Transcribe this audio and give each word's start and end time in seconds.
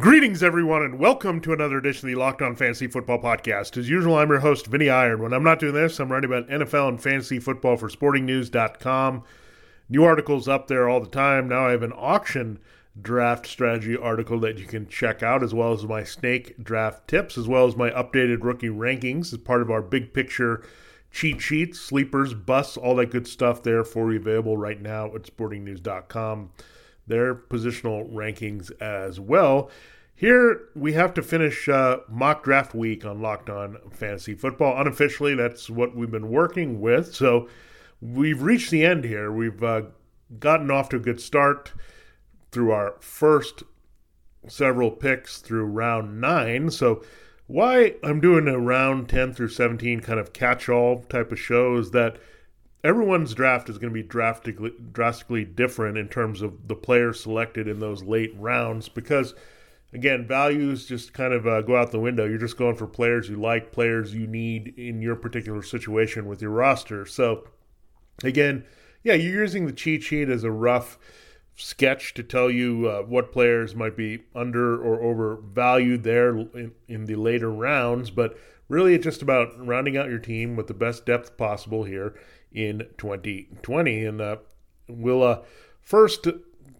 Greetings, 0.00 0.42
everyone, 0.42 0.82
and 0.82 0.98
welcome 0.98 1.40
to 1.40 1.54
another 1.54 1.78
edition 1.78 2.06
of 2.08 2.12
the 2.14 2.20
Locked 2.20 2.42
On 2.42 2.54
Fantasy 2.54 2.86
Football 2.86 3.18
Podcast. 3.18 3.78
As 3.78 3.88
usual, 3.88 4.18
I'm 4.18 4.28
your 4.28 4.40
host, 4.40 4.66
Vinnie 4.66 4.90
Iyer. 4.90 5.16
When 5.16 5.32
I'm 5.32 5.42
not 5.42 5.58
doing 5.58 5.72
this, 5.72 5.98
I'm 5.98 6.12
writing 6.12 6.30
about 6.30 6.48
NFL 6.48 6.88
and 6.88 7.02
fantasy 7.02 7.38
football 7.38 7.78
for 7.78 7.88
sportingnews.com. 7.88 9.24
New 9.88 10.04
articles 10.04 10.48
up 10.48 10.68
there 10.68 10.86
all 10.86 11.00
the 11.00 11.08
time. 11.08 11.48
Now 11.48 11.68
I 11.68 11.70
have 11.70 11.82
an 11.82 11.94
auction 11.96 12.58
draft 13.00 13.46
strategy 13.46 13.96
article 13.96 14.38
that 14.40 14.58
you 14.58 14.66
can 14.66 14.86
check 14.86 15.22
out, 15.22 15.42
as 15.42 15.54
well 15.54 15.72
as 15.72 15.84
my 15.84 16.04
snake 16.04 16.62
draft 16.62 17.08
tips, 17.08 17.38
as 17.38 17.48
well 17.48 17.66
as 17.66 17.74
my 17.74 17.88
updated 17.90 18.44
rookie 18.44 18.68
rankings 18.68 19.32
as 19.32 19.38
part 19.38 19.62
of 19.62 19.70
our 19.70 19.82
big 19.82 20.12
picture 20.12 20.62
cheat 21.10 21.40
sheets, 21.40 21.80
sleepers, 21.80 22.34
busts, 22.34 22.76
all 22.76 22.96
that 22.96 23.10
good 23.10 23.26
stuff 23.26 23.62
there 23.62 23.82
for 23.82 24.12
you 24.12 24.18
available 24.18 24.58
right 24.58 24.82
now 24.82 25.06
at 25.14 25.22
sportingnews.com 25.22 26.50
their 27.06 27.34
positional 27.34 28.10
rankings 28.12 28.70
as 28.80 29.20
well. 29.20 29.70
Here 30.14 30.68
we 30.74 30.94
have 30.94 31.12
to 31.14 31.22
finish 31.22 31.68
uh, 31.68 31.98
mock 32.08 32.42
draft 32.42 32.74
week 32.74 33.04
on 33.04 33.20
Locked 33.20 33.50
On 33.50 33.76
Fantasy 33.90 34.34
Football. 34.34 34.80
Unofficially, 34.80 35.34
that's 35.34 35.68
what 35.68 35.94
we've 35.94 36.10
been 36.10 36.30
working 36.30 36.80
with. 36.80 37.14
So 37.14 37.48
we've 38.00 38.40
reached 38.40 38.70
the 38.70 38.84
end 38.84 39.04
here. 39.04 39.30
We've 39.30 39.62
uh, 39.62 39.82
gotten 40.38 40.70
off 40.70 40.88
to 40.90 40.96
a 40.96 41.00
good 41.00 41.20
start 41.20 41.72
through 42.50 42.72
our 42.72 42.94
first 43.00 43.62
several 44.48 44.90
picks 44.90 45.38
through 45.38 45.64
round 45.64 46.20
nine. 46.20 46.70
So 46.70 47.04
why 47.46 47.94
I'm 48.02 48.20
doing 48.20 48.48
a 48.48 48.58
round 48.58 49.08
10 49.08 49.34
through 49.34 49.48
17 49.48 50.00
kind 50.00 50.18
of 50.18 50.32
catch 50.32 50.68
all 50.68 51.02
type 51.02 51.30
of 51.30 51.38
show 51.38 51.76
is 51.76 51.90
that 51.92 52.16
everyone's 52.84 53.34
draft 53.34 53.68
is 53.68 53.78
going 53.78 53.92
to 53.92 53.94
be 53.94 54.06
drastically, 54.06 54.72
drastically 54.92 55.44
different 55.44 55.98
in 55.98 56.08
terms 56.08 56.42
of 56.42 56.68
the 56.68 56.76
players 56.76 57.20
selected 57.20 57.68
in 57.68 57.80
those 57.80 58.02
late 58.02 58.34
rounds 58.38 58.88
because 58.88 59.34
again 59.92 60.26
values 60.26 60.86
just 60.86 61.12
kind 61.12 61.32
of 61.32 61.46
uh, 61.46 61.62
go 61.62 61.76
out 61.76 61.90
the 61.90 62.00
window. 62.00 62.26
You're 62.26 62.38
just 62.38 62.56
going 62.56 62.76
for 62.76 62.86
players 62.86 63.28
you 63.28 63.36
like 63.36 63.72
players 63.72 64.14
you 64.14 64.26
need 64.26 64.74
in 64.76 65.00
your 65.02 65.16
particular 65.16 65.62
situation 65.62 66.26
with 66.26 66.42
your 66.42 66.50
roster. 66.50 67.06
So 67.06 67.48
again 68.24 68.64
yeah 69.02 69.14
you're 69.14 69.42
using 69.42 69.66
the 69.66 69.72
cheat 69.72 70.02
sheet 70.02 70.28
as 70.28 70.44
a 70.44 70.50
rough 70.50 70.98
sketch 71.54 72.12
to 72.14 72.22
tell 72.22 72.50
you 72.50 72.88
uh, 72.88 73.02
what 73.02 73.32
players 73.32 73.74
might 73.74 73.96
be 73.96 74.24
under 74.34 74.80
or 74.80 75.02
overvalued 75.02 76.02
there 76.02 76.36
in, 76.36 76.72
in 76.88 77.06
the 77.06 77.14
later 77.14 77.50
rounds 77.50 78.10
but 78.10 78.36
really 78.68 78.94
it's 78.94 79.04
just 79.04 79.22
about 79.22 79.48
rounding 79.64 79.96
out 79.96 80.10
your 80.10 80.18
team 80.18 80.56
with 80.56 80.66
the 80.66 80.74
best 80.74 81.06
depth 81.06 81.36
possible 81.36 81.84
here 81.84 82.14
in 82.52 82.86
2020. 82.98 84.04
And 84.04 84.20
uh, 84.20 84.36
we'll 84.88 85.22
uh, 85.22 85.42
first 85.80 86.26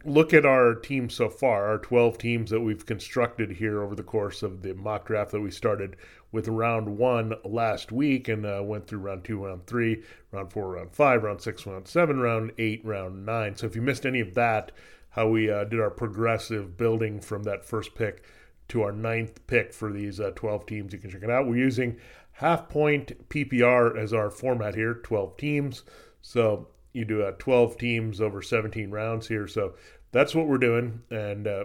look 0.04 0.32
at 0.32 0.46
our 0.46 0.74
team 0.74 1.10
so 1.10 1.28
far, 1.28 1.66
our 1.66 1.78
12 1.78 2.18
teams 2.18 2.50
that 2.50 2.60
we've 2.60 2.86
constructed 2.86 3.52
here 3.52 3.82
over 3.82 3.94
the 3.94 4.02
course 4.02 4.42
of 4.42 4.62
the 4.62 4.74
mock 4.74 5.06
draft 5.06 5.32
that 5.32 5.40
we 5.40 5.50
started 5.50 5.96
with 6.32 6.48
round 6.48 6.98
one 6.98 7.34
last 7.44 7.90
week 7.90 8.28
and 8.28 8.46
uh, 8.46 8.60
went 8.62 8.86
through 8.86 9.00
round 9.00 9.24
two, 9.24 9.44
round 9.44 9.66
three, 9.66 10.02
round 10.32 10.52
four, 10.52 10.70
round 10.72 10.92
five, 10.92 11.22
round 11.22 11.40
six, 11.40 11.66
round 11.66 11.88
seven, 11.88 12.20
round 12.20 12.52
eight, 12.58 12.84
round 12.84 13.26
nine. 13.26 13.56
So 13.56 13.66
if 13.66 13.74
you 13.74 13.82
missed 13.82 14.06
any 14.06 14.20
of 14.20 14.34
that, 14.34 14.72
how 15.10 15.28
we 15.28 15.50
uh, 15.50 15.64
did 15.64 15.80
our 15.80 15.90
progressive 15.90 16.76
building 16.76 17.20
from 17.20 17.42
that 17.44 17.64
first 17.64 17.94
pick 17.94 18.22
to 18.68 18.82
our 18.82 18.92
ninth 18.92 19.46
pick 19.46 19.72
for 19.72 19.92
these 19.92 20.20
uh, 20.20 20.32
12 20.34 20.66
teams, 20.66 20.92
you 20.92 20.98
can 20.98 21.10
check 21.10 21.22
it 21.22 21.30
out. 21.30 21.46
We're 21.46 21.56
using 21.56 21.96
half 22.36 22.68
point 22.68 23.28
PPR 23.28 23.98
as 23.98 24.12
our 24.12 24.30
format 24.30 24.74
here, 24.74 24.94
12 24.94 25.36
teams. 25.36 25.82
So 26.22 26.68
you 26.92 27.04
do 27.04 27.22
uh, 27.22 27.32
12 27.38 27.78
teams 27.78 28.20
over 28.20 28.42
17 28.42 28.90
rounds 28.90 29.28
here. 29.28 29.46
So 29.46 29.74
that's 30.12 30.34
what 30.34 30.46
we're 30.46 30.58
doing. 30.58 31.02
And 31.10 31.46
uh, 31.46 31.64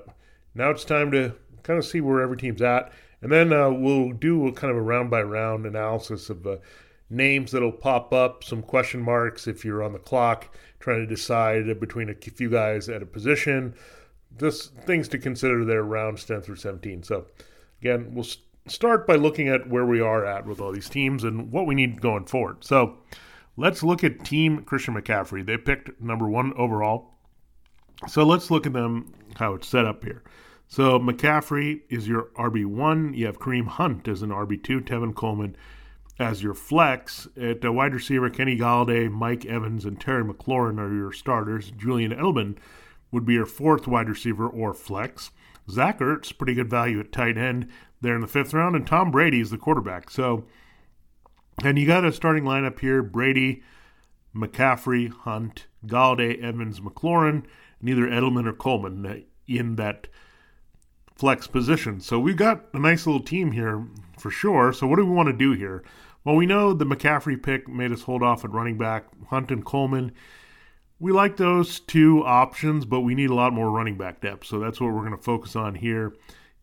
now 0.55 0.69
it's 0.69 0.85
time 0.85 1.11
to 1.11 1.33
kind 1.63 1.79
of 1.79 1.85
see 1.85 2.01
where 2.01 2.21
every 2.21 2.37
team's 2.37 2.61
at. 2.61 2.91
And 3.21 3.31
then 3.31 3.53
uh, 3.53 3.69
we'll 3.69 4.11
do 4.11 4.47
a 4.47 4.51
kind 4.51 4.71
of 4.71 4.77
a 4.77 4.81
round 4.81 5.11
by 5.11 5.21
round 5.21 5.65
analysis 5.65 6.29
of 6.29 6.45
uh, 6.47 6.57
names 7.09 7.51
that'll 7.51 7.71
pop 7.71 8.13
up, 8.13 8.43
some 8.43 8.63
question 8.63 9.01
marks 9.01 9.47
if 9.47 9.63
you're 9.63 9.83
on 9.83 9.93
the 9.93 9.99
clock 9.99 10.55
trying 10.79 10.99
to 10.99 11.05
decide 11.05 11.79
between 11.79 12.09
a 12.09 12.15
few 12.15 12.49
guys 12.49 12.89
at 12.89 13.03
a 13.03 13.05
position. 13.05 13.75
Just 14.37 14.73
things 14.79 15.07
to 15.09 15.17
consider 15.17 15.63
there 15.63 15.83
rounds 15.83 16.25
10 16.25 16.41
through 16.41 16.55
17. 16.55 17.03
So 17.03 17.27
again, 17.81 18.13
we'll 18.13 18.25
start 18.67 19.07
by 19.07 19.16
looking 19.16 19.47
at 19.47 19.69
where 19.69 19.85
we 19.85 19.99
are 19.99 20.25
at 20.25 20.45
with 20.45 20.59
all 20.59 20.72
these 20.72 20.89
teams 20.89 21.23
and 21.23 21.51
what 21.51 21.66
we 21.66 21.75
need 21.75 22.01
going 22.01 22.25
forward. 22.25 22.63
So 22.63 22.97
let's 23.57 23.83
look 23.83 24.03
at 24.03 24.23
Team 24.23 24.63
Christian 24.63 24.94
McCaffrey. 24.95 25.45
They 25.45 25.57
picked 25.57 26.01
number 26.01 26.29
one 26.29 26.53
overall. 26.55 27.16
So 28.07 28.23
let's 28.23 28.49
look 28.49 28.66
at 28.66 28.73
them, 28.73 29.13
how 29.35 29.53
it's 29.53 29.67
set 29.67 29.85
up 29.85 30.03
here. 30.03 30.23
So 30.67 30.99
McCaffrey 30.99 31.81
is 31.89 32.07
your 32.07 32.29
RB1. 32.38 33.16
You 33.17 33.25
have 33.25 33.39
Kareem 33.39 33.67
Hunt 33.67 34.07
as 34.07 34.22
an 34.22 34.29
RB2, 34.29 34.81
Tevin 34.81 35.13
Coleman 35.13 35.55
as 36.17 36.43
your 36.43 36.53
flex. 36.53 37.28
At 37.39 37.66
uh, 37.66 37.73
wide 37.73 37.93
receiver, 37.93 38.29
Kenny 38.29 38.57
Golladay, 38.57 39.11
Mike 39.11 39.45
Evans, 39.45 39.85
and 39.85 39.99
Terry 39.99 40.23
McLaurin 40.23 40.79
are 40.79 40.93
your 40.93 41.11
starters. 41.11 41.72
Julian 41.72 42.11
Edelman 42.11 42.57
would 43.11 43.25
be 43.25 43.33
your 43.33 43.45
fourth 43.45 43.88
wide 43.88 44.07
receiver 44.07 44.47
or 44.47 44.73
flex. 44.73 45.31
Zach 45.69 45.99
Ertz, 45.99 46.38
pretty 46.38 46.53
good 46.53 46.69
value 46.69 46.99
at 46.99 47.11
tight 47.11 47.38
end 47.38 47.67
there 48.01 48.16
in 48.16 48.22
the 48.22 48.27
fifth 48.27 48.53
round, 48.53 48.75
and 48.75 48.85
Tom 48.85 49.11
Brady 49.11 49.39
is 49.39 49.49
the 49.49 49.57
quarterback. 49.57 50.09
So, 50.09 50.45
and 51.63 51.77
you 51.77 51.85
got 51.85 52.05
a 52.05 52.11
starting 52.11 52.44
lineup 52.44 52.79
here: 52.79 53.03
Brady, 53.03 53.63
McCaffrey, 54.35 55.11
Hunt, 55.11 55.67
Golladay, 55.85 56.41
Evans, 56.41 56.79
McLaurin, 56.79 57.44
neither 57.81 58.07
Edelman 58.07 58.47
or 58.47 58.53
Coleman 58.53 59.25
in 59.47 59.75
that 59.75 60.07
flex 61.16 61.45
position. 61.47 61.99
So 61.99 62.19
we've 62.19 62.38
got 62.38 62.66
a 62.73 62.79
nice 62.79 63.05
little 63.05 63.22
team 63.22 63.51
here 63.51 63.85
for 64.17 64.31
sure. 64.31 64.73
So 64.73 64.88
what 64.88 64.97
do 64.97 65.05
we 65.05 65.11
want 65.11 65.28
to 65.28 65.33
do 65.33 65.51
here? 65.51 65.83
Well, 66.23 66.35
we 66.35 66.45
know 66.45 66.73
the 66.73 66.85
McCaffrey 66.85 67.41
pick 67.41 67.67
made 67.67 67.91
us 67.91 68.03
hold 68.03 68.23
off 68.23 68.45
at 68.45 68.51
running 68.51 68.78
back. 68.78 69.05
Hunt 69.29 69.51
and 69.51 69.66
Coleman 69.66 70.11
we 71.01 71.12
like 71.12 71.38
those 71.38 71.79
two 71.79 72.23
options, 72.23 72.85
but 72.85 73.01
we 73.01 73.16
need 73.16 73.31
a 73.31 73.35
lot 73.35 73.53
more 73.53 73.72
running 73.72 73.97
back 73.97 74.22
depth. 74.22 74.45
So 74.45 74.59
that's 74.59 74.79
what 74.79 74.94
we're 74.94 75.00
going 75.00 75.17
to 75.17 75.23
focus 75.23 75.56
on 75.56 75.73
here 75.73 76.13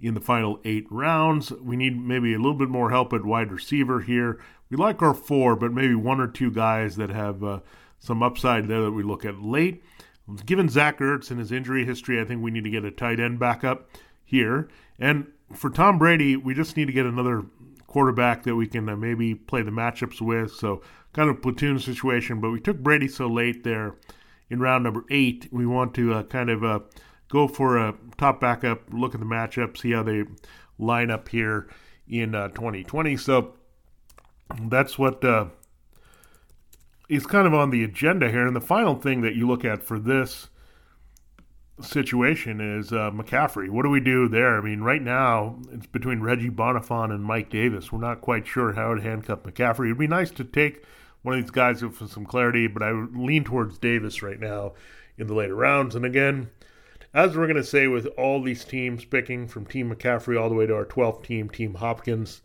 in 0.01 0.15
the 0.15 0.21
final 0.21 0.61
eight 0.65 0.87
rounds. 0.91 1.51
We 1.51 1.75
need 1.75 2.01
maybe 2.01 2.35
a 2.35 2.39
little 2.39 2.55
bit 2.55 2.69
more 2.69 2.91
help 2.91 3.13
at 3.13 3.25
wide 3.25 3.51
receiver 3.51 4.01
here. 4.01 4.41
We 4.71 4.77
like 4.77 5.03
our 5.03 5.13
four, 5.13 5.57
but 5.57 5.73
maybe 5.73 5.97
one 5.97 6.21
or 6.21 6.29
two 6.29 6.53
guys 6.53 6.95
that 6.97 7.11
have 7.11 7.43
uh, 7.43 7.61
some 7.99 8.23
upside 8.23 8.69
there 8.69 8.83
that 8.83 8.93
we 8.93 9.03
look 9.03 9.25
at 9.25 9.43
late. 9.43 9.83
Given 10.47 10.69
Zach 10.69 10.99
Ertz 11.01 11.33
and 11.33 11.41
his 11.41 11.51
injury 11.51 11.85
history, 11.85 12.21
I 12.21 12.25
think 12.25 12.41
we 12.41 12.53
need 12.53 12.65
to 12.65 12.71
get 12.71 12.85
a 12.85 12.93
tight 12.93 13.19
end 13.19 13.41
backup 13.41 13.91
here. 14.25 14.69
And 15.01 15.27
for 15.53 15.69
Tom 15.69 15.99
Brady, 15.99 16.37
we 16.37 16.55
just 16.55 16.77
need 16.77 16.87
to 16.87 16.93
get 16.93 17.07
another 17.07 17.43
quarterback 17.89 18.45
that 18.45 18.55
we 18.55 18.69
can 18.69 18.89
uh, 18.89 18.95
maybe 18.95 19.35
play 19.35 19.63
the 19.63 19.73
matchups 19.73 20.21
with. 20.21 20.53
So 20.53 20.83
kind 21.13 21.29
of 21.29 21.43
platoon 21.43 21.81
situation, 21.81 22.41
but 22.41 22.51
we 22.51 22.61
took 22.61 22.79
Brady 22.79 23.09
so 23.09 23.27
late 23.27 23.65
there 23.65 23.97
in 24.51 24.61
round 24.61 24.85
number 24.85 25.05
eight. 25.11 25.49
We 25.51 25.67
want 25.67 25.95
to 25.95 26.15
uh, 26.15 26.23
kind 26.25 26.51
of 26.51 26.65
uh, 26.65 26.81
go 27.29 27.49
for 27.49 27.77
a 27.79 27.95
top 28.17 28.41
backup, 28.41 28.83
look 28.93 29.15
at 29.15 29.21
the 29.21 29.27
matchup, 29.27 29.77
see 29.77 29.93
how 29.93 30.03
they 30.03 30.25
line 30.79 31.11
up 31.11 31.29
here 31.29 31.69
in 32.09 32.35
uh, 32.35 32.49
2020. 32.49 33.17
So 33.17 33.55
that's 34.63 34.99
what 34.99 35.25
uh, 35.25 35.47
is 37.09 37.27
kind 37.27 37.47
of 37.47 37.55
on 37.55 37.71
the 37.71 37.85
agenda 37.85 38.31
here. 38.31 38.47
And 38.47 38.57
the 38.57 38.61
final 38.61 38.95
thing 38.95 39.23
that 39.23 39.35
you 39.35 39.47
look 39.47 39.65
at 39.65 39.83
for 39.83 39.99
this 39.99 40.49
situation 41.81 42.61
is 42.61 42.93
uh, 42.93 43.11
McCaffrey. 43.11 43.69
What 43.69 43.85
do 43.85 43.91
we 43.91 44.01
do 44.01 44.29
there? 44.29 44.59
I 44.59 44.61
mean, 44.61 44.81
right 44.81 45.03
now 45.03 45.59
it's 45.73 45.87
between 45.87 46.21
Reggie 46.21 46.51
Bonafon 46.51 47.13
and 47.13 47.23
Mike 47.23 47.51
Davis. 47.51 47.93
We're 47.93 48.01
not 48.01 48.21
quite 48.21 48.47
sure 48.47 48.73
how 48.73 48.95
to 48.95 49.01
handcuff 49.01 49.45
McCaffrey. 49.45 49.87
It'd 49.87 49.99
be 49.99 50.07
nice 50.07 50.31
to 50.33 50.45
take 50.45 50.85
one 51.29 51.39
of 51.39 51.45
these 51.45 51.51
guys 51.51 51.83
with 51.83 52.11
some 52.11 52.25
clarity, 52.25 52.67
but 52.67 52.83
I 52.83 52.91
lean 52.91 53.45
towards 53.45 53.77
Davis 53.77 54.23
right 54.23 54.41
now 54.41 54.73
in 55.19 55.27
the 55.27 55.35
later 55.35 55.55
rounds. 55.55 55.95
And 55.95 56.07
again, 56.07 56.49
as 57.13 57.37
we're 57.37 57.47
going 57.47 57.59
to 57.59 57.65
say 57.65 57.87
with 57.87 58.07
all 58.17 58.43
these 58.43 58.65
teams 58.65 59.05
picking 59.05 59.47
from 59.47 59.67
Team 59.67 59.95
McCaffrey 59.95 60.41
all 60.41 60.49
the 60.49 60.55
way 60.55 60.65
to 60.65 60.75
our 60.75 60.87
12th 60.87 61.25
team, 61.25 61.51
Team 61.51 61.75
Hopkins, 61.75 62.41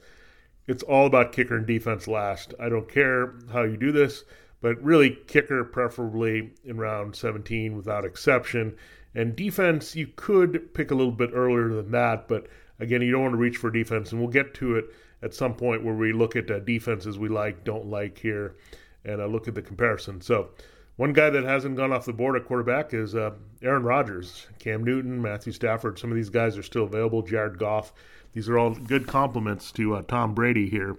it's 0.68 0.84
all 0.84 1.06
about 1.06 1.32
kicker 1.32 1.56
and 1.56 1.66
defense 1.66 2.10
last. 2.10 2.54
I 2.60 2.68
don't 2.68 2.92
care 2.92 3.36
how 3.54 3.64
you 3.64 3.78
do 3.78 3.94
this, 3.94 4.26
but 4.60 4.84
really 4.84 5.18
kicker 5.28 5.64
preferably 5.64 6.52
in 6.66 6.76
round 6.76 7.16
17 7.16 7.78
without 7.78 8.04
exception. 8.04 8.76
And 9.16 9.34
defense, 9.34 9.96
you 9.96 10.08
could 10.18 10.74
pick 10.74 10.92
a 10.92 10.96
little 10.96 11.14
bit 11.14 11.30
earlier 11.34 11.70
than 11.70 11.92
that, 11.92 12.28
but 12.28 12.48
again, 12.82 13.02
you 13.02 13.14
don't 13.14 13.22
want 13.22 13.34
to 13.34 13.38
reach 13.38 13.56
for 13.56 13.72
defense, 13.72 14.12
and 14.12 14.20
we'll 14.20 14.30
get 14.30 14.54
to 14.56 14.76
it 14.76 14.94
at 15.24 15.34
some 15.34 15.54
point 15.54 15.84
where 15.84 15.94
we 15.94 16.12
look 16.12 16.36
at 16.36 16.52
uh, 16.52 16.60
defenses 16.60 17.18
we 17.18 17.30
like, 17.30 17.64
don't 17.64 17.88
like 17.88 18.18
here, 18.18 18.56
and 19.06 19.22
uh, 19.22 19.26
look 19.26 19.48
at 19.48 19.56
the 19.56 19.62
comparison. 19.62 20.22
So, 20.22 20.50
one 20.96 21.14
guy 21.14 21.32
that 21.32 21.44
hasn't 21.44 21.76
gone 21.76 21.92
off 21.92 22.06
the 22.06 22.14
board 22.14 22.36
at 22.36 22.46
quarterback 22.46 22.94
is 22.94 23.16
uh, 23.16 23.32
Aaron 23.64 23.82
Rodgers, 23.82 24.46
Cam 24.60 24.84
Newton, 24.84 25.20
Matthew 25.20 25.52
Stafford. 25.52 25.98
Some 25.98 26.12
of 26.12 26.16
these 26.16 26.30
guys 26.30 26.56
are 26.56 26.62
still 26.62 26.84
available. 26.84 27.24
Jared 27.24 27.58
Goff. 27.58 27.94
These 28.34 28.48
are 28.48 28.60
all 28.60 28.76
good 28.76 29.08
compliments 29.08 29.72
to 29.74 29.96
uh, 29.96 30.02
Tom 30.04 30.36
Brady 30.36 30.70
here 30.70 30.98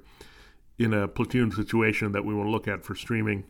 in 0.79 0.93
a 0.93 1.07
platoon 1.07 1.53
situation 1.53 2.11
that 2.13 2.25
we 2.25 2.35
want 2.35 2.49
to 2.49 2.51
look 2.51 2.67
at 2.67 2.85
for 2.85 2.97
streaming 2.97 3.45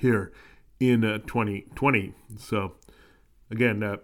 here 0.00 0.32
in 0.80 1.04
uh, 1.04 1.18
2020. 1.18 2.12
So, 2.38 2.72
again, 3.50 3.82
uh, 3.84 3.98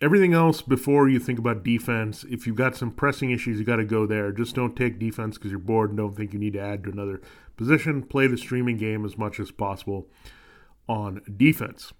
everything 0.00 0.32
else 0.32 0.62
before 0.62 1.08
you 1.08 1.18
think 1.18 1.38
about 1.38 1.62
defense, 1.62 2.24
if 2.30 2.46
you've 2.46 2.56
got 2.56 2.76
some 2.76 2.90
pressing 2.90 3.30
issues, 3.30 3.58
you 3.58 3.64
got 3.64 3.76
to 3.76 3.84
go 3.84 4.06
there. 4.06 4.32
Just 4.32 4.54
don't 4.54 4.76
take 4.76 4.98
defense 4.98 5.36
because 5.36 5.50
you're 5.50 5.60
bored 5.60 5.90
and 5.90 5.98
don't 5.98 6.16
think 6.16 6.32
you 6.32 6.38
need 6.38 6.54
to 6.54 6.60
add 6.60 6.84
to 6.84 6.90
another 6.90 7.20
position. 7.56 8.02
Play 8.02 8.26
the 8.26 8.38
streaming 8.38 8.76
game 8.76 9.04
as 9.04 9.18
much 9.18 9.38
as 9.38 9.50
possible 9.50 10.08
on 10.88 11.20
defense. 11.36 11.92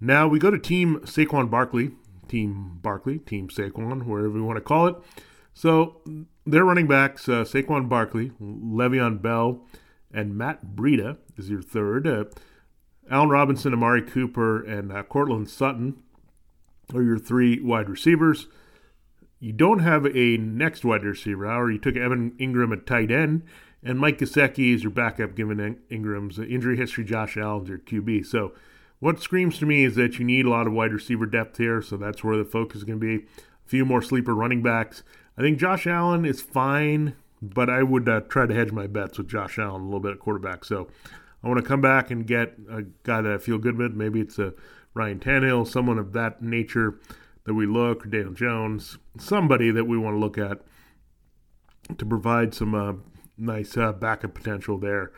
Now 0.00 0.28
we 0.28 0.38
go 0.38 0.50
to 0.50 0.58
Team 0.58 1.00
Saquon 1.00 1.50
Barkley, 1.50 1.92
Team 2.28 2.78
Barkley, 2.82 3.18
Team 3.18 3.48
Saquon, 3.48 4.04
wherever 4.06 4.36
you 4.36 4.44
want 4.44 4.56
to 4.56 4.60
call 4.60 4.86
it. 4.86 4.96
So 5.52 6.00
their 6.46 6.64
running 6.64 6.86
backs, 6.86 7.28
uh, 7.28 7.44
Saquon 7.44 7.88
Barkley, 7.88 8.30
Le'Veon 8.40 9.22
Bell, 9.22 9.66
and 10.12 10.36
Matt 10.36 10.66
Breida 10.74 11.18
is 11.36 11.50
your 11.50 11.62
third. 11.62 12.06
Uh, 12.06 12.24
Allen 13.10 13.28
Robinson, 13.28 13.72
Amari 13.72 14.02
Cooper, 14.02 14.62
and 14.62 14.90
uh, 14.90 15.02
Courtland 15.02 15.48
Sutton 15.48 16.02
are 16.92 17.02
your 17.02 17.18
three 17.18 17.60
wide 17.60 17.88
receivers. 17.88 18.48
You 19.40 19.52
don't 19.52 19.80
have 19.80 20.06
a 20.06 20.36
next 20.38 20.84
wide 20.84 21.04
receiver, 21.04 21.46
however, 21.46 21.70
you 21.70 21.78
took 21.78 21.96
Evan 21.96 22.32
Engram 22.32 22.72
at 22.72 22.86
tight 22.86 23.10
end, 23.10 23.42
and 23.82 23.98
Mike 23.98 24.18
Gesicki 24.18 24.74
is 24.74 24.82
your 24.82 24.90
backup 24.90 25.34
given 25.34 25.78
Engram's 25.90 26.38
injury 26.38 26.76
history. 26.76 27.04
Josh 27.04 27.36
Allen's 27.36 27.68
your 27.68 27.78
QB. 27.78 28.26
So, 28.26 28.52
what 29.00 29.20
screams 29.20 29.58
to 29.58 29.66
me 29.66 29.84
is 29.84 29.96
that 29.96 30.18
you 30.18 30.24
need 30.24 30.46
a 30.46 30.50
lot 30.50 30.66
of 30.66 30.72
wide 30.72 30.92
receiver 30.92 31.26
depth 31.26 31.58
here, 31.58 31.82
so 31.82 31.96
that's 31.96 32.24
where 32.24 32.38
the 32.38 32.44
focus 32.44 32.78
is 32.78 32.84
going 32.84 33.00
to 33.00 33.18
be. 33.18 33.24
A 33.24 33.68
few 33.68 33.84
more 33.84 34.00
sleeper 34.00 34.34
running 34.34 34.62
backs. 34.62 35.02
I 35.36 35.42
think 35.42 35.58
Josh 35.58 35.86
Allen 35.86 36.24
is 36.24 36.40
fine, 36.40 37.14
but 37.42 37.68
I 37.68 37.82
would 37.82 38.08
uh, 38.08 38.20
try 38.20 38.46
to 38.46 38.54
hedge 38.54 38.72
my 38.72 38.86
bets 38.86 39.18
with 39.18 39.28
Josh 39.28 39.58
Allen 39.58 39.82
a 39.82 39.84
little 39.84 40.00
bit 40.00 40.12
at 40.12 40.20
quarterback. 40.20 40.64
So, 40.64 40.88
I 41.44 41.48
want 41.48 41.60
to 41.60 41.68
come 41.68 41.82
back 41.82 42.10
and 42.10 42.26
get 42.26 42.54
a 42.70 42.82
guy 43.02 43.20
that 43.20 43.32
I 43.32 43.36
feel 43.36 43.58
good 43.58 43.76
with. 43.76 43.92
Maybe 43.92 44.20
it's 44.20 44.38
a 44.38 44.54
Ryan 44.94 45.18
Tannehill, 45.18 45.66
someone 45.66 45.98
of 45.98 46.12
that 46.12 46.42
nature 46.42 46.98
that 47.44 47.54
we 47.54 47.66
look, 47.66 48.08
Daniel 48.08 48.32
Jones, 48.32 48.96
somebody 49.18 49.70
that 49.70 49.84
we 49.84 49.98
want 49.98 50.14
to 50.14 50.18
look 50.18 50.38
at 50.38 50.62
to 51.98 52.06
provide 52.06 52.54
some 52.54 52.74
uh, 52.74 52.94
nice 53.36 53.76
uh, 53.76 53.92
backup 53.92 54.34
potential 54.34 54.78
there 54.78 55.12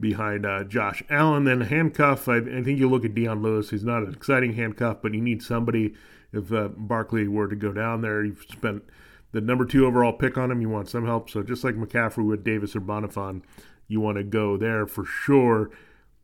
behind 0.00 0.46
uh, 0.46 0.64
Josh 0.64 1.02
Allen. 1.10 1.44
Then 1.44 1.60
handcuff, 1.60 2.28
I, 2.28 2.38
I, 2.38 2.62
think 2.62 2.78
you 2.78 2.88
look 2.88 3.04
at 3.04 3.14
Dion 3.14 3.42
Lewis. 3.42 3.70
He's 3.70 3.84
not 3.84 4.02
an 4.02 4.12
exciting 4.12 4.54
handcuff, 4.54 4.98
but 5.02 5.14
you 5.14 5.20
need 5.20 5.42
somebody. 5.42 5.94
If 6.32 6.52
uh, 6.52 6.68
Barkley 6.68 7.28
were 7.28 7.48
to 7.48 7.56
go 7.56 7.72
down 7.72 8.02
there, 8.02 8.24
you've 8.24 8.44
spent 8.48 8.84
the 9.32 9.40
number 9.40 9.64
two 9.64 9.86
overall 9.86 10.12
pick 10.12 10.38
on 10.38 10.50
him. 10.50 10.60
You 10.60 10.68
want 10.68 10.88
some 10.88 11.04
help. 11.04 11.28
So 11.28 11.42
just 11.42 11.64
like 11.64 11.74
McCaffrey 11.74 12.26
with 12.26 12.44
Davis 12.44 12.74
or 12.74 12.80
Bonafon, 12.80 13.42
you 13.88 14.00
want 14.00 14.16
to 14.16 14.24
go 14.24 14.56
there 14.56 14.86
for 14.86 15.04
sure 15.04 15.70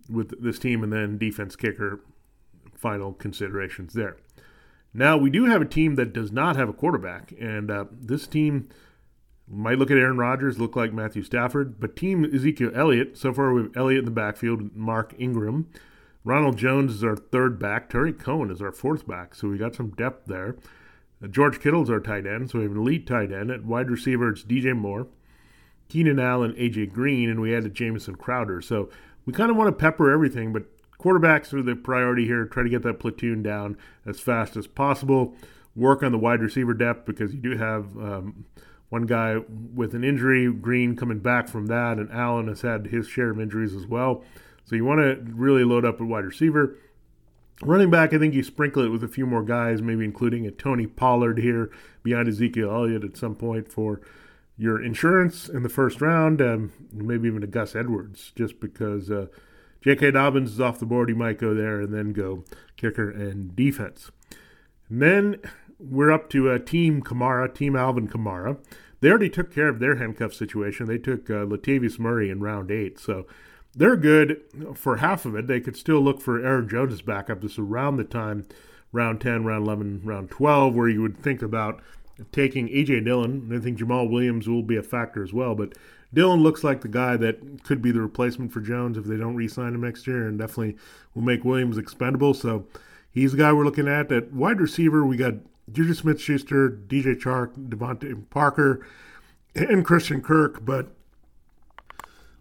with 0.09 0.41
this 0.41 0.59
team, 0.59 0.85
and 0.85 0.93
then 0.93 1.19
defense 1.19 1.57
kicker. 1.57 2.01
Final 2.87 3.15
considerations 3.15 3.95
there. 3.95 4.17
Now 4.95 5.17
we 5.17 5.29
do 5.29 5.47
have 5.47 5.61
a 5.61 5.67
team 5.67 5.97
that 5.97 6.13
does 6.13 6.31
not 6.31 6.55
have 6.55 6.69
a 6.69 6.73
quarterback, 6.73 7.35
and 7.37 7.69
uh, 7.69 7.87
this 7.91 8.29
team 8.29 8.69
might 9.49 9.77
look 9.77 9.91
at 9.91 9.97
Aaron 9.97 10.19
Rodgers, 10.19 10.61
look 10.61 10.77
like 10.77 10.93
Matthew 10.93 11.25
Stafford, 11.25 11.81
but 11.81 11.97
team 11.97 12.25
Ezekiel 12.25 12.71
Elliott. 12.77 13.19
So 13.19 13.33
far, 13.33 13.53
we 13.53 13.63
have 13.63 13.77
Elliott 13.77 13.99
in 13.99 14.05
the 14.05 14.13
backfield, 14.13 14.77
Mark 14.77 15.17
Ingram. 15.19 15.69
Ronald 16.23 16.59
Jones 16.59 16.95
is 16.95 17.03
our 17.03 17.17
third 17.17 17.59
back. 17.59 17.91
Tarik 17.91 18.21
Cohen 18.21 18.53
is 18.53 18.63
our 18.63 18.71
fourth 18.71 19.05
back. 19.05 19.35
So 19.35 19.49
we 19.49 19.59
got 19.59 19.75
some 19.75 19.91
depth 19.91 20.27
there. 20.27 20.55
Uh, 21.21 21.27
George 21.27 21.59
Kittle's 21.59 21.91
our 21.91 21.99
tight 21.99 22.25
end. 22.25 22.51
So 22.51 22.59
we 22.59 22.67
have 22.67 22.73
an 22.73 22.79
elite 22.79 23.09
tight 23.09 23.33
end. 23.33 23.51
At 23.51 23.65
wide 23.65 23.91
receiver, 23.91 24.31
it's 24.31 24.45
DJ 24.45 24.77
Moore, 24.77 25.09
Keenan 25.89 26.21
Allen, 26.21 26.53
AJ 26.53 26.93
Green, 26.93 27.29
and 27.29 27.41
we 27.41 27.53
added 27.53 27.75
Jamison 27.75 28.15
Crowder. 28.15 28.61
So 28.61 28.91
we 29.25 29.33
kind 29.33 29.51
of 29.51 29.57
want 29.57 29.67
to 29.67 29.73
pepper 29.73 30.13
everything, 30.13 30.53
but 30.53 30.67
quarterbacks 30.99 31.53
are 31.53 31.63
the 31.63 31.77
priority 31.77 32.27
here. 32.27 32.45
Try 32.47 32.63
to 32.63 32.69
get 32.69 32.83
that 32.83 33.01
platoon 33.01 33.43
down 33.43 33.77
as 34.05 34.21
fast 34.21 34.57
as 34.57 34.67
possible. 34.67 35.35
Work 35.75 36.03
on 36.03 36.13
the 36.13 36.19
wide 36.19 36.41
receiver 36.41 36.75
depth 36.75 37.07
because 37.07 37.35
you 37.35 37.41
do 37.41 37.57
have. 37.57 37.97
Um, 37.97 38.47
one 38.89 39.07
guy 39.07 39.39
with 39.75 39.95
an 39.95 40.05
injury, 40.05 40.53
Green 40.53 40.97
coming 40.97 41.19
back 41.19 41.49
from 41.49 41.67
that, 41.67 41.99
and 41.99 42.11
Allen 42.13 42.49
has 42.49 42.61
had 42.61 42.87
his 42.87 43.09
share 43.09 43.31
of 43.31 43.41
injuries 43.41 43.75
as 43.75 43.87
well. 43.87 44.23
So 44.65 44.77
you 44.77 44.85
want 44.85 45.01
to 45.01 45.33
really 45.33 45.65
load 45.65 45.85
up 45.85 46.01
at 46.01 46.07
wide 46.07 46.25
receiver. 46.25 46.79
Running 47.63 47.91
back, 47.91 48.13
I 48.13 48.19
think 48.19 48.35
you 48.35 48.43
sprinkle 48.43 48.85
it 48.85 48.89
with 48.89 49.03
a 49.03 49.09
few 49.09 49.27
more 49.27 49.43
guys, 49.43 49.81
maybe 49.81 50.05
including 50.05 50.47
a 50.47 50.51
Tony 50.51 50.87
Pollard 50.87 51.39
here 51.39 51.71
behind 52.03 52.29
Ezekiel 52.29 52.71
Elliott 52.71 53.05
at 53.05 53.17
some 53.17 53.35
point 53.35 53.73
for 53.73 54.01
your 54.59 54.83
insurance 54.83 55.49
in 55.49 55.63
the 55.63 55.69
first 55.69 56.01
round, 56.01 56.41
um, 56.41 56.73
maybe 56.93 57.29
even 57.29 57.43
a 57.43 57.47
Gus 57.47 57.75
Edwards, 57.75 58.33
just 58.37 58.61
because 58.61 59.11
uh, 59.11 59.27
J.K. 59.87 60.11
Dobbins 60.11 60.51
is 60.51 60.61
off 60.61 60.81
the 60.81 60.85
board. 60.85 61.09
He 61.09 61.15
might 61.15 61.39
go 61.39 61.55
there 61.55 61.81
and 61.81 61.95
then 61.95 62.13
go 62.13 62.43
kicker 62.77 63.09
and 63.09 63.55
defense. 63.55 64.11
And 64.89 65.01
then 65.01 65.41
we're 65.79 66.11
up 66.11 66.29
to 66.31 66.51
uh, 66.51 66.59
Team 66.59 67.03
Kamara, 67.03 67.55
Team 67.55 67.77
Alvin 67.77 68.09
Kamara. 68.09 68.59
They 69.01 69.11
already 69.11 69.31
took 69.31 69.55
care 69.55 69.69
of 69.69 69.79
their 69.79 69.95
handcuff 69.95 70.35
situation. 70.35 70.87
They 70.87 70.99
took 70.99 71.31
uh, 71.31 71.45
Latavius 71.45 72.01
Murray 72.01 72.31
in 72.31 72.41
round 72.41 72.73
eight, 72.73 72.99
so 72.99 73.29
they're 73.77 73.95
good 73.95 74.41
for 74.75 74.97
half 74.97 75.25
of 75.25 75.37
it. 75.37 75.47
They 75.47 75.61
could 75.61 75.77
still 75.77 76.01
look 76.01 76.21
for 76.21 76.45
Aaron 76.45 76.69
Jones' 76.69 77.01
backup. 77.01 77.41
This 77.41 77.53
is 77.53 77.59
around 77.59 77.97
the 77.97 78.05
time, 78.05 78.45
round 78.91 79.21
10, 79.21 79.45
round 79.45 79.65
11, 79.65 80.01
round 80.03 80.31
12, 80.31 80.75
where 80.75 80.89
you 80.89 81.01
would 81.03 81.23
think 81.23 81.43
about 81.43 81.81
taking 82.33 82.69
A.J. 82.71 83.03
Dillon. 83.03 83.53
I 83.55 83.63
think 83.63 83.79
Jamaal 83.79 84.11
Williams 84.11 84.49
will 84.49 84.65
be 84.65 84.77
a 84.77 84.83
factor 84.83 85.23
as 85.23 85.33
well, 85.33 85.55
but 85.55 85.75
Dillon 86.15 86.43
looks 86.43 86.65
like 86.65 86.81
the 86.81 86.89
guy 86.89 87.17
that 87.17 87.65
could 87.65 87.83
be 87.83 87.91
the 87.91 88.01
replacement 88.01 88.53
for 88.53 88.61
Jones 88.61 88.97
if 88.97 89.05
they 89.05 89.17
don't 89.17 89.37
re-sign 89.37 89.75
him 89.75 89.83
next 89.83 90.07
year, 90.07 90.27
and 90.27 90.39
definitely 90.39 90.77
will 91.15 91.23
make 91.23 91.45
Williams 91.45 91.79
expendable. 91.79 92.35
So 92.35 92.67
he's 93.11 93.33
the 93.33 93.39
guy 93.39 93.53
we're 93.53 93.65
looking 93.65 93.89
at. 93.89 94.11
At 94.13 94.33
wide 94.33 94.61
receiver, 94.61 95.05
we 95.05 95.17
got 95.17 95.35
Juju 95.71 95.95
Smith 95.95 96.21
Schuster, 96.21 96.71
DJ 96.71 97.21
Chark, 97.21 97.55
DeVante 97.69 98.31
Parker, 98.31 98.87
and 99.55 99.85
Christian 99.85 100.23
Kirk, 100.23 100.65
but 100.65 100.93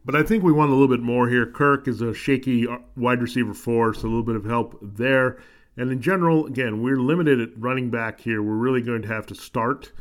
but 0.06 0.16
I 0.16 0.22
think 0.22 0.44
we 0.44 0.52
want 0.52 0.70
a 0.70 0.74
little 0.74 0.88
bit 0.88 1.02
more 1.02 1.30
here. 1.30 1.48
Kirk 1.48 1.88
is 1.88 2.00
a 2.00 2.14
shaky 2.14 2.68
wide 2.96 3.22
receiver 3.24 3.56
force, 3.56 4.04
a 4.04 4.08
little 4.08 4.22
bit 4.22 4.36
of 4.36 4.46
help 4.46 4.78
there. 4.80 5.40
And 5.78 5.92
in 5.92 6.00
general, 6.00 6.46
again, 6.46 6.84
we're 6.84 7.00
limited 7.00 7.42
at 7.42 7.50
running 7.58 7.90
back 7.90 8.22
here. 8.22 8.44
We're 8.44 8.54
really 8.54 8.82
going 8.82 9.02
to 9.02 9.08
have 9.08 9.26
to 9.28 9.36
start 9.36 9.92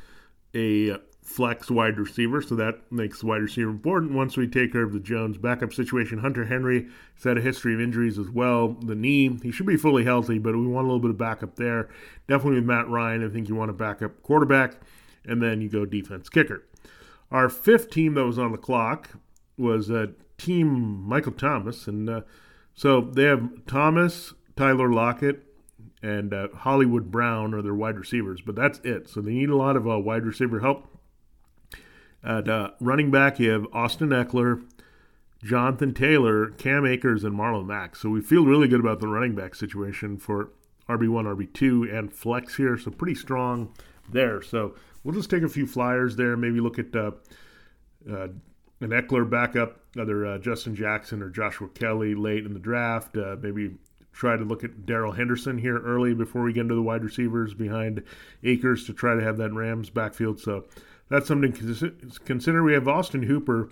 a 0.55 0.99
flex 1.25 1.71
wide 1.71 1.99
receiver, 1.99 2.43
so 2.43 2.55
that 2.55 2.81
makes 2.93 3.21
the 3.21 3.27
wide 3.27 3.41
receiver 3.41 3.71
important 3.71 4.13
once 4.13 4.37
we 4.37 4.47
take 4.47 4.73
care 4.73 4.83
of 4.83 4.93
the 4.93 5.01
Jones 5.01 5.39
backup 5.39 5.73
situation. 5.73 6.19
Hunter 6.19 6.45
Henry 6.45 6.87
has 7.15 7.25
had 7.25 7.39
a 7.39 7.41
history 7.41 7.75
of 7.75 7.81
injuries 7.81 8.19
as 8.19 8.29
well. 8.29 8.69
The 8.69 8.95
knee, 8.95 9.39
he 9.43 9.51
should 9.51 9.67
be 9.67 9.79
fully 9.79 10.05
healthy, 10.05 10.39
but 10.39 10.55
we 10.55 10.67
want 10.67 10.85
a 10.85 10.89
little 10.89 11.01
bit 11.01 11.11
of 11.11 11.19
backup 11.19 11.57
there. 11.57 11.89
Definitely 12.29 12.61
with 12.61 12.67
Matt 12.67 12.89
Ryan, 12.89 13.27
I 13.27 13.31
think 13.31 13.49
you 13.49 13.55
want 13.55 13.71
a 13.71 13.75
backup 13.75 14.23
quarterback, 14.23 14.75
and 15.25 15.43
then 15.43 15.63
you 15.63 15.69
go 15.71 15.87
defense 15.87 16.29
kicker. 16.29 16.63
Our 17.31 17.49
fifth 17.49 17.91
team 17.91 18.15
that 18.15 18.27
was 18.27 18.39
on 18.39 18.53
the 18.53 18.59
clock 18.59 19.11
was 19.57 19.91
uh, 19.91 20.09
Team 20.37 21.03
Michael 21.03 21.33
Thomas, 21.33 21.87
and 21.87 22.09
uh, 22.09 22.21
so 22.75 23.01
they 23.01 23.25
have 23.25 23.65
Thomas, 23.67 24.35
Tyler 24.57 24.93
Lockett, 24.93 25.43
and 26.03 26.35
uh, 26.35 26.49
Hollywood 26.55 27.11
Brown 27.11 27.55
are 27.55 27.63
their 27.63 27.75
wide 27.75 27.99
receivers, 27.99 28.43
but 28.43 28.55
that's 28.55 28.79
it. 28.81 29.09
So 29.09 29.23
they 29.23 29.33
need 29.33 29.49
a 29.49 29.57
lot 29.57 29.75
of 29.75 29.89
uh, 29.89 29.99
wide 29.99 30.27
receiver 30.27 30.61
help. 30.61 30.87
At 32.25 32.49
uh, 32.49 32.71
running 32.81 33.11
back, 33.11 33.39
you 33.39 33.51
have 33.51 33.67
Austin 33.73 34.09
Ekeler, 34.09 34.65
Jonathan 35.43 35.93
Taylor, 35.93 36.51
Cam 36.51 36.87
Akers, 36.87 37.23
and 37.23 37.37
Marlon 37.39 37.67
Mack. 37.67 37.97
So 37.97 38.09
we 38.09 38.23
feel 38.23 38.47
really 38.47 38.67
good 38.67 38.81
about 38.81 39.01
the 39.01 39.09
running 39.09 39.35
back 39.35 39.55
situation 39.55 40.17
for 40.17 40.51
RB1, 40.89 41.25
RB2, 41.37 41.95
and 41.97 42.13
flex 42.13 42.57
here. 42.57 42.79
So 42.79 42.91
pretty 42.91 43.15
strong 43.15 43.75
there. 44.11 44.41
So 44.41 44.75
we'll 45.03 45.15
just 45.15 45.29
take 45.29 45.43
a 45.43 45.49
few 45.49 45.67
flyers 45.67 46.17
there. 46.17 46.35
Maybe 46.37 46.61
look 46.61 46.79
at 46.79 46.97
uh, 46.97 47.11
uh, 48.11 48.29
an 48.81 48.91
Ekeler 48.91 49.29
backup, 49.29 49.81
either 49.99 50.27
uh, 50.27 50.39
Justin 50.39 50.75
Jackson 50.75 51.23
or 51.23 51.29
Joshua 51.29 51.69
Kelly 51.69 52.15
late 52.15 52.47
in 52.47 52.55
the 52.55 52.61
draft. 52.61 53.19
Uh, 53.19 53.37
maybe 53.39 53.75
try 54.15 54.37
to 54.37 54.45
look 54.45 54.65
at 54.65 54.87
Darrell 54.87 55.13
Henderson 55.13 55.59
here 55.59 55.79
early 55.79 56.15
before 56.15 56.43
we 56.43 56.55
get 56.55 56.61
into 56.63 56.75
the 56.75 56.83
wide 56.83 57.05
receivers 57.05 57.53
behind 57.53 58.03
Akers 58.45 58.87
to 58.87 58.95
try 58.95 59.15
to 59.15 59.23
have 59.23 59.37
that 59.39 59.53
Rams 59.53 59.91
backfield. 59.91 60.41
So 60.41 60.65
that's 61.09 61.29
something 61.29 61.53
to 61.53 62.01
consider. 62.25 62.63
We 62.63 62.75
have 62.75 62.89
Austin 62.89 63.23
Hooper 63.23 63.71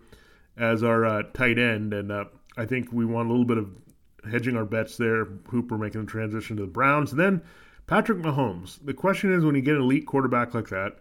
as 0.57 0.83
our 0.83 1.05
uh, 1.05 1.23
tight 1.35 1.59
end, 1.59 1.93
and 1.93 2.13
uh, 2.13 2.25
I 2.57 2.67
think 2.67 2.93
we 2.93 3.05
want 3.05 3.29
a 3.29 3.31
little 3.31 3.47
bit 3.47 3.59
of 3.59 3.79
hedging 4.31 4.57
our 4.57 4.65
bets 4.65 4.97
there. 4.97 5.27
Hooper 5.49 5.79
making 5.79 6.03
the 6.03 6.07
transition 6.07 6.57
to 6.57 6.63
the 6.63 6.69
Browns, 6.69 7.13
and 7.13 7.21
then 7.21 7.43
Patrick 7.87 8.19
Mahomes. 8.19 8.79
The 8.85 8.95
question 8.95 9.33
is, 9.33 9.45
when 9.45 9.55
you 9.55 9.63
get 9.63 9.77
an 9.77 9.83
elite 9.83 10.07
quarterback 10.07 10.55
like 10.55 10.69
that, 10.69 10.99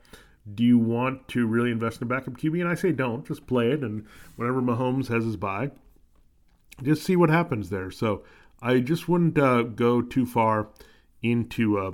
do 0.56 0.64
you 0.64 0.78
want 0.78 1.28
to 1.30 1.46
really 1.46 1.72
invest 1.72 2.02
in 2.02 2.08
a 2.08 2.10
backup 2.10 2.34
QB? 2.34 2.62
And 2.62 2.70
I 2.70 2.76
say 2.76 2.92
don't, 2.92 3.26
just 3.26 3.46
play 3.46 3.72
it. 3.72 3.84
And 3.84 4.06
whenever 4.36 4.62
Mahomes 4.62 5.08
has 5.08 5.24
his 5.24 5.38
bye, 5.38 5.72
just 6.82 7.04
see 7.04 7.16
what 7.16 7.30
happens 7.30 7.70
there. 7.70 7.92
So 7.92 8.24
I 8.62 8.80
just 8.80 9.08
wouldn't 9.08 9.38
uh, 9.38 9.64
go 9.64 10.02
too 10.02 10.26
far 10.26 10.70
into 11.22 11.78
uh, 11.78 11.92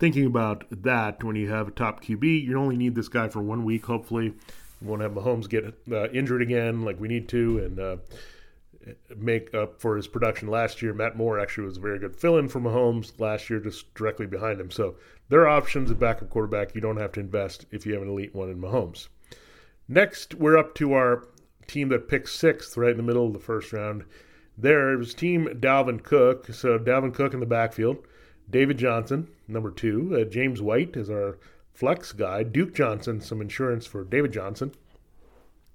thinking 0.00 0.26
about 0.26 0.64
that 0.70 1.22
when 1.22 1.36
you 1.36 1.50
have 1.50 1.68
a 1.68 1.72
top 1.72 2.02
QB. 2.02 2.44
You 2.44 2.58
only 2.58 2.76
need 2.76 2.94
this 2.94 3.08
guy 3.08 3.28
for 3.28 3.40
one 3.40 3.64
week, 3.64 3.84
hopefully. 3.84 4.34
We 4.80 4.88
won't 4.88 5.02
have 5.02 5.12
Mahomes 5.12 5.48
get 5.48 5.74
uh, 5.92 6.08
injured 6.08 6.42
again 6.42 6.84
like 6.84 6.98
we 6.98 7.06
need 7.06 7.28
to 7.28 7.58
and 7.58 7.78
uh, 7.78 7.96
make 9.14 9.54
up 9.54 9.78
for 9.80 9.96
his 9.96 10.08
production 10.08 10.48
last 10.48 10.80
year. 10.80 10.94
Matt 10.94 11.16
Moore 11.16 11.38
actually 11.38 11.66
was 11.66 11.76
a 11.76 11.80
very 11.80 11.98
good 11.98 12.16
fill 12.16 12.38
in 12.38 12.48
for 12.48 12.60
Mahomes 12.60 13.20
last 13.20 13.50
year, 13.50 13.60
just 13.60 13.92
directly 13.94 14.26
behind 14.26 14.58
him. 14.58 14.70
So 14.70 14.96
there 15.28 15.42
are 15.42 15.48
options 15.48 15.90
at 15.90 15.98
backup 15.98 16.30
quarterback. 16.30 16.74
You 16.74 16.80
don't 16.80 16.96
have 16.96 17.12
to 17.12 17.20
invest 17.20 17.66
if 17.70 17.84
you 17.84 17.92
have 17.92 18.02
an 18.02 18.08
elite 18.08 18.34
one 18.34 18.50
in 18.50 18.60
Mahomes. 18.60 19.08
Next, 19.86 20.34
we're 20.34 20.56
up 20.56 20.74
to 20.76 20.94
our 20.94 21.28
team 21.66 21.90
that 21.90 22.08
picked 22.08 22.30
sixth, 22.30 22.76
right 22.76 22.90
in 22.90 22.96
the 22.96 23.02
middle 23.02 23.26
of 23.26 23.34
the 23.34 23.38
first 23.38 23.72
round. 23.72 24.04
There 24.56 24.96
was 24.96 25.14
team 25.14 25.46
Dalvin 25.60 26.02
Cook. 26.02 26.46
So 26.52 26.78
Dalvin 26.78 27.12
Cook 27.12 27.34
in 27.34 27.40
the 27.40 27.46
backfield. 27.46 27.98
David 28.50 28.78
Johnson, 28.78 29.28
number 29.48 29.70
two. 29.70 30.16
Uh, 30.20 30.24
James 30.24 30.60
White 30.60 30.96
is 30.96 31.08
our 31.08 31.38
flex 31.72 32.12
guy. 32.12 32.42
Duke 32.42 32.74
Johnson, 32.74 33.20
some 33.20 33.40
insurance 33.40 33.86
for 33.86 34.04
David 34.04 34.32
Johnson. 34.32 34.72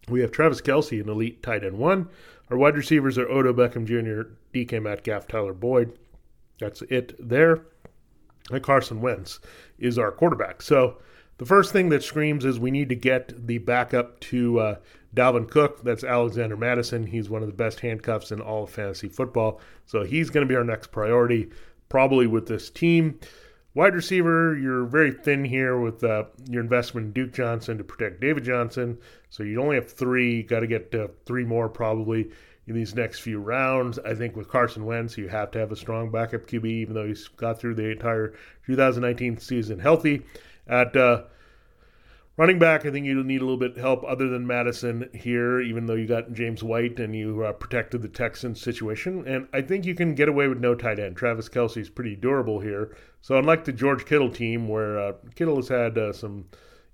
We 0.08 0.22
have 0.22 0.32
Travis 0.32 0.62
Kelce, 0.62 1.01
an 1.01 1.10
elite 1.10 1.41
tight 1.41 1.63
end 1.63 1.77
one. 1.77 2.10
Our 2.51 2.58
wide 2.58 2.75
receivers 2.75 3.17
are 3.17 3.27
Odell 3.27 3.53
Beckham 3.53 3.86
Jr., 3.86 4.29
DK 4.53 4.82
Metcalf, 4.82 5.27
Tyler 5.27 5.53
Boyd. 5.53 5.98
That's 6.60 6.84
it 6.84 7.15
there. 7.20 7.62
And 8.51 8.62
Carson 8.62 9.01
Wentz 9.01 9.39
is 9.79 9.98
our 9.98 10.12
quarterback. 10.12 10.62
So 10.62 10.98
the 11.38 11.46
first 11.46 11.74
thing 11.74 11.89
that 11.89 12.03
screams 12.03 12.46
is 12.46 12.60
we 12.60 12.72
need 12.72 12.89
to 12.89 12.96
get 12.96 13.48
the 13.48 13.58
backup 13.58 14.20
to 14.22 14.60
uh, 14.60 14.75
Dalvin 15.15 15.50
Cook. 15.50 15.84
That's 15.84 16.03
Alexander 16.03 16.55
Mattison. 16.55 17.08
He's 17.08 17.29
one 17.29 17.41
of 17.41 17.48
the 17.48 17.55
best 17.55 17.79
handcuffs 17.79 18.32
in 18.32 18.39
all 18.39 18.63
of 18.63 18.70
fantasy 18.70 19.10
football. 19.10 19.60
So 19.86 20.03
he's 20.03 20.29
going 20.29 20.48
to 20.48 20.51
be 20.51 20.55
our 20.55 20.63
next 20.63 20.91
priority, 20.91 21.50
probably 21.96 22.28
with 22.28 22.46
this 22.46 22.70
team. 22.70 23.18
Wide 23.74 23.96
receiver, 23.96 24.58
you're 24.58 24.84
very 24.84 25.14
thin 25.14 25.46
here 25.46 25.80
with 25.80 26.04
uh, 26.04 26.25
your 26.50 26.62
investment 26.62 27.06
in 27.06 27.14
Duke 27.14 27.32
Johnson 27.32 27.78
to 27.78 27.86
protect 27.86 28.20
David 28.20 28.44
Johnson. 28.44 28.98
So 29.30 29.44
you 29.44 29.62
only 29.62 29.78
have 29.78 29.90
three. 29.90 30.44
Got 30.44 30.60
to 30.60 30.68
get 30.68 30.94
uh, 30.94 31.08
three 31.25 31.46
more 31.46 31.70
probably 31.70 32.32
in 32.68 32.75
these 32.75 32.96
next 32.96 33.20
few 33.20 33.40
rounds. 33.40 33.98
I 34.00 34.14
think 34.14 34.36
with 34.36 34.50
Carson 34.50 34.84
Wentz, 34.84 35.18
you 35.18 35.30
have 35.30 35.52
to 35.52 35.60
have 35.60 35.72
a 35.72 35.75
strong 35.78 36.12
backup 36.12 36.48
QB, 36.48 36.66
even 36.66 36.96
though 36.96 37.08
he's 37.08 37.30
got 37.30 37.62
through 37.62 37.75
the 37.75 37.92
entire 37.92 38.34
2019 38.66 39.38
season 39.38 39.80
healthy. 39.80 40.22
At 40.68 40.98
uh, 40.98 41.24
Running 42.38 42.60
back, 42.60 42.86
I 42.86 42.92
think 42.92 43.06
you 43.06 43.24
need 43.24 43.39
a 43.39 43.46
little 43.46 43.56
bit 43.56 43.77
help 43.77 44.04
other 44.04 44.27
than 44.27 44.46
Mattison 44.46 45.10
here, 45.13 45.62
even 45.62 45.86
though 45.86 45.94
you 45.94 46.06
got 46.06 46.34
James 46.34 46.62
White 46.62 47.00
and 47.00 47.15
you 47.15 47.46
uh, 47.46 47.54
protected 47.54 48.01
the 48.01 48.10
Texans 48.10 48.60
situation. 48.60 49.25
And 49.25 49.48
I 49.54 49.62
think 49.62 49.86
you 49.86 49.96
can 49.96 50.15
get 50.15 50.27
away 50.27 50.50
with 50.50 50.60
no 50.60 50.75
tight 50.75 51.00
end. 51.00 51.15
Travis 51.15 51.48
Kelce 51.48 51.77
is 51.77 51.89
pretty 51.89 52.13
durable 52.18 52.60
here. 52.60 52.94
So 53.22 53.38
unlike 53.38 53.63
the 53.63 53.72
George 53.72 54.06
Kittle 54.06 54.30
team, 54.30 54.68
where 54.68 55.00
uh, 55.00 55.13
Kittle 55.36 55.56
has 55.56 55.70
had 55.70 55.98
uh, 55.98 56.12
some 56.12 56.44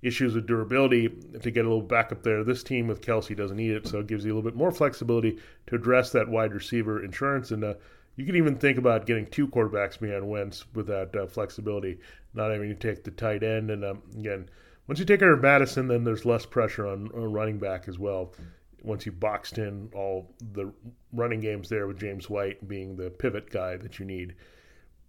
issues 0.00 0.36
with 0.36 0.46
durability 0.46 1.08
to 1.08 1.50
get 1.50 1.64
a 1.64 1.68
little 1.68 1.82
backup 1.82 2.22
there, 2.22 2.44
this 2.44 2.62
team 2.62 2.86
with 2.86 3.00
Kelce 3.00 3.36
doesn't 3.36 3.56
need 3.56 3.72
it. 3.72 3.88
So 3.88 3.98
it 3.98 4.06
gives 4.06 4.24
you 4.24 4.32
a 4.32 4.34
little 4.36 4.48
bit 4.48 4.56
more 4.56 4.70
flexibility 4.70 5.38
to 5.66 5.74
address 5.74 6.12
that 6.12 6.28
wide 6.28 6.54
receiver 6.54 7.04
insurance. 7.04 7.50
And 7.50 7.64
uh, 7.64 7.74
you 8.14 8.24
can 8.24 8.36
even 8.36 8.58
think 8.58 8.78
about 8.78 9.06
getting 9.06 9.26
two 9.26 9.48
quarterbacks 9.48 9.98
behind 9.98 10.28
Wentz 10.28 10.66
with 10.72 10.86
that 10.86 11.16
uh, 11.16 11.26
flexibility, 11.26 11.98
not 12.32 12.52
having 12.52 12.68
to 12.68 12.76
take 12.76 13.02
the 13.02 13.10
tight 13.10 13.42
end. 13.42 13.72
And 13.72 13.84
um, 13.84 14.02
again, 14.16 14.48
once 14.86 14.98
you 14.98 15.04
take 15.04 15.22
of 15.22 15.40
Mattison, 15.40 15.88
then 15.88 16.04
there's 16.04 16.24
less 16.24 16.44
pressure 16.44 16.86
on, 16.86 17.08
on 17.14 17.32
running 17.32 17.58
back 17.58 17.88
as 17.88 17.98
well. 17.98 18.34
Once 18.82 19.06
you 19.06 19.12
boxed 19.12 19.58
in 19.58 19.90
all 19.94 20.34
the 20.52 20.72
running 21.12 21.40
games 21.40 21.68
there 21.68 21.86
with 21.86 22.00
James 22.00 22.28
White 22.28 22.66
being 22.66 22.96
the 22.96 23.10
pivot 23.10 23.50
guy 23.50 23.76
that 23.76 23.98
you 23.98 24.04
need 24.04 24.34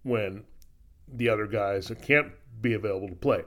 when 0.04 0.44
the 1.12 1.28
other 1.28 1.48
guys 1.48 1.92
can't 2.02 2.32
be 2.62 2.74
available 2.74 3.10
to 3.10 3.16
play. 3.16 3.44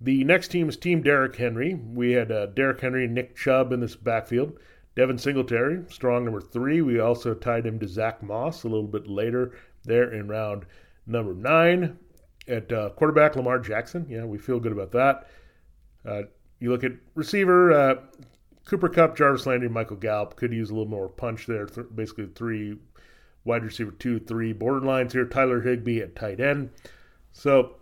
The 0.00 0.24
next 0.24 0.48
team 0.48 0.68
is 0.68 0.76
Team 0.76 1.02
Derrick 1.02 1.36
Henry. 1.36 1.74
We 1.74 2.12
had 2.12 2.32
uh, 2.32 2.46
Derrick 2.46 2.80
Henry 2.80 3.04
and 3.04 3.14
Nick 3.14 3.36
Chubb 3.36 3.72
in 3.72 3.80
this 3.80 3.96
backfield. 3.96 4.58
Devin 4.96 5.18
Singletary, 5.18 5.84
strong 5.88 6.24
number 6.24 6.40
three. 6.40 6.82
We 6.82 6.98
also 6.98 7.34
tied 7.34 7.66
him 7.66 7.78
to 7.78 7.86
Zach 7.86 8.22
Moss 8.22 8.64
a 8.64 8.68
little 8.68 8.88
bit 8.88 9.06
later 9.06 9.52
there 9.84 10.12
in 10.12 10.26
round 10.26 10.66
number 11.06 11.32
nine. 11.32 11.98
At 12.50 12.72
uh, 12.72 12.90
quarterback, 12.90 13.36
Lamar 13.36 13.60
Jackson. 13.60 14.06
Yeah, 14.08 14.24
we 14.24 14.36
feel 14.36 14.58
good 14.58 14.72
about 14.72 14.90
that. 14.92 15.28
Uh, 16.04 16.22
you 16.58 16.70
look 16.70 16.82
at 16.82 16.92
receiver, 17.14 17.72
uh, 17.72 17.94
Cooper 18.66 18.88
Kupp, 18.88 19.16
Jarvis 19.16 19.46
Landry, 19.46 19.68
Michael 19.68 19.96
Gallup 19.96 20.34
could 20.36 20.52
use 20.52 20.70
a 20.70 20.74
little 20.74 20.88
more 20.88 21.08
punch 21.08 21.46
there. 21.46 21.66
Th- 21.66 21.86
basically, 21.94 22.26
three 22.34 22.76
wide 23.44 23.64
receiver, 23.64 23.92
two, 23.92 24.18
three 24.18 24.52
borderlines 24.52 25.12
here. 25.12 25.24
Tyler 25.24 25.60
Higbee 25.60 26.00
at 26.00 26.16
tight 26.16 26.40
end. 26.40 26.70
So, 27.32 27.76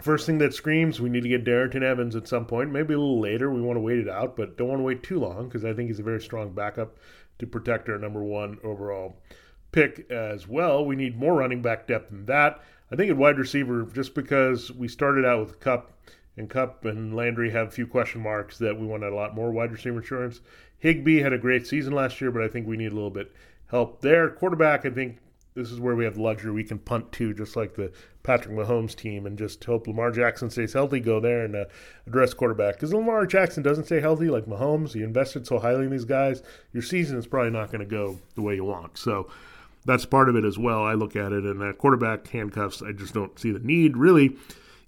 first 0.00 0.26
thing 0.26 0.38
that 0.38 0.54
screams, 0.54 1.00
we 1.00 1.10
need 1.10 1.24
to 1.24 1.28
get 1.28 1.44
Darrynton 1.44 1.82
Evans 1.82 2.16
at 2.16 2.28
some 2.28 2.46
point. 2.46 2.70
Maybe 2.70 2.94
a 2.94 2.98
little 2.98 3.20
later. 3.20 3.50
We 3.50 3.60
want 3.60 3.76
to 3.76 3.82
wait 3.82 3.98
it 3.98 4.08
out, 4.08 4.36
but 4.36 4.56
don't 4.56 4.68
want 4.68 4.78
to 4.80 4.84
wait 4.84 5.02
too 5.02 5.18
long 5.18 5.48
because 5.48 5.64
I 5.64 5.74
think 5.74 5.88
he's 5.88 6.00
a 6.00 6.04
very 6.04 6.20
strong 6.20 6.52
backup 6.52 6.96
to 7.38 7.46
protect 7.46 7.88
our 7.88 7.98
number 7.98 8.22
one 8.22 8.58
overall 8.62 9.16
pick 9.72 10.10
as 10.10 10.46
well. 10.46 10.84
We 10.84 10.96
need 10.96 11.18
more 11.18 11.34
running 11.34 11.62
back 11.62 11.86
depth 11.86 12.10
than 12.10 12.26
that. 12.26 12.62
I 12.92 12.96
think 12.96 13.10
at 13.10 13.16
wide 13.16 13.38
receiver, 13.38 13.84
just 13.94 14.14
because 14.14 14.70
we 14.70 14.86
started 14.86 15.24
out 15.24 15.40
with 15.40 15.60
Kupp 15.60 15.92
and 16.36 16.50
Kupp 16.50 16.84
and 16.84 17.16
Landry 17.16 17.50
have 17.50 17.68
a 17.68 17.70
few 17.70 17.86
question 17.86 18.20
marks 18.20 18.58
that 18.58 18.78
we 18.78 18.86
wanted 18.86 19.12
a 19.12 19.16
lot 19.16 19.34
more 19.34 19.50
wide 19.50 19.72
receiver 19.72 19.98
insurance. 19.98 20.40
Higbee 20.78 21.20
had 21.20 21.32
a 21.32 21.38
great 21.38 21.66
season 21.66 21.94
last 21.94 22.20
year, 22.20 22.30
but 22.30 22.42
I 22.42 22.48
think 22.48 22.66
we 22.66 22.76
need 22.76 22.92
a 22.92 22.94
little 22.94 23.10
bit 23.10 23.32
help 23.68 24.02
there. 24.02 24.28
Quarterback, 24.28 24.84
I 24.84 24.90
think 24.90 25.18
this 25.54 25.70
is 25.70 25.80
where 25.80 25.96
we 25.96 26.04
have 26.04 26.16
the 26.16 26.22
luxury 26.22 26.50
we 26.50 26.64
can 26.64 26.78
punt 26.78 27.12
to, 27.12 27.32
just 27.32 27.56
like 27.56 27.74
the 27.74 27.92
Patrick 28.24 28.54
Mahomes 28.54 28.94
team, 28.94 29.24
and 29.24 29.38
just 29.38 29.64
hope 29.64 29.86
Lamar 29.86 30.10
Jackson 30.10 30.50
stays 30.50 30.74
healthy. 30.74 31.00
Go 31.00 31.18
there 31.18 31.46
and 31.46 31.56
uh, 31.56 31.64
address 32.06 32.34
quarterback 32.34 32.74
because 32.74 32.92
Lamar 32.92 33.24
Jackson 33.24 33.62
doesn't 33.62 33.84
stay 33.84 34.00
healthy 34.00 34.28
like 34.28 34.44
Mahomes. 34.44 34.94
You 34.94 35.04
invested 35.04 35.46
so 35.46 35.58
highly 35.58 35.86
in 35.86 35.90
these 35.90 36.04
guys, 36.04 36.42
your 36.74 36.82
season 36.82 37.16
is 37.16 37.26
probably 37.26 37.52
not 37.52 37.70
going 37.70 37.80
to 37.80 37.86
go 37.86 38.18
the 38.34 38.42
way 38.42 38.54
you 38.54 38.64
want. 38.64 38.98
So 38.98 39.30
that's 39.84 40.06
part 40.06 40.28
of 40.28 40.36
it 40.36 40.44
as 40.44 40.58
well. 40.58 40.84
I 40.84 40.94
look 40.94 41.16
at 41.16 41.32
it, 41.32 41.44
and 41.44 41.78
quarterback 41.78 42.26
handcuffs, 42.28 42.82
I 42.82 42.92
just 42.92 43.14
don't 43.14 43.38
see 43.38 43.50
the 43.50 43.58
need 43.60 43.96
really. 43.96 44.36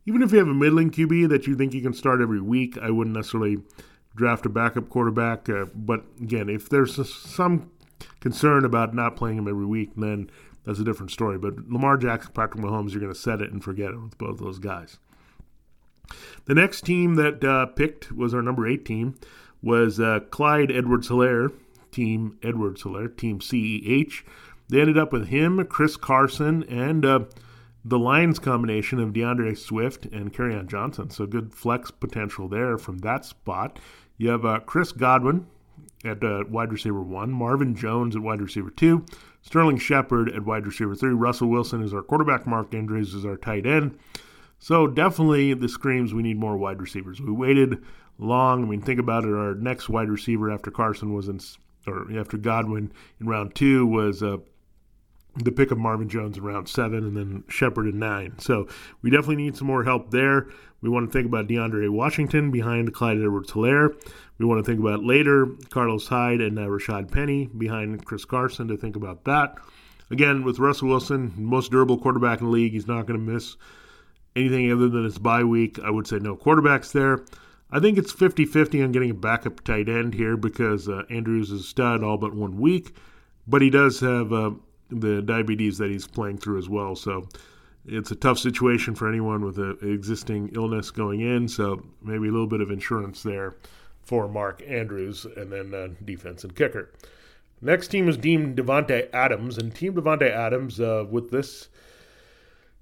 Even 0.06 0.22
if 0.22 0.32
you 0.32 0.38
have 0.38 0.48
a 0.48 0.54
middling 0.54 0.90
QB 0.90 1.30
that 1.30 1.46
you 1.46 1.56
think 1.56 1.72
you 1.72 1.80
can 1.80 1.94
start 1.94 2.20
every 2.20 2.40
week, 2.40 2.76
I 2.78 2.90
wouldn't 2.90 3.16
necessarily 3.16 3.62
draft 4.14 4.44
a 4.44 4.48
backup 4.50 4.90
quarterback. 4.90 5.48
Uh, 5.48 5.64
but 5.74 6.04
again, 6.20 6.48
if 6.48 6.68
there's 6.68 6.98
a, 6.98 7.04
some 7.04 7.70
concern 8.20 8.64
about 8.64 8.94
not 8.94 9.16
playing 9.16 9.38
him 9.38 9.48
every 9.48 9.64
week, 9.64 9.92
then 9.96 10.30
that's 10.64 10.78
a 10.78 10.84
different 10.84 11.10
story. 11.10 11.38
But 11.38 11.68
Lamar 11.68 11.96
Jackson, 11.96 12.32
Patrick 12.32 12.62
Mahomes, 12.62 12.90
you're 12.90 13.00
going 13.00 13.12
to 13.12 13.18
set 13.18 13.40
it 13.40 13.52
and 13.52 13.62
forget 13.62 13.90
it 13.90 14.00
with 14.00 14.18
both 14.18 14.38
those 14.38 14.58
guys. 14.58 14.98
The 16.44 16.54
next 16.54 16.82
team 16.82 17.14
that 17.14 17.42
uh, 17.42 17.66
picked 17.66 18.12
was 18.12 18.34
our 18.34 18.42
number 18.42 18.68
eight 18.68 18.84
team, 18.84 19.14
was 19.62 19.98
uh, 19.98 20.20
Clyde 20.30 20.70
Edwards 20.70 21.08
Helaire, 21.08 21.52
Team 21.90 22.38
Edwards 22.42 22.82
Helaire, 22.82 23.16
Team 23.16 23.38
CEH. 23.38 24.22
They 24.74 24.80
ended 24.80 24.98
up 24.98 25.12
with 25.12 25.28
him, 25.28 25.64
Chris 25.66 25.96
Carson, 25.96 26.64
and 26.64 27.06
uh, 27.06 27.20
the 27.84 27.96
Lions 27.96 28.40
combination 28.40 28.98
of 28.98 29.12
DeAndre 29.12 29.56
Swift 29.56 30.06
and 30.06 30.34
Kerryon 30.34 30.66
Johnson. 30.66 31.10
So 31.10 31.26
good 31.26 31.54
flex 31.54 31.92
potential 31.92 32.48
there 32.48 32.76
from 32.76 32.98
that 32.98 33.24
spot. 33.24 33.78
You 34.18 34.30
have 34.30 34.44
uh, 34.44 34.58
Chris 34.66 34.90
Godwin 34.90 35.46
at 36.04 36.24
uh, 36.24 36.42
wide 36.50 36.72
receiver 36.72 37.00
one, 37.00 37.30
Marvin 37.30 37.76
Jones 37.76 38.16
at 38.16 38.22
wide 38.22 38.40
receiver 38.40 38.70
two, 38.70 39.06
Sterling 39.42 39.78
Shepard 39.78 40.28
at 40.34 40.44
wide 40.44 40.66
receiver 40.66 40.96
three, 40.96 41.12
Russell 41.12 41.50
Wilson 41.50 41.80
is 41.80 41.94
our 41.94 42.02
quarterback, 42.02 42.44
Mark 42.44 42.74
Andrews 42.74 43.14
is 43.14 43.24
our 43.24 43.36
tight 43.36 43.66
end. 43.66 43.96
So 44.58 44.88
definitely 44.88 45.54
the 45.54 45.68
screams 45.68 46.12
we 46.12 46.24
need 46.24 46.40
more 46.40 46.56
wide 46.56 46.82
receivers. 46.82 47.20
We 47.20 47.30
waited 47.30 47.80
long. 48.18 48.64
I 48.64 48.66
mean, 48.66 48.80
think 48.80 48.98
about 48.98 49.22
it. 49.22 49.34
Our 49.34 49.54
next 49.54 49.88
wide 49.88 50.08
receiver 50.08 50.50
after 50.50 50.72
Carson 50.72 51.14
was 51.14 51.28
in, 51.28 51.38
or 51.86 52.08
after 52.18 52.36
Godwin 52.36 52.90
in 53.20 53.28
round 53.28 53.54
two 53.54 53.86
was 53.86 54.20
uh, 54.20 54.38
the 55.36 55.52
pick 55.52 55.70
of 55.70 55.78
Marvin 55.78 56.08
Jones 56.08 56.36
in 56.36 56.44
round 56.44 56.68
seven 56.68 56.98
and 56.98 57.16
then 57.16 57.44
Shepard 57.48 57.86
in 57.86 57.98
nine. 57.98 58.38
So 58.38 58.68
we 59.02 59.10
definitely 59.10 59.36
need 59.36 59.56
some 59.56 59.66
more 59.66 59.84
help 59.84 60.10
there. 60.10 60.48
We 60.80 60.90
want 60.90 61.10
to 61.10 61.12
think 61.12 61.26
about 61.26 61.48
DeAndre 61.48 61.88
Washington 61.90 62.50
behind 62.50 62.92
Clyde 62.92 63.18
Edwards 63.18 63.52
Helaire. 63.52 63.94
We 64.38 64.44
want 64.44 64.64
to 64.64 64.70
think 64.70 64.80
about 64.80 65.02
later 65.02 65.48
Carlos 65.70 66.06
Hyde 66.06 66.40
and 66.40 66.58
uh, 66.58 66.62
Rashad 66.62 67.10
Penny 67.10 67.46
behind 67.46 68.04
Chris 68.04 68.24
Carson 68.24 68.68
to 68.68 68.76
think 68.76 68.96
about 68.96 69.24
that. 69.24 69.56
Again, 70.10 70.44
with 70.44 70.58
Russell 70.58 70.88
Wilson, 70.88 71.32
most 71.36 71.70
durable 71.70 71.98
quarterback 71.98 72.40
in 72.40 72.46
the 72.46 72.52
league, 72.52 72.72
he's 72.72 72.86
not 72.86 73.06
going 73.06 73.18
to 73.18 73.32
miss 73.32 73.56
anything 74.36 74.70
other 74.70 74.88
than 74.88 75.04
his 75.04 75.18
bye 75.18 75.44
week. 75.44 75.78
I 75.82 75.90
would 75.90 76.06
say 76.06 76.18
no 76.18 76.36
quarterbacks 76.36 76.92
there. 76.92 77.24
I 77.70 77.80
think 77.80 77.98
it's 77.98 78.12
50 78.12 78.44
50 78.44 78.82
on 78.82 78.92
getting 78.92 79.10
a 79.10 79.14
backup 79.14 79.64
tight 79.64 79.88
end 79.88 80.14
here 80.14 80.36
because 80.36 80.88
uh, 80.88 81.04
Andrews 81.10 81.50
is 81.50 81.66
stud 81.66 82.04
all 82.04 82.18
but 82.18 82.34
one 82.34 82.60
week, 82.60 82.94
but 83.46 83.62
he 83.62 83.70
does 83.70 84.00
have 84.00 84.32
uh, 84.32 84.50
the 84.90 85.22
diabetes 85.22 85.78
that 85.78 85.90
he's 85.90 86.06
playing 86.06 86.38
through 86.38 86.58
as 86.58 86.68
well. 86.68 86.94
So 86.94 87.28
it's 87.86 88.10
a 88.10 88.16
tough 88.16 88.38
situation 88.38 88.94
for 88.94 89.08
anyone 89.08 89.44
with 89.44 89.58
an 89.58 89.78
existing 89.82 90.50
illness 90.54 90.90
going 90.90 91.20
in. 91.20 91.48
So 91.48 91.82
maybe 92.02 92.28
a 92.28 92.32
little 92.32 92.46
bit 92.46 92.60
of 92.60 92.70
insurance 92.70 93.22
there 93.22 93.54
for 94.02 94.28
Mark 94.28 94.62
Andrews, 94.66 95.26
and 95.36 95.50
then 95.50 95.74
uh, 95.74 95.88
defense 96.04 96.44
and 96.44 96.54
kicker. 96.54 96.90
Next 97.62 97.88
team 97.88 98.08
is 98.08 98.18
Team 98.18 98.54
Davante 98.54 99.08
Adams, 99.14 99.56
and 99.56 99.74
Team 99.74 99.94
Davante 99.94 100.30
Adams 100.30 100.80
uh, 100.80 101.06
with 101.10 101.30
this 101.30 101.68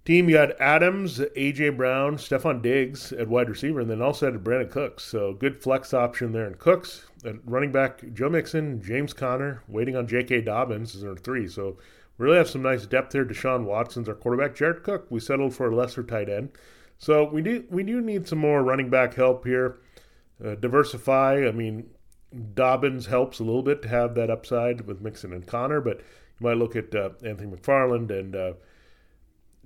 team, 0.04 0.28
you 0.28 0.37
had 0.37 0.56
Adams, 0.59 1.18
AJ 1.18 1.76
Brown, 1.76 2.16
Stefon 2.16 2.62
Diggs 2.62 3.12
at 3.12 3.28
wide 3.28 3.49
receiver, 3.49 3.80
and 3.80 3.90
then 3.90 4.02
also 4.02 4.30
had 4.30 4.42
Brandin 4.42 4.71
Cooks. 4.71 5.04
So 5.04 5.32
good 5.32 5.62
flex 5.62 5.94
option 5.94 6.32
there 6.32 6.47
in 6.47 6.54
Cooks. 6.54 7.06
At 7.25 7.37
running 7.44 7.73
back, 7.73 8.02
Joe 8.12 8.28
Mixon, 8.28 8.82
James 8.82 9.12
Conner, 9.12 9.62
waiting 9.68 9.97
on 9.97 10.09
J.K. 10.09 10.42
Dobbins 10.42 10.94
is 10.94 11.04
our 11.04 11.16
three. 11.16 11.47
So 11.47 11.78
really 12.18 12.37
have 12.37 12.49
some 12.50 12.62
nice 12.62 12.87
depth 12.87 13.12
here. 13.12 13.25
Deshaun 13.25 13.64
Watson's 13.64 14.09
our 14.09 14.14
quarterback. 14.14 14.54
Jared 14.54 14.82
Cook, 14.82 15.06
we 15.11 15.21
settled 15.21 15.54
for 15.54 15.71
a 15.71 15.76
lesser 15.76 16.02
tight 16.02 16.28
end. 16.28 16.50
So 16.99 17.25
we 17.25 17.42
do 17.42 17.64
we 17.71 17.82
do 17.82 18.00
need 18.00 18.28
some 18.28 18.38
more 18.38 18.62
running 18.62 18.88
back 18.90 19.14
help 19.14 19.44
here. 19.44 19.78
Uh, 20.44 20.54
diversify. 20.54 21.47
I 21.47 21.52
mean, 21.52 21.90
Dobbins 22.54 23.06
helps 23.06 23.38
a 23.38 23.44
little 23.44 23.62
bit 23.62 23.82
to 23.82 23.88
have 23.88 24.14
that 24.14 24.30
upside 24.30 24.82
with 24.82 25.00
Mixon 25.00 25.32
and 25.32 25.47
Conner, 25.47 25.80
but 25.80 25.99
you 25.99 26.47
might 26.47 26.56
look 26.56 26.76
at 26.76 26.94
uh, 26.94 27.11
Anthony 27.25 27.54
McFarland 27.56 28.11
and 28.11 28.35
uh, 28.35 28.52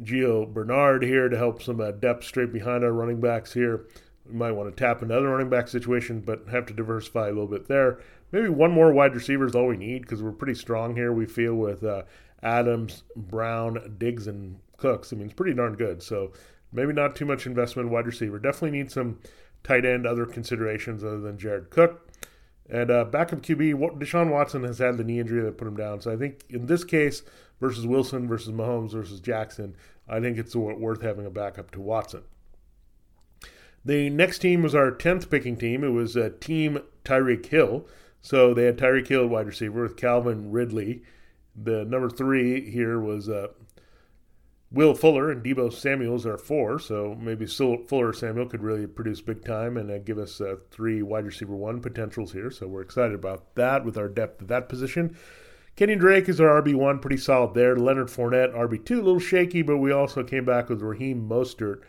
Gio 0.03 0.53
Bernard 0.53 1.03
here 1.03 1.29
to 1.29 1.37
help 1.37 1.63
some 1.63 1.81
uh, 1.81 1.91
depth 1.91 2.25
straight 2.25 2.53
behind 2.53 2.85
our 2.85 2.93
running 2.93 3.21
backs 3.21 3.53
here. 3.53 3.87
We 4.27 4.35
might 4.35 4.53
want 4.53 4.75
to 4.75 4.85
tap 4.85 5.03
another 5.03 5.29
running 5.29 5.51
back 5.51 5.69
situation, 5.69 6.21
but 6.21 6.49
have 6.51 6.67
to 6.67 6.75
diversify 6.75 7.27
a 7.27 7.31
little 7.31 7.47
bit 7.47 7.69
there. 7.69 8.01
Maybe 8.33 8.49
one 8.49 8.73
more 8.73 8.93
wide 8.93 9.15
receiver 9.15 9.47
is 9.47 9.55
all 9.55 9.69
we 9.69 9.77
need 9.77 10.03
because 10.03 10.23
we're 10.23 10.33
pretty 10.33 10.55
strong 10.55 10.97
here. 10.97 11.13
We 11.13 11.27
feel 11.27 11.55
with 11.55 11.85
uh, 11.85 12.03
Adams, 12.43 13.05
Brown, 13.15 13.97
Diggs, 13.99 14.27
and 14.27 14.59
Cooks. 14.77 15.13
I 15.13 15.17
mean, 15.17 15.27
it's 15.27 15.35
pretty 15.35 15.55
darn 15.55 15.75
good. 15.75 16.03
So 16.03 16.33
maybe 16.73 16.93
not 16.93 17.17
too 17.17 17.25
much 17.25 17.47
investment 17.47 17.87
in 17.87 17.93
wide 17.93 18.07
receiver. 18.07 18.39
Definitely 18.39 18.79
need 18.79 18.91
some 18.91 19.21
tight 19.63 19.85
end, 19.85 20.07
other 20.07 20.27
considerations 20.27 21.05
other 21.05 21.21
than 21.21 21.39
Jared 21.39 21.71
Cook. 21.71 22.06
And 22.69 22.91
uh, 22.91 23.05
backup 23.05 23.43
QB, 23.43 23.99
Deshaun 23.99 24.31
Watson 24.31 24.65
has 24.65 24.79
had 24.79 24.97
the 24.97 25.05
knee 25.05 25.21
injury 25.21 25.43
that 25.43 25.59
put 25.59 25.69
him 25.69 25.77
down. 25.77 26.01
So 26.01 26.13
I 26.13 26.17
think 26.17 26.45
in 26.49 26.67
this 26.67 26.83
case, 26.83 27.23
versus 27.61 27.87
Wilson 27.87 28.29
versus 28.29 28.53
Mahomes 28.53 28.93
versus 28.93 29.21
Jackson, 29.21 29.77
I 30.09 30.21
think 30.21 30.39
it's 30.39 30.55
worth 30.55 31.03
having 31.03 31.27
a 31.27 31.31
backup 31.31 31.71
to 31.73 31.81
Watson. 31.81 32.23
The 33.85 34.11
next 34.11 34.41
team 34.41 34.63
was 34.63 34.75
our 34.75 34.91
10th 34.91 35.31
picking 35.31 35.57
team. 35.57 35.85
It 35.85 35.91
was 35.91 36.17
uh, 36.17 36.31
Team 36.41 36.81
Tyreek 37.05 37.47
Hill. 37.47 37.87
So 38.21 38.53
they 38.53 38.65
had 38.65 38.79
Tyreek 38.79 39.07
Hill 39.07 39.27
wide 39.29 39.47
receiver 39.47 39.83
with 39.83 39.97
Calvin 39.97 40.51
Ridley. 40.51 41.03
The 41.55 41.85
number 41.85 42.11
three 42.11 42.69
here 42.71 42.99
was 42.99 43.29
uh, 43.29 43.49
Will 44.73 44.95
Fuller 44.95 45.31
and 45.31 45.45
Deebo 45.45 45.73
Samuels 45.73 46.27
are 46.27 46.37
four, 46.37 46.81
so 46.81 47.17
maybe 47.21 47.47
Fuller 47.47 48.13
Samuel 48.13 48.47
could 48.47 48.63
really 48.63 48.87
produce 48.87 49.21
big 49.21 49.45
time 49.45 49.77
and 49.77 49.91
uh, 49.91 49.99
give 49.99 50.19
us 50.19 50.41
uh, 50.41 50.57
three 50.71 51.03
wide 51.03 51.25
receiver 51.25 51.55
one 51.55 51.81
potentials 51.81 52.33
here. 52.33 52.51
So 52.51 52.67
we're 52.67 52.83
excited 52.83 53.15
about 53.15 53.55
that 53.55 53.85
with 53.85 53.97
our 53.97 54.09
depth 54.09 54.43
at 54.43 54.49
that 54.49 54.69
position. 54.69 55.17
Kenny 55.77 55.95
Drake 55.95 56.29
is 56.29 56.41
our 56.41 56.61
RB1, 56.63 57.01
pretty 57.01 57.19
solid 57.19 57.55
there. 57.55 57.77
Leonard 57.77 58.09
Fournette, 58.09 58.55
RB2, 58.55 58.91
a 58.91 58.95
little 58.95 59.21
shaky, 59.21 59.63
but 59.63 59.77
we 59.77 59.93
also 59.93 60.25
came 60.25 60.45
back 60.45 60.69
with 60.69 60.83
Raheem 60.83 61.29
Mostert 61.29 61.83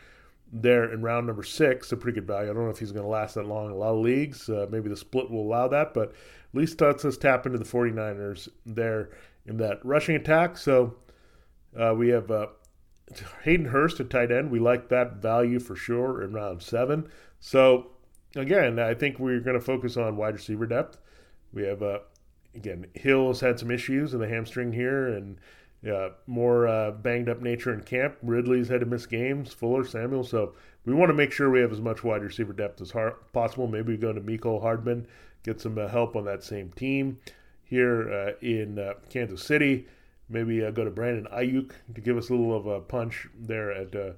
there 0.52 0.92
in 0.92 1.02
round 1.02 1.26
number 1.26 1.44
six, 1.44 1.92
a 1.92 1.98
pretty 1.98 2.20
good 2.20 2.28
value. 2.28 2.50
I 2.50 2.54
don't 2.54 2.66
know 2.66 2.70
if 2.70 2.80
he's 2.80 2.92
going 2.92 3.06
to 3.06 3.10
last 3.10 3.36
that 3.36 3.48
long 3.48 3.66
in 3.66 3.72
a 3.72 3.76
lot 3.76 3.96
of 3.96 4.02
leagues. 4.02 4.50
Uh, 4.50 4.68
maybe 4.70 4.90
the 4.90 4.98
split 4.98 5.32
will 5.32 5.42
allow 5.42 5.68
that, 5.70 5.94
but 5.94 6.10
at 6.10 6.16
least 6.54 6.80
lets 6.80 7.06
us 7.06 7.18
tap 7.18 7.46
into 7.46 7.58
the 7.58 7.66
49ers 7.66 8.50
there 8.66 9.10
in 9.46 9.58
that 9.58 9.84
rushing 9.84 10.16
attack. 10.16 10.58
So 10.58 10.96
uh, 11.78 11.94
we 11.96 12.10
have 12.10 12.30
uh, 12.30 12.48
Hayden 13.44 13.68
Hurst 13.68 14.00
at 14.00 14.10
tight 14.10 14.32
end, 14.32 14.52
we 14.52 14.60
like 14.60 14.90
that 14.90 15.18
value 15.18 15.60
for 15.60 15.76
sure 15.76 16.22
in 16.22 16.34
round 16.34 16.62
seven. 16.62 17.08
So 17.40 17.88
again, 18.36 18.80
I 18.80 18.94
think 18.94 19.20
we're 19.20 19.40
going 19.40 19.60
to 19.60 19.66
focus 19.66 19.98
on 19.98 20.18
wide 20.18 20.36
receiver 20.36 20.66
depth. 20.66 20.98
We 21.54 21.64
have 21.64 21.82
uh, 21.82 22.00
again 22.54 22.88
Hill's 22.94 23.40
had 23.40 23.60
some 23.60 23.72
issues 23.72 24.14
in 24.14 24.20
the 24.20 24.28
hamstring 24.28 24.74
here, 24.74 25.08
and 25.08 25.40
uh, 25.90 26.10
more 26.26 26.68
uh, 26.68 26.92
banged 26.92 27.30
up 27.30 27.42
nature 27.42 27.74
in 27.74 27.82
camp. 27.82 28.18
Ridley's 28.22 28.68
had 28.68 28.82
to 28.82 28.86
miss 28.86 29.06
games. 29.06 29.54
Fuller, 29.54 29.86
Samuel. 29.86 30.24
So 30.24 30.54
we 30.86 30.94
want 30.94 31.10
to 31.10 31.14
make 31.14 31.32
sure 31.32 31.50
we 31.50 31.62
have 31.62 31.72
as 31.72 31.82
much 31.82 32.04
wide 32.04 32.24
receiver 32.24 32.54
depth 32.54 32.82
as 32.82 32.92
possible. 33.32 33.68
Maybe 33.68 33.94
we 33.94 33.98
go 33.98 34.12
to 34.12 34.22
Mecole 34.22 34.62
Hardman, 34.62 35.08
get 35.44 35.62
some 35.62 35.78
uh, 35.78 35.88
help 35.88 36.16
on 36.16 36.26
that 36.26 36.44
same 36.44 36.72
team 36.72 37.20
here 37.64 38.12
uh, 38.12 38.32
in 38.46 38.80
uh, 38.80 38.94
Kansas 39.10 39.44
City. 39.44 39.88
Maybe 40.30 40.64
uh, 40.64 40.72
go 40.72 40.84
to 40.84 40.92
Brandon 40.92 41.28
Aiyuk 41.34 41.72
to 41.96 42.02
give 42.02 42.18
us 42.18 42.30
a 42.30 42.34
little 42.34 42.56
of 42.56 42.66
a 42.66 42.82
punch 42.82 43.28
there 43.38 43.72
at 43.72 43.96
uh, 43.96 44.12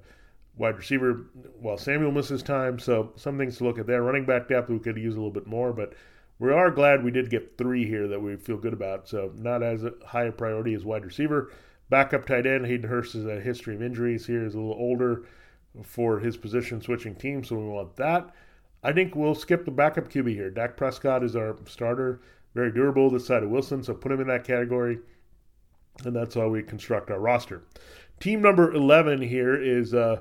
wide 0.56 0.76
receiver 0.76 1.26
while 1.60 1.78
Samuel 1.78 2.12
misses 2.12 2.42
time. 2.42 2.78
So 2.78 3.12
some 3.16 3.38
things 3.38 3.58
to 3.58 3.64
look 3.64 3.78
at 3.78 3.86
there. 3.86 4.02
Running 4.02 4.26
back 4.26 4.48
depth, 4.48 4.68
we 4.68 4.78
could 4.78 4.96
use 4.96 5.14
a 5.14 5.18
little 5.18 5.30
bit 5.30 5.46
more, 5.46 5.72
but 5.72 5.94
we 6.38 6.52
are 6.52 6.70
glad 6.70 7.04
we 7.04 7.10
did 7.10 7.30
get 7.30 7.56
three 7.56 7.86
here 7.86 8.08
that 8.08 8.20
we 8.20 8.36
feel 8.36 8.56
good 8.56 8.72
about. 8.72 9.08
So 9.08 9.32
not 9.36 9.62
as 9.62 9.84
high 10.06 10.24
a 10.24 10.32
priority 10.32 10.74
as 10.74 10.84
wide 10.84 11.04
receiver. 11.04 11.52
Backup 11.90 12.26
tight 12.26 12.46
end, 12.46 12.66
Hayden 12.66 12.88
Hurst 12.88 13.14
has 13.14 13.26
a 13.26 13.40
history 13.40 13.74
of 13.74 13.82
injuries 13.82 14.26
here, 14.26 14.44
is 14.44 14.54
a 14.54 14.58
little 14.58 14.74
older 14.74 15.24
for 15.82 16.20
his 16.20 16.36
position 16.36 16.80
switching 16.80 17.14
team, 17.14 17.44
so 17.44 17.56
we 17.56 17.64
want 17.64 17.96
that. 17.96 18.30
I 18.82 18.92
think 18.92 19.14
we'll 19.14 19.34
skip 19.34 19.64
the 19.64 19.70
backup 19.70 20.08
QB 20.08 20.28
here. 20.34 20.50
Dak 20.50 20.76
Prescott 20.76 21.22
is 21.22 21.36
our 21.36 21.56
starter, 21.66 22.20
very 22.54 22.72
durable 22.72 23.10
this 23.10 23.26
side 23.26 23.42
of 23.42 23.50
Wilson, 23.50 23.82
so 23.82 23.94
put 23.94 24.12
him 24.12 24.20
in 24.20 24.28
that 24.28 24.44
category 24.44 24.98
and 26.06 26.14
that's 26.14 26.34
how 26.34 26.48
we 26.48 26.62
construct 26.62 27.10
our 27.10 27.20
roster. 27.20 27.62
Team 28.18 28.42
number 28.42 28.72
11 28.72 29.22
here 29.22 29.54
is 29.54 29.94
uh, 29.94 30.20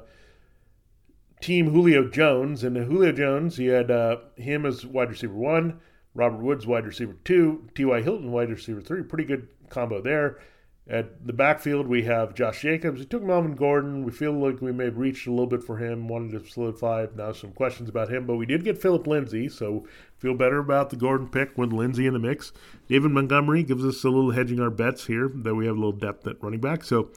Team 1.41 1.71
Julio 1.71 2.07
Jones. 2.07 2.63
And 2.63 2.77
Julio 2.77 3.11
Jones, 3.11 3.57
he 3.57 3.67
had 3.67 3.91
uh, 3.91 4.17
him 4.35 4.65
as 4.65 4.85
wide 4.85 5.09
receiver 5.09 5.33
one, 5.33 5.79
Robert 6.13 6.41
Woods 6.41 6.65
wide 6.65 6.85
receiver 6.85 7.15
two, 7.23 7.69
T.Y. 7.75 8.01
Hilton 8.01 8.31
wide 8.31 8.49
receiver 8.49 8.81
three. 8.81 9.03
Pretty 9.03 9.25
good 9.25 9.47
combo 9.69 10.01
there. 10.01 10.39
At 10.87 11.27
the 11.27 11.33
backfield, 11.33 11.85
we 11.85 12.03
have 12.03 12.33
Josh 12.33 12.61
Jacobs. 12.63 12.99
We 12.99 13.05
took 13.05 13.21
Melvin 13.21 13.53
Gordon. 13.53 14.03
We 14.03 14.11
feel 14.11 14.31
like 14.31 14.59
we 14.59 14.71
may 14.71 14.85
have 14.85 14.97
reached 14.97 15.27
a 15.27 15.29
little 15.29 15.45
bit 15.45 15.63
for 15.63 15.77
him, 15.77 16.07
wanted 16.07 16.31
to 16.31 16.49
solidify. 16.49 17.05
Now, 17.15 17.31
some 17.31 17.51
questions 17.51 17.89
about 17.89 18.09
him, 18.09 18.25
but 18.25 18.37
we 18.37 18.47
did 18.47 18.63
get 18.63 18.81
Philip 18.81 19.05
Lindsay, 19.05 19.49
so 19.49 19.85
feel 20.19 20.33
better 20.33 20.59
about 20.59 20.89
the 20.89 20.95
Gordon 20.95 21.27
pick 21.27 21.57
with 21.57 21.73
Lindsay 21.73 22.05
in 22.05 22.13
the 22.13 22.19
mix. 22.19 22.51
David 22.87 23.11
Montgomery 23.11 23.63
gives 23.63 23.85
us 23.85 24.03
a 24.03 24.09
little 24.09 24.31
hedging 24.31 24.59
our 24.59 24.69
bets 24.69 25.07
here 25.07 25.29
that 25.33 25.55
we 25.55 25.65
have 25.65 25.75
a 25.75 25.79
little 25.79 25.91
depth 25.91 26.27
at 26.27 26.41
running 26.43 26.59
back. 26.59 26.83
So, 26.83 27.09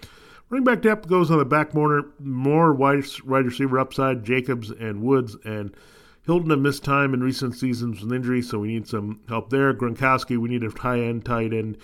running 0.49 0.65
back 0.65 0.83
depth 0.83 1.09
goes 1.09 1.31
on 1.31 1.39
the 1.39 1.45
back 1.45 1.73
corner, 1.73 2.05
more 2.21 2.73
wide, 2.73 3.05
wide 3.27 3.45
receiver 3.45 3.79
upside, 3.79 4.25
Jacobs 4.25 4.71
and 4.71 5.03
Woods 5.03 5.37
and 5.45 5.75
Hilton 6.25 6.51
have 6.51 6.61
missed 6.61 6.85
time 6.85 7.15
in 7.15 7.21
recent 7.21 7.57
seasons 7.57 8.01
with 8.01 8.13
injury, 8.13 8.43
so 8.43 8.61
we 8.61 8.69
need 8.69 8.87
some 8.87 9.21
help 9.29 9.51
there. 9.51 9.75
Gronkowski, 9.75 10.39
we 10.39 10.49
need 10.49 10.63
a 10.63 10.71
high 10.71 11.01
end 11.01 11.25
tight 11.25 11.53
end 11.53 11.79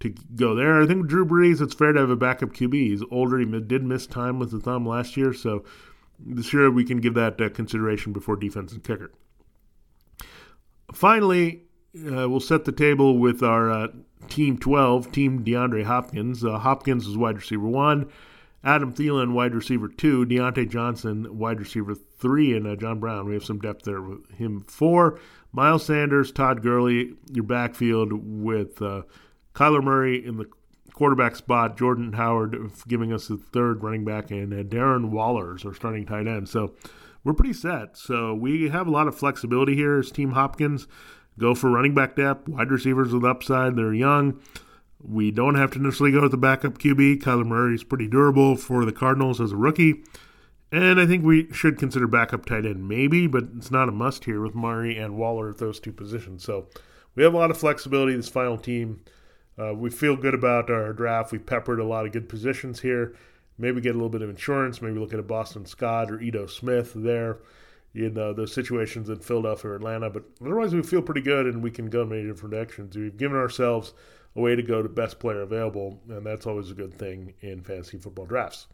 to 0.00 0.10
go 0.34 0.54
there. 0.54 0.82
I 0.82 0.86
think 0.86 1.06
Drew 1.06 1.24
Brees, 1.24 1.60
it's 1.60 1.74
fair 1.74 1.92
to 1.92 2.00
have 2.00 2.10
a 2.10 2.16
backup 2.16 2.50
QB. 2.50 2.72
He's 2.74 3.04
older. 3.12 3.38
He 3.38 3.44
did 3.44 3.84
miss 3.84 4.06
time 4.06 4.40
with 4.40 4.50
the 4.50 4.58
thumb 4.58 4.86
last 4.86 5.16
year, 5.16 5.32
so 5.32 5.64
this 6.18 6.52
year 6.52 6.70
we 6.70 6.84
can 6.84 6.98
give 6.98 7.14
that 7.14 7.40
uh, 7.40 7.48
consideration 7.50 8.12
before 8.12 8.34
defense 8.34 8.72
and 8.72 8.82
kicker. 8.82 9.12
Finally, 10.94 11.62
uh, 12.06 12.28
we'll 12.28 12.40
set 12.40 12.64
the 12.64 12.72
table 12.72 13.18
with 13.18 13.42
our 13.42 13.70
uh, 13.70 13.88
Team 14.28 14.56
12, 14.58 15.12
Team 15.12 15.44
DeAndre 15.44 15.84
Hopkins. 15.84 16.44
Uh, 16.44 16.58
Hopkins 16.58 17.06
is 17.06 17.16
wide 17.16 17.36
receiver 17.36 17.66
one. 17.68 18.10
Adam 18.62 18.94
Thielen, 18.94 19.32
wide 19.32 19.54
receiver 19.54 19.88
two. 19.88 20.24
Diontae 20.24 20.68
Johnson, 20.68 21.38
wide 21.38 21.60
receiver 21.60 21.94
three. 21.94 22.56
And 22.56 22.66
uh, 22.66 22.76
John 22.76 22.98
Brown, 22.98 23.26
we 23.26 23.34
have 23.34 23.44
some 23.44 23.58
depth 23.58 23.84
there 23.84 24.00
with 24.00 24.30
him 24.30 24.62
four. 24.62 25.20
Miles 25.52 25.84
Sanders, 25.84 26.32
Todd 26.32 26.62
Gurley, 26.62 27.14
your 27.30 27.44
backfield 27.44 28.12
with 28.12 28.80
uh, 28.80 29.02
Kyler 29.54 29.82
Murray 29.82 30.24
in 30.24 30.38
the 30.38 30.46
quarterback 30.94 31.36
spot, 31.36 31.76
Jordan 31.76 32.14
Howard 32.14 32.56
giving 32.88 33.12
us 33.12 33.28
the 33.28 33.36
third 33.36 33.82
running 33.82 34.04
back, 34.04 34.30
and 34.30 34.52
uh, 34.52 34.62
Darren 34.62 35.10
Waller's 35.10 35.64
our 35.66 35.74
starting 35.74 36.06
tight 36.06 36.26
end. 36.26 36.48
So 36.48 36.74
we're 37.24 37.34
pretty 37.34 37.54
set. 37.54 37.96
So 37.96 38.34
we 38.34 38.68
have 38.68 38.86
a 38.86 38.90
lot 38.90 39.08
of 39.08 39.16
flexibility 39.16 39.74
here 39.74 39.98
as 39.98 40.10
Team 40.10 40.32
Hopkins. 40.32 40.86
Go 41.38 41.54
for 41.54 41.70
running 41.70 41.94
back 41.94 42.14
depth, 42.16 42.48
wide 42.48 42.70
receivers 42.70 43.12
with 43.12 43.24
upside. 43.24 43.74
They're 43.74 43.94
young. 43.94 44.40
We 45.02 45.30
don't 45.30 45.56
have 45.56 45.72
to 45.72 45.78
necessarily 45.78 46.12
go 46.12 46.22
with 46.22 46.30
the 46.30 46.36
backup 46.36 46.78
QB. 46.78 47.22
Kyler 47.22 47.44
Murray 47.44 47.74
is 47.74 47.84
pretty 47.84 48.06
durable 48.06 48.56
for 48.56 48.84
the 48.84 48.92
Cardinals 48.92 49.40
as 49.40 49.52
a 49.52 49.56
rookie. 49.56 50.04
And 50.70 51.00
I 51.00 51.06
think 51.06 51.24
we 51.24 51.52
should 51.52 51.78
consider 51.78 52.06
backup 52.06 52.46
tight 52.46 52.64
end 52.66 52.88
maybe, 52.88 53.26
but 53.26 53.44
it's 53.56 53.70
not 53.70 53.88
a 53.88 53.92
must 53.92 54.24
here 54.24 54.40
with 54.40 54.54
Murray 54.54 54.96
and 54.96 55.16
Waller 55.16 55.50
at 55.50 55.58
those 55.58 55.78
two 55.78 55.92
positions. 55.92 56.42
So 56.44 56.66
we 57.14 57.22
have 57.22 57.34
a 57.34 57.36
lot 57.36 57.50
of 57.50 57.58
flexibility 57.58 58.12
in 58.12 58.20
this 58.20 58.28
final 58.28 58.58
team. 58.58 59.00
Uh, 59.58 59.74
we 59.74 59.90
feel 59.90 60.16
good 60.16 60.34
about 60.34 60.70
our 60.70 60.92
draft. 60.92 61.32
We 61.32 61.38
peppered 61.38 61.78
a 61.78 61.84
lot 61.84 62.06
of 62.06 62.12
good 62.12 62.28
positions 62.28 62.80
here. 62.80 63.14
Maybe 63.58 63.80
get 63.80 63.90
a 63.90 63.98
little 63.98 64.08
bit 64.08 64.22
of 64.22 64.30
insurance. 64.30 64.82
Maybe 64.82 64.98
look 64.98 65.12
at 65.12 65.20
a 65.20 65.24
Boston 65.24 65.66
Scott 65.66 66.10
or 66.10 66.20
Ito 66.20 66.46
Smith 66.46 66.92
there 66.94 67.38
in 67.94 68.18
uh, 68.18 68.32
those 68.32 68.52
situations 68.52 69.08
in 69.08 69.20
Philadelphia 69.20 69.70
or 69.70 69.76
Atlanta. 69.76 70.10
But 70.10 70.24
otherwise, 70.40 70.74
we 70.74 70.82
feel 70.82 71.02
pretty 71.02 71.20
good 71.20 71.46
and 71.46 71.62
we 71.62 71.70
can 71.70 71.88
go 71.88 72.04
many 72.04 72.24
different 72.24 72.52
directions. 72.52 72.96
We've 72.96 73.16
given 73.16 73.36
ourselves 73.36 73.94
a 74.36 74.40
way 74.40 74.56
to 74.56 74.62
go 74.62 74.82
to 74.82 74.88
best 74.88 75.20
player 75.20 75.42
available, 75.42 76.00
and 76.08 76.26
that's 76.26 76.46
always 76.46 76.70
a 76.70 76.74
good 76.74 76.94
thing 76.94 77.34
in 77.40 77.62
fantasy 77.62 77.98
football 77.98 78.26
drafts. 78.26 78.66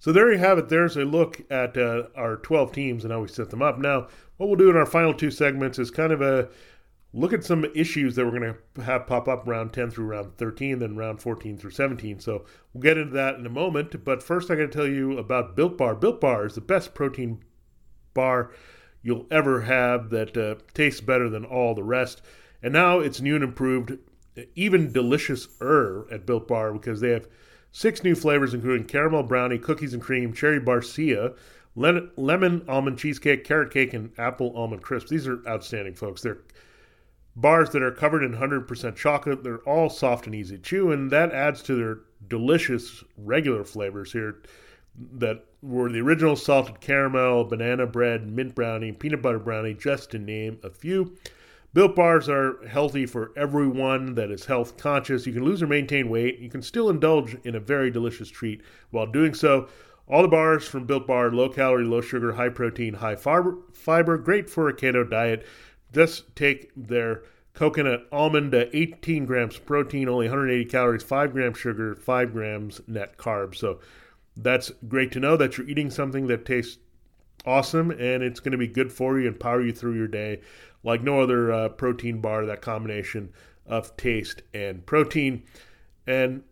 So 0.00 0.12
there 0.12 0.32
you 0.32 0.38
have 0.38 0.58
it. 0.58 0.68
There's 0.68 0.96
a 0.96 1.04
look 1.04 1.42
at 1.50 1.76
uh, 1.76 2.04
our 2.16 2.36
12 2.36 2.72
teams 2.72 3.04
and 3.04 3.12
how 3.12 3.20
we 3.20 3.28
set 3.28 3.50
them 3.50 3.62
up. 3.62 3.78
Now, 3.78 4.08
what 4.38 4.48
we'll 4.48 4.56
do 4.56 4.70
in 4.70 4.76
our 4.76 4.86
final 4.86 5.12
two 5.12 5.30
segments 5.30 5.78
is 5.78 5.90
kind 5.90 6.10
of 6.12 6.22
a 6.22 6.48
look 7.12 7.32
at 7.32 7.44
some 7.44 7.64
issues 7.74 8.14
that 8.14 8.24
we're 8.24 8.38
going 8.38 8.54
to 8.76 8.82
have 8.82 9.06
pop 9.06 9.28
up 9.28 9.46
round 9.46 9.72
10 9.72 9.90
through 9.90 10.06
round 10.06 10.36
13, 10.36 10.78
then 10.78 10.96
round 10.96 11.20
14 11.20 11.58
through 11.58 11.70
17. 11.70 12.20
So 12.20 12.44
we'll 12.72 12.82
get 12.82 12.98
into 12.98 13.12
that 13.14 13.36
in 13.36 13.46
a 13.46 13.50
moment. 13.50 14.04
But 14.04 14.22
first, 14.22 14.50
I 14.50 14.54
got 14.54 14.62
to 14.62 14.68
tell 14.68 14.86
you 14.86 15.18
about 15.18 15.56
Built 15.56 15.76
Bar. 15.76 15.96
Built 15.96 16.20
Bar 16.20 16.46
is 16.46 16.54
the 16.54 16.60
best 16.60 16.94
protein 16.94 17.42
bar 18.14 18.52
you'll 19.02 19.26
ever 19.30 19.62
have 19.62 20.10
that 20.10 20.36
uh, 20.36 20.56
tastes 20.74 21.00
better 21.00 21.28
than 21.28 21.44
all 21.44 21.74
the 21.74 21.82
rest. 21.82 22.22
And 22.62 22.72
now 22.72 22.98
it's 22.98 23.20
new 23.20 23.34
and 23.34 23.44
improved, 23.44 23.98
even 24.54 24.92
delicious 24.92 25.48
er 25.60 26.06
at 26.10 26.26
Built 26.26 26.46
Bar 26.46 26.72
because 26.72 27.00
they 27.00 27.10
have 27.10 27.26
Six 27.72 28.02
new 28.02 28.16
flavors, 28.16 28.52
including 28.52 28.86
caramel 28.86 29.22
brownie, 29.22 29.58
cookies 29.58 29.94
and 29.94 30.02
cream, 30.02 30.32
cherry 30.32 30.58
barcia, 30.58 31.36
lemon 31.76 32.64
almond 32.68 32.98
cheesecake, 32.98 33.44
carrot 33.44 33.70
cake, 33.70 33.94
and 33.94 34.10
apple 34.18 34.52
almond 34.56 34.82
crisp. 34.82 35.06
These 35.06 35.28
are 35.28 35.40
outstanding, 35.46 35.94
folks. 35.94 36.20
They're 36.22 36.38
bars 37.36 37.70
that 37.70 37.82
are 37.82 37.90
covered 37.90 38.22
in 38.22 38.34
100% 38.34 38.96
chocolate. 38.96 39.44
They're 39.44 39.58
all 39.58 39.88
soft 39.88 40.26
and 40.26 40.34
easy 40.34 40.56
to 40.56 40.62
chew, 40.62 40.92
and 40.92 41.10
that 41.10 41.32
adds 41.32 41.62
to 41.62 41.74
their 41.74 41.98
delicious 42.28 43.02
regular 43.16 43.64
flavors 43.64 44.12
here 44.12 44.42
that 45.12 45.44
were 45.62 45.90
the 45.90 46.00
original 46.00 46.36
salted 46.36 46.80
caramel, 46.80 47.44
banana 47.44 47.86
bread, 47.86 48.30
mint 48.30 48.54
brownie, 48.54 48.92
peanut 48.92 49.22
butter 49.22 49.38
brownie, 49.38 49.74
just 49.74 50.10
to 50.10 50.18
name 50.18 50.58
a 50.62 50.70
few. 50.70 51.16
Built 51.72 51.94
bars 51.94 52.28
are 52.28 52.66
healthy 52.66 53.06
for 53.06 53.32
everyone 53.36 54.16
that 54.16 54.32
is 54.32 54.44
health 54.44 54.76
conscious. 54.76 55.24
You 55.24 55.32
can 55.32 55.44
lose 55.44 55.62
or 55.62 55.68
maintain 55.68 56.08
weight. 56.08 56.40
You 56.40 56.50
can 56.50 56.62
still 56.62 56.90
indulge 56.90 57.36
in 57.44 57.54
a 57.54 57.60
very 57.60 57.92
delicious 57.92 58.28
treat 58.28 58.62
while 58.90 59.06
doing 59.06 59.34
so. 59.34 59.68
All 60.08 60.22
the 60.22 60.28
bars 60.28 60.66
from 60.66 60.86
Built 60.86 61.06
Bar, 61.06 61.30
low 61.30 61.48
calorie, 61.48 61.84
low 61.84 62.00
sugar, 62.00 62.32
high 62.32 62.48
protein, 62.48 62.94
high 62.94 63.14
fiber, 63.14 63.58
fiber 63.72 64.18
great 64.18 64.50
for 64.50 64.68
a 64.68 64.74
keto 64.74 65.08
diet. 65.08 65.46
Just 65.92 66.34
take 66.36 66.70
their 66.76 67.22
coconut 67.52 68.06
almond, 68.12 68.54
uh, 68.54 68.66
18 68.72 69.26
grams 69.26 69.58
protein, 69.58 70.08
only 70.08 70.26
180 70.26 70.64
calories, 70.66 71.02
5 71.02 71.32
grams 71.32 71.58
sugar, 71.58 71.94
5 71.94 72.32
grams 72.32 72.80
net 72.86 73.18
carbs. 73.18 73.56
So 73.56 73.80
that's 74.36 74.70
great 74.88 75.12
to 75.12 75.20
know 75.20 75.36
that 75.36 75.58
you're 75.58 75.68
eating 75.68 75.90
something 75.90 76.26
that 76.28 76.44
tastes 76.44 76.78
awesome 77.46 77.90
and 77.90 78.22
it's 78.22 78.40
going 78.40 78.52
to 78.52 78.58
be 78.58 78.68
good 78.68 78.92
for 78.92 79.18
you 79.18 79.26
and 79.26 79.40
power 79.40 79.62
you 79.62 79.72
through 79.72 79.94
your 79.94 80.06
day 80.06 80.40
like 80.82 81.02
no 81.02 81.20
other 81.20 81.52
uh, 81.52 81.68
protein 81.68 82.20
bar, 82.20 82.46
that 82.46 82.62
combination 82.62 83.32
of 83.66 83.96
taste 83.96 84.42
and 84.54 84.84
protein. 84.86 85.42
And 86.06 86.42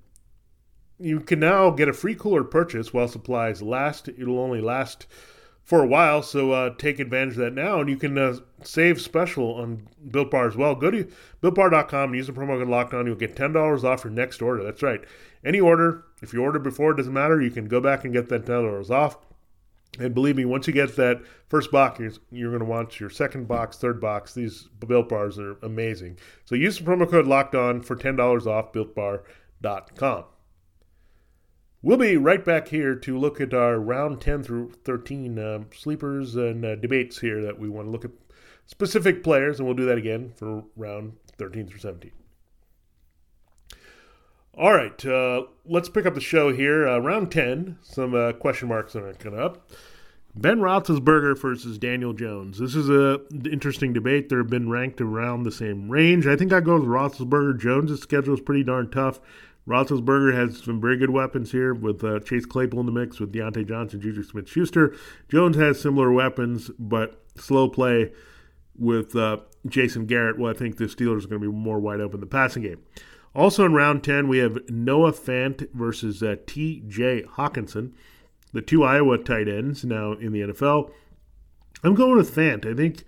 you 0.98 1.20
can 1.20 1.40
now 1.40 1.70
get 1.70 1.88
a 1.88 1.92
free 1.92 2.14
cooler 2.14 2.44
purchase 2.44 2.92
while 2.92 3.09
supplies 3.09 3.62
last. 3.62 4.09
It'll 4.09 4.38
only 4.38 4.61
last 4.61 5.07
for 5.68 5.83
a 5.83 5.87
while, 5.87 6.22
so 6.22 6.52
uh, 6.52 6.70
take 6.78 6.98
advantage 6.98 7.35
of 7.35 7.40
that 7.40 7.52
now. 7.52 7.78
And 7.78 7.90
you 7.90 7.98
can 7.98 8.16
uh, 8.16 8.38
save 8.62 9.02
special 9.02 9.57
on 9.57 9.87
Built 10.11 10.31
Bar 10.31 10.48
as 10.48 10.57
well. 10.57 10.74
Go 10.74 10.90
to 10.90 11.07
BuiltBar.com 11.42 12.09
and 12.09 12.16
use 12.16 12.26
the 12.26 12.33
promo 12.33 12.59
code 12.59 12.68
LOCKEDON. 12.68 13.04
You'll 13.04 13.16
get 13.16 13.37
$10 13.37 13.85
off 13.85 14.02
your 14.02 14.11
next 14.11 14.40
order. 14.40 14.64
That's 14.64 14.83
right. 14.83 15.04
Any 15.44 15.61
order, 15.61 16.04
if 16.22 16.33
you 16.33 16.42
ordered 16.42 16.62
before, 16.62 16.92
it 16.92 16.96
doesn't 16.96 17.12
matter. 17.12 17.42
You 17.42 17.50
can 17.50 17.68
go 17.68 17.83
back 17.83 18.04
and 18.04 18.14
get 18.14 18.31
that 18.31 18.46
$10 18.46 18.88
off. 18.88 19.18
And 19.98 20.14
believe 20.14 20.37
me, 20.37 20.46
once 20.46 20.66
you 20.66 20.72
get 20.72 20.96
that 20.96 21.20
first 21.48 21.70
box, 21.70 22.00
you're, 22.00 22.12
you're 22.31 22.50
going 22.50 22.61
to 22.61 22.64
want 22.64 22.98
your 22.98 23.11
second 23.11 23.46
box, 23.46 23.76
third 23.76 24.00
box. 24.00 24.33
These 24.33 24.70
built 24.87 25.11
bars 25.11 25.38
are 25.38 25.59
amazing. 25.61 26.18
So 26.46 26.54
use 26.54 26.78
the 26.78 26.85
promo 26.85 27.07
code 27.07 27.26
locked 27.26 27.54
on 27.54 27.83
for 27.83 27.94
$10 27.94 28.46
off 28.46 28.72
builtbar.com. 28.72 30.24
We'll 31.81 31.97
be 31.97 32.17
right 32.17 32.45
back 32.45 32.69
here 32.69 32.97
to 32.97 33.19
look 33.19 33.41
at 33.41 33.55
our 33.55 33.79
round 33.79 34.21
10 34.21 34.43
through 34.43 34.73
13 34.85 35.38
uh, 35.38 35.61
sleepers 35.73 36.35
and 36.35 36.64
uh, 36.64 36.75
debates 36.75 37.21
here 37.21 37.41
that 37.43 37.61
we 37.61 37.69
want 37.69 37.87
to 37.87 37.91
look 37.93 38.05
at 38.05 38.11
specific 38.67 39.23
players, 39.23 39.59
and 39.59 39.67
we'll 39.67 39.77
do 39.77 39.87
that 39.87 39.97
again 39.97 40.33
for 40.35 40.64
round 40.77 41.12
13 41.37 41.69
through 41.69 41.79
17. 41.79 42.11
All 44.55 44.73
right, 44.73 45.07
uh, 45.07 45.45
let's 45.64 45.88
pick 45.88 46.05
up 46.05 46.14
the 46.14 46.21
show 46.21 46.53
here. 46.53 46.88
Uh, 46.88 46.99
round 46.99 47.31
10, 47.31 47.79
some 47.81 48.12
uh, 48.12 48.33
question 48.33 48.67
marks 48.67 48.97
are 48.97 49.12
coming 49.14 49.38
up. 49.38 49.71
Ben 50.35 50.59
Roethlisberger 50.59 51.38
versus 51.38 51.79
Daniel 51.79 52.12
Jones. 52.12 52.59
This 52.59 52.75
is 52.75 52.88
a 52.91 53.21
interesting 53.51 53.93
debate. 53.93 54.29
They've 54.29 54.47
been 54.47 54.69
ranked 54.69 55.01
around 55.01 55.45
the 55.45 55.53
same 55.53 55.88
range. 55.88 56.27
I 56.27 56.37
think 56.37 56.53
I 56.53 56.61
go 56.61 56.75
with 56.75 56.88
Roethlisberger. 56.88 57.59
Jones' 57.59 58.01
schedule 58.01 58.35
is 58.35 58.41
pretty 58.41 58.64
darn 58.64 58.91
tough. 58.91 59.21
Roethlisberger 59.68 60.35
has 60.35 60.62
some 60.62 60.81
very 60.81 60.96
good 60.96 61.11
weapons 61.11 61.52
here 61.52 61.74
with 61.74 62.02
uh, 62.02 62.20
Chase 62.20 62.46
Claypool 62.46 62.81
in 62.81 62.87
the 62.87 62.92
mix, 62.92 63.20
with 63.20 63.33
Diontae 63.33 63.68
Johnson, 63.68 64.00
Juju 64.00 64.22
Smith-Schuster. 64.22 64.96
Jones 65.28 65.57
has 65.57 65.78
similar 65.78 66.11
weapons, 66.11 66.70
but 66.78 67.22
slow 67.37 67.68
play 67.68 68.11
with 68.78 69.14
uh, 69.14 69.38
Jason 69.66 70.07
Garrett. 70.07 70.38
Well, 70.38 70.50
I 70.50 70.57
think 70.57 70.78
the 70.78 70.85
Steelers 70.85 71.24
are 71.24 71.28
going 71.28 71.42
to 71.42 71.50
be 71.50 71.54
more 71.54 71.78
wide 71.78 72.00
open 72.00 72.16
in 72.16 72.20
the 72.20 72.26
passing 72.26 72.62
game. 72.62 72.81
Also 73.35 73.66
in 73.66 73.74
round 73.74 74.02
10, 74.02 74.26
we 74.26 74.38
have 74.38 74.59
Noah 74.70 75.12
Fant 75.12 75.70
versus 75.72 76.22
uh, 76.22 76.37
T.J. 76.46 77.24
Hockenson, 77.37 77.92
the 78.54 78.62
two 78.62 78.83
Iowa 78.83 79.18
tight 79.18 79.48
ends 79.48 79.85
now 79.85 80.12
in 80.12 80.33
the 80.33 80.40
NFL. 80.40 80.90
I'm 81.85 81.94
going 81.94 82.16
with 82.16 82.35
Fant. 82.35 82.64
I 82.64 82.74
think 82.74 83.04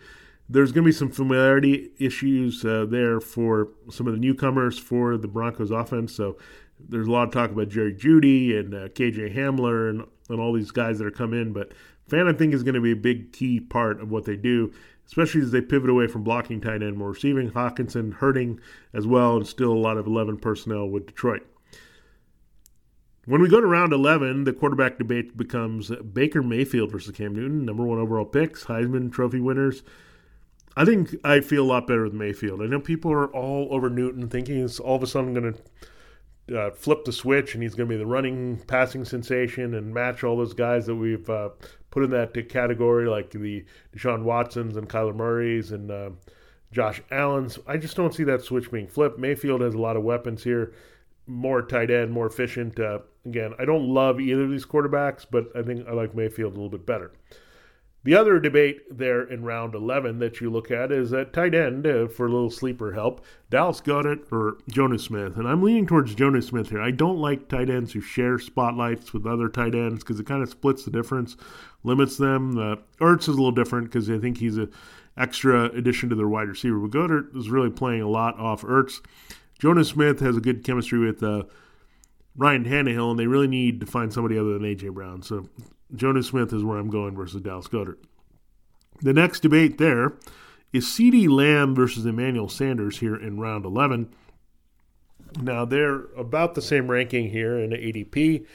there's 0.50 0.72
going 0.72 0.84
to 0.84 0.88
be 0.88 0.92
some 0.92 1.10
familiarity 1.10 1.90
issues 1.98 2.64
uh, 2.64 2.86
there 2.88 3.20
for 3.20 3.68
some 3.90 4.06
of 4.06 4.12
the 4.12 4.18
newcomers 4.18 4.78
for 4.78 5.16
the 5.16 5.28
Broncos 5.28 5.70
offense. 5.70 6.14
So 6.14 6.36
there's 6.78 7.06
a 7.06 7.10
lot 7.10 7.28
of 7.28 7.32
talk 7.32 7.50
about 7.50 7.68
Jerry 7.68 7.94
Jeudy 7.94 8.58
and 8.58 8.74
uh, 8.74 8.88
KJ 8.88 9.36
Hamler 9.36 9.90
and, 9.90 10.04
and 10.28 10.40
all 10.40 10.52
these 10.52 10.70
guys 10.70 10.98
that 10.98 11.06
are 11.06 11.12
come 11.12 11.32
in. 11.32 11.52
But 11.52 11.72
Fant, 12.10 12.28
I 12.28 12.36
think, 12.36 12.52
is 12.52 12.64
going 12.64 12.74
to 12.74 12.80
be 12.80 12.92
a 12.92 12.96
big 12.96 13.32
key 13.32 13.60
part 13.60 14.00
of 14.00 14.10
what 14.10 14.24
they 14.24 14.36
do 14.36 14.72
especially 15.10 15.40
as 15.40 15.50
they 15.50 15.60
pivot 15.60 15.90
away 15.90 16.06
from 16.06 16.22
blocking 16.22 16.60
tight 16.60 16.84
end, 16.84 16.96
more 16.96 17.10
receiving. 17.10 17.50
Hockenson 17.50 18.14
hurting 18.14 18.60
as 18.94 19.08
well, 19.08 19.36
and 19.36 19.46
still 19.46 19.72
a 19.72 19.74
lot 19.74 19.96
of 19.96 20.06
11 20.06 20.36
personnel 20.36 20.86
with 20.86 21.06
Detroit. 21.06 21.42
When 23.24 23.42
we 23.42 23.48
go 23.48 23.60
to 23.60 23.66
round 23.66 23.92
11, 23.92 24.44
the 24.44 24.52
quarterback 24.52 24.98
debate 24.98 25.36
becomes 25.36 25.90
Baker 25.90 26.44
Mayfield 26.44 26.92
versus 26.92 27.16
Cam 27.16 27.34
Newton, 27.34 27.64
number 27.64 27.84
one 27.84 27.98
overall 27.98 28.24
picks, 28.24 28.64
Heisman 28.64 29.12
Trophy 29.12 29.40
winners. 29.40 29.82
I 30.80 30.86
think 30.86 31.14
I 31.24 31.40
feel 31.40 31.62
a 31.62 31.68
lot 31.68 31.86
better 31.86 32.04
with 32.04 32.14
Mayfield. 32.14 32.62
I 32.62 32.66
know 32.66 32.80
people 32.80 33.12
are 33.12 33.26
all 33.34 33.68
over 33.70 33.90
Newton, 33.90 34.30
thinking 34.30 34.62
he's 34.62 34.80
all 34.80 34.96
of 34.96 35.02
a 35.02 35.06
sudden 35.06 35.34
going 35.34 35.54
to 36.48 36.58
uh, 36.58 36.70
flip 36.70 37.04
the 37.04 37.12
switch 37.12 37.52
and 37.52 37.62
he's 37.62 37.74
going 37.74 37.86
to 37.86 37.94
be 37.94 37.98
the 37.98 38.06
running 38.06 38.56
passing 38.66 39.04
sensation 39.04 39.74
and 39.74 39.92
match 39.92 40.24
all 40.24 40.38
those 40.38 40.54
guys 40.54 40.86
that 40.86 40.94
we've 40.94 41.28
uh, 41.28 41.50
put 41.90 42.02
in 42.02 42.08
that 42.12 42.48
category, 42.48 43.06
like 43.06 43.28
the 43.30 43.62
Deshaun 43.94 44.22
Watsons 44.22 44.78
and 44.78 44.88
Kyler 44.88 45.14
Murray's 45.14 45.72
and 45.72 45.90
uh, 45.90 46.10
Josh 46.72 47.02
Allen's. 47.10 47.58
I 47.66 47.76
just 47.76 47.94
don't 47.94 48.14
see 48.14 48.24
that 48.24 48.40
switch 48.40 48.70
being 48.70 48.88
flipped. 48.88 49.18
Mayfield 49.18 49.60
has 49.60 49.74
a 49.74 49.78
lot 49.78 49.98
of 49.98 50.02
weapons 50.02 50.42
here, 50.42 50.72
more 51.26 51.60
tight 51.60 51.90
end, 51.90 52.10
more 52.10 52.26
efficient. 52.26 52.80
Uh, 52.80 53.00
again, 53.26 53.52
I 53.58 53.66
don't 53.66 53.86
love 53.86 54.18
either 54.18 54.44
of 54.44 54.50
these 54.50 54.64
quarterbacks, 54.64 55.26
but 55.30 55.54
I 55.54 55.60
think 55.60 55.86
I 55.86 55.92
like 55.92 56.14
Mayfield 56.14 56.54
a 56.54 56.56
little 56.56 56.70
bit 56.70 56.86
better. 56.86 57.12
The 58.02 58.14
other 58.14 58.40
debate 58.40 58.80
there 58.90 59.22
in 59.22 59.44
round 59.44 59.74
11 59.74 60.20
that 60.20 60.40
you 60.40 60.48
look 60.48 60.70
at 60.70 60.90
is 60.90 61.12
at 61.12 61.34
tight 61.34 61.54
end 61.54 61.86
uh, 61.86 62.08
for 62.08 62.26
a 62.26 62.30
little 62.30 62.50
sleeper 62.50 62.92
help, 62.92 63.22
Dallas 63.50 63.82
Goedert 63.82 64.26
or 64.32 64.56
Jonnu 64.70 64.98
Smith. 64.98 65.36
And 65.36 65.46
I'm 65.46 65.62
leaning 65.62 65.86
towards 65.86 66.14
Jonnu 66.14 66.42
Smith 66.42 66.70
here. 66.70 66.80
I 66.80 66.92
don't 66.92 67.18
like 67.18 67.48
tight 67.48 67.68
ends 67.68 67.92
who 67.92 68.00
share 68.00 68.38
spotlights 68.38 69.12
with 69.12 69.26
other 69.26 69.50
tight 69.50 69.74
ends 69.74 70.02
because 70.02 70.18
it 70.18 70.24
kind 70.24 70.42
of 70.42 70.48
splits 70.48 70.84
the 70.84 70.90
difference, 70.90 71.36
limits 71.84 72.16
them. 72.16 72.56
Uh, 72.56 72.76
Ertz 73.02 73.22
is 73.22 73.28
a 73.28 73.32
little 73.32 73.52
different 73.52 73.88
because 73.88 74.08
I 74.08 74.18
think 74.18 74.38
he's 74.38 74.56
an 74.56 74.72
extra 75.18 75.66
addition 75.66 76.08
to 76.08 76.16
their 76.16 76.28
wide 76.28 76.48
receiver. 76.48 76.78
But 76.78 76.92
Goedert 76.92 77.36
is 77.36 77.50
really 77.50 77.70
playing 77.70 78.00
a 78.00 78.08
lot 78.08 78.38
off 78.38 78.62
Ertz. 78.62 79.04
Jonnu 79.60 79.84
Smith 79.84 80.20
has 80.20 80.38
a 80.38 80.40
good 80.40 80.64
chemistry 80.64 80.98
with 80.98 81.22
uh, 81.22 81.42
Ryan 82.34 82.64
Tannehill, 82.64 83.10
and 83.10 83.20
they 83.20 83.26
really 83.26 83.46
need 83.46 83.78
to 83.80 83.86
find 83.86 84.10
somebody 84.10 84.38
other 84.38 84.54
than 84.54 84.64
A.J. 84.64 84.88
Brown. 84.88 85.20
So 85.20 85.50
Jonnu 85.94 86.24
Smith 86.24 86.52
is 86.52 86.64
where 86.64 86.78
I'm 86.78 86.90
going 86.90 87.16
versus 87.16 87.40
Dallas 87.40 87.68
Goedert. 87.68 87.98
The 89.02 89.12
next 89.12 89.40
debate 89.40 89.78
there 89.78 90.14
is 90.72 90.86
CeeDee 90.86 91.28
Lamb 91.28 91.74
versus 91.74 92.06
Emmanuel 92.06 92.48
Sanders 92.48 92.98
here 92.98 93.16
in 93.16 93.40
round 93.40 93.64
11. 93.64 94.14
Now, 95.40 95.64
they're 95.64 96.04
about 96.16 96.54
the 96.54 96.62
same 96.62 96.90
ranking 96.90 97.30
here 97.30 97.58
in 97.58 97.70
ADP. 97.70 98.46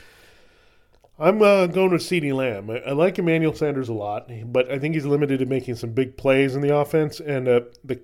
I'm 1.17 1.41
uh, 1.41 1.67
going 1.67 1.91
with 1.91 2.01
CeeDee 2.01 2.33
Lamb. 2.33 2.69
I, 2.69 2.79
I, 2.79 2.91
like 2.91 3.17
Emmanuel 3.17 3.53
Sanders 3.53 3.87
a 3.87 3.93
lot, 3.93 4.29
but 4.47 4.69
I 4.69 4.79
think 4.79 4.95
he's 4.95 5.05
limited 5.05 5.39
to 5.39 5.45
making 5.45 5.75
some 5.75 5.91
big 5.91 6.17
plays 6.17 6.55
in 6.55 6.61
the 6.61 6.75
offense. 6.75 7.21
And 7.21 7.47
uh, 7.47 7.61
the 7.85 8.01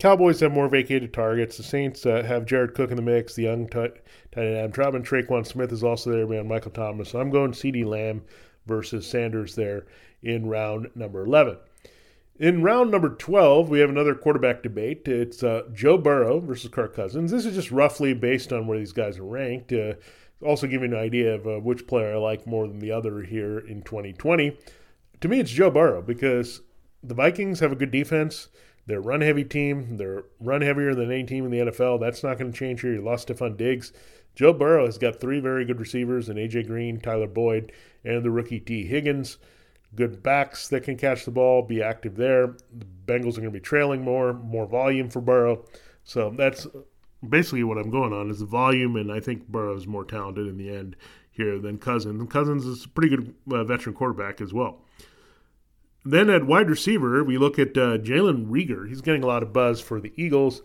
Cowboys 0.00 0.40
have 0.40 0.52
more 0.52 0.68
vacated 0.68 1.12
targets. 1.12 1.56
The 1.56 1.62
Saints 1.62 2.04
uh, 2.06 2.22
have 2.24 2.46
Jared 2.46 2.74
Cook 2.74 2.90
in 2.90 2.96
the 2.96 3.02
mix, 3.02 3.34
the 3.34 3.44
young 3.44 3.68
tight 3.68 3.92
end 4.36 4.56
Adam 4.56 4.72
Trautman. 4.72 5.04
Tre'Quan 5.04 5.46
Smith 5.46 5.72
is 5.72 5.84
also 5.84 6.10
there, 6.10 6.26
man. 6.26 6.48
Michael 6.48 6.72
Thomas. 6.72 7.10
So 7.10 7.20
I'm 7.20 7.30
going 7.30 7.52
CeeDee 7.52 7.84
Lamb 7.84 8.22
versus 8.66 9.06
Sanders 9.06 9.54
there 9.54 9.86
in 10.22 10.46
round 10.48 10.90
number 10.94 11.24
11. 11.24 11.56
In 12.38 12.62
round 12.62 12.90
number 12.90 13.10
12, 13.10 13.68
we 13.68 13.80
have 13.80 13.90
another 13.90 14.14
quarterback 14.14 14.62
debate. 14.62 15.06
It's 15.06 15.42
uh, 15.42 15.64
Joe 15.74 15.98
Burrow 15.98 16.40
versus 16.40 16.70
Kirk 16.70 16.94
Cousins. 16.96 17.30
This 17.30 17.44
is 17.44 17.54
just 17.54 17.70
roughly 17.70 18.14
based 18.14 18.52
on 18.52 18.66
where 18.66 18.78
these 18.78 18.92
guys 18.92 19.18
are 19.18 19.24
ranked. 19.24 19.72
Uh, 19.72 19.94
Also, 20.42 20.66
give 20.66 20.80
you 20.80 20.88
an 20.88 20.94
idea 20.94 21.34
of 21.34 21.46
uh, 21.46 21.58
which 21.60 21.86
player 21.86 22.14
I 22.14 22.16
like 22.16 22.46
more 22.46 22.66
than 22.66 22.78
the 22.78 22.92
other 22.92 23.20
here 23.20 23.58
in 23.58 23.82
2020. 23.82 24.56
To 25.20 25.28
me, 25.28 25.38
it's 25.38 25.50
Joe 25.50 25.70
Burrow 25.70 26.00
because 26.00 26.62
the 27.02 27.12
Vikings 27.12 27.60
have 27.60 27.72
a 27.72 27.76
good 27.76 27.90
defense. 27.90 28.48
They're 28.86 29.00
a 29.00 29.02
run 29.02 29.20
heavy 29.20 29.44
team. 29.44 29.98
They're 29.98 30.24
run 30.40 30.62
heavier 30.62 30.94
than 30.94 31.12
any 31.12 31.24
team 31.24 31.44
in 31.44 31.50
the 31.50 31.70
NFL. 31.70 32.00
That's 32.00 32.22
not 32.22 32.38
going 32.38 32.50
to 32.50 32.58
change 32.58 32.80
here. 32.80 32.94
You 32.94 33.02
lost 33.02 33.28
Stefon 33.28 33.58
Diggs. 33.58 33.92
Joe 34.34 34.52
Burrow 34.52 34.86
has 34.86 34.98
got 34.98 35.20
three 35.20 35.40
very 35.40 35.64
good 35.64 35.80
receivers 35.80 36.28
in 36.28 36.38
A.J. 36.38 36.64
Green, 36.64 37.00
Tyler 37.00 37.26
Boyd, 37.26 37.72
and 38.04 38.24
the 38.24 38.30
rookie 38.30 38.60
Tee 38.60 38.86
Higgins. 38.86 39.38
Good 39.94 40.22
backs 40.22 40.68
that 40.68 40.84
can 40.84 40.96
catch 40.96 41.24
the 41.24 41.30
ball, 41.30 41.62
be 41.62 41.82
active 41.82 42.16
there. 42.16 42.56
The 42.72 42.86
Bengals 43.06 43.36
are 43.36 43.40
going 43.40 43.44
to 43.44 43.50
be 43.50 43.60
trailing 43.60 44.02
more, 44.02 44.32
more 44.32 44.66
volume 44.66 45.10
for 45.10 45.20
Burrow. 45.20 45.64
So 46.04 46.32
that's 46.36 46.66
basically 47.28 47.64
what 47.64 47.78
I'm 47.78 47.90
going 47.90 48.12
on 48.12 48.30
is 48.30 48.38
the 48.38 48.46
volume, 48.46 48.96
and 48.96 49.12
I 49.12 49.20
think 49.20 49.48
Burrow 49.48 49.76
is 49.76 49.86
more 49.86 50.04
talented 50.04 50.46
in 50.46 50.56
the 50.56 50.70
end 50.74 50.96
here 51.30 51.58
than 51.58 51.78
Cousins. 51.78 52.30
Cousins 52.30 52.64
is 52.64 52.84
a 52.84 52.88
pretty 52.88 53.16
good 53.16 53.34
uh, 53.52 53.64
veteran 53.64 53.94
quarterback 53.94 54.40
as 54.40 54.52
well. 54.52 54.82
Then 56.04 56.30
at 56.30 56.46
wide 56.46 56.70
receiver, 56.70 57.22
we 57.22 57.36
look 57.36 57.58
at 57.58 57.76
uh, 57.76 57.98
Jalen 57.98 58.46
Reagor. 58.46 58.88
He's 58.88 59.02
getting 59.02 59.22
a 59.22 59.26
lot 59.26 59.42
of 59.42 59.52
buzz 59.52 59.80
for 59.80 60.00
the 60.00 60.12
Eagles. 60.16 60.62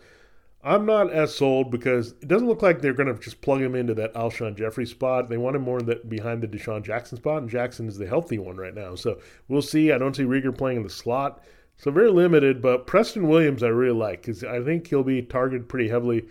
I'm 0.66 0.88
not 0.88 1.14
as 1.14 1.36
sold 1.36 1.70
because 1.70 2.14
it 2.22 2.28
doesn't 2.28 2.48
look 2.48 2.64
like 2.64 2.82
they're 2.82 2.94
going 2.94 3.14
to 3.14 3.22
just 3.22 3.40
plug 3.42 3.62
him 3.62 3.76
into 3.76 3.94
that 3.94 4.16
Alshon 4.16 4.58
Jeffery 4.58 4.88
spot. 4.88 5.30
They 5.30 5.38
want 5.38 5.56
him 5.56 5.62
more 5.62 5.80
that 5.84 6.10
behind 6.10 6.42
the 6.42 6.48
DeSean 6.48 6.84
Jackson 6.84 7.20
spot, 7.20 7.44
and 7.44 7.50
Jackson 7.50 7.88
is 7.88 8.00
the 8.00 8.08
healthy 8.08 8.40
one 8.40 8.58
right 8.58 8.74
now. 8.74 8.96
So 8.96 9.20
we'll 9.48 9.62
see. 9.62 9.92
I 9.92 10.00
don't 10.00 10.16
see 10.16 10.24
Reagor 10.24 10.58
playing 10.58 10.78
in 10.78 10.84
the 10.84 10.90
slot, 10.90 11.44
so 11.78 11.92
very 11.92 12.10
limited. 12.10 12.64
But 12.64 12.88
Preston 12.88 13.28
Williams, 13.28 13.62
I 13.62 13.68
really 13.68 13.96
like 13.96 14.24
because 14.24 14.44
I 14.44 14.64
think 14.64 14.88
he'll 14.88 15.04
be 15.04 15.22
targeted 15.22 15.70
pretty 15.70 15.88
heavily. 15.88 16.26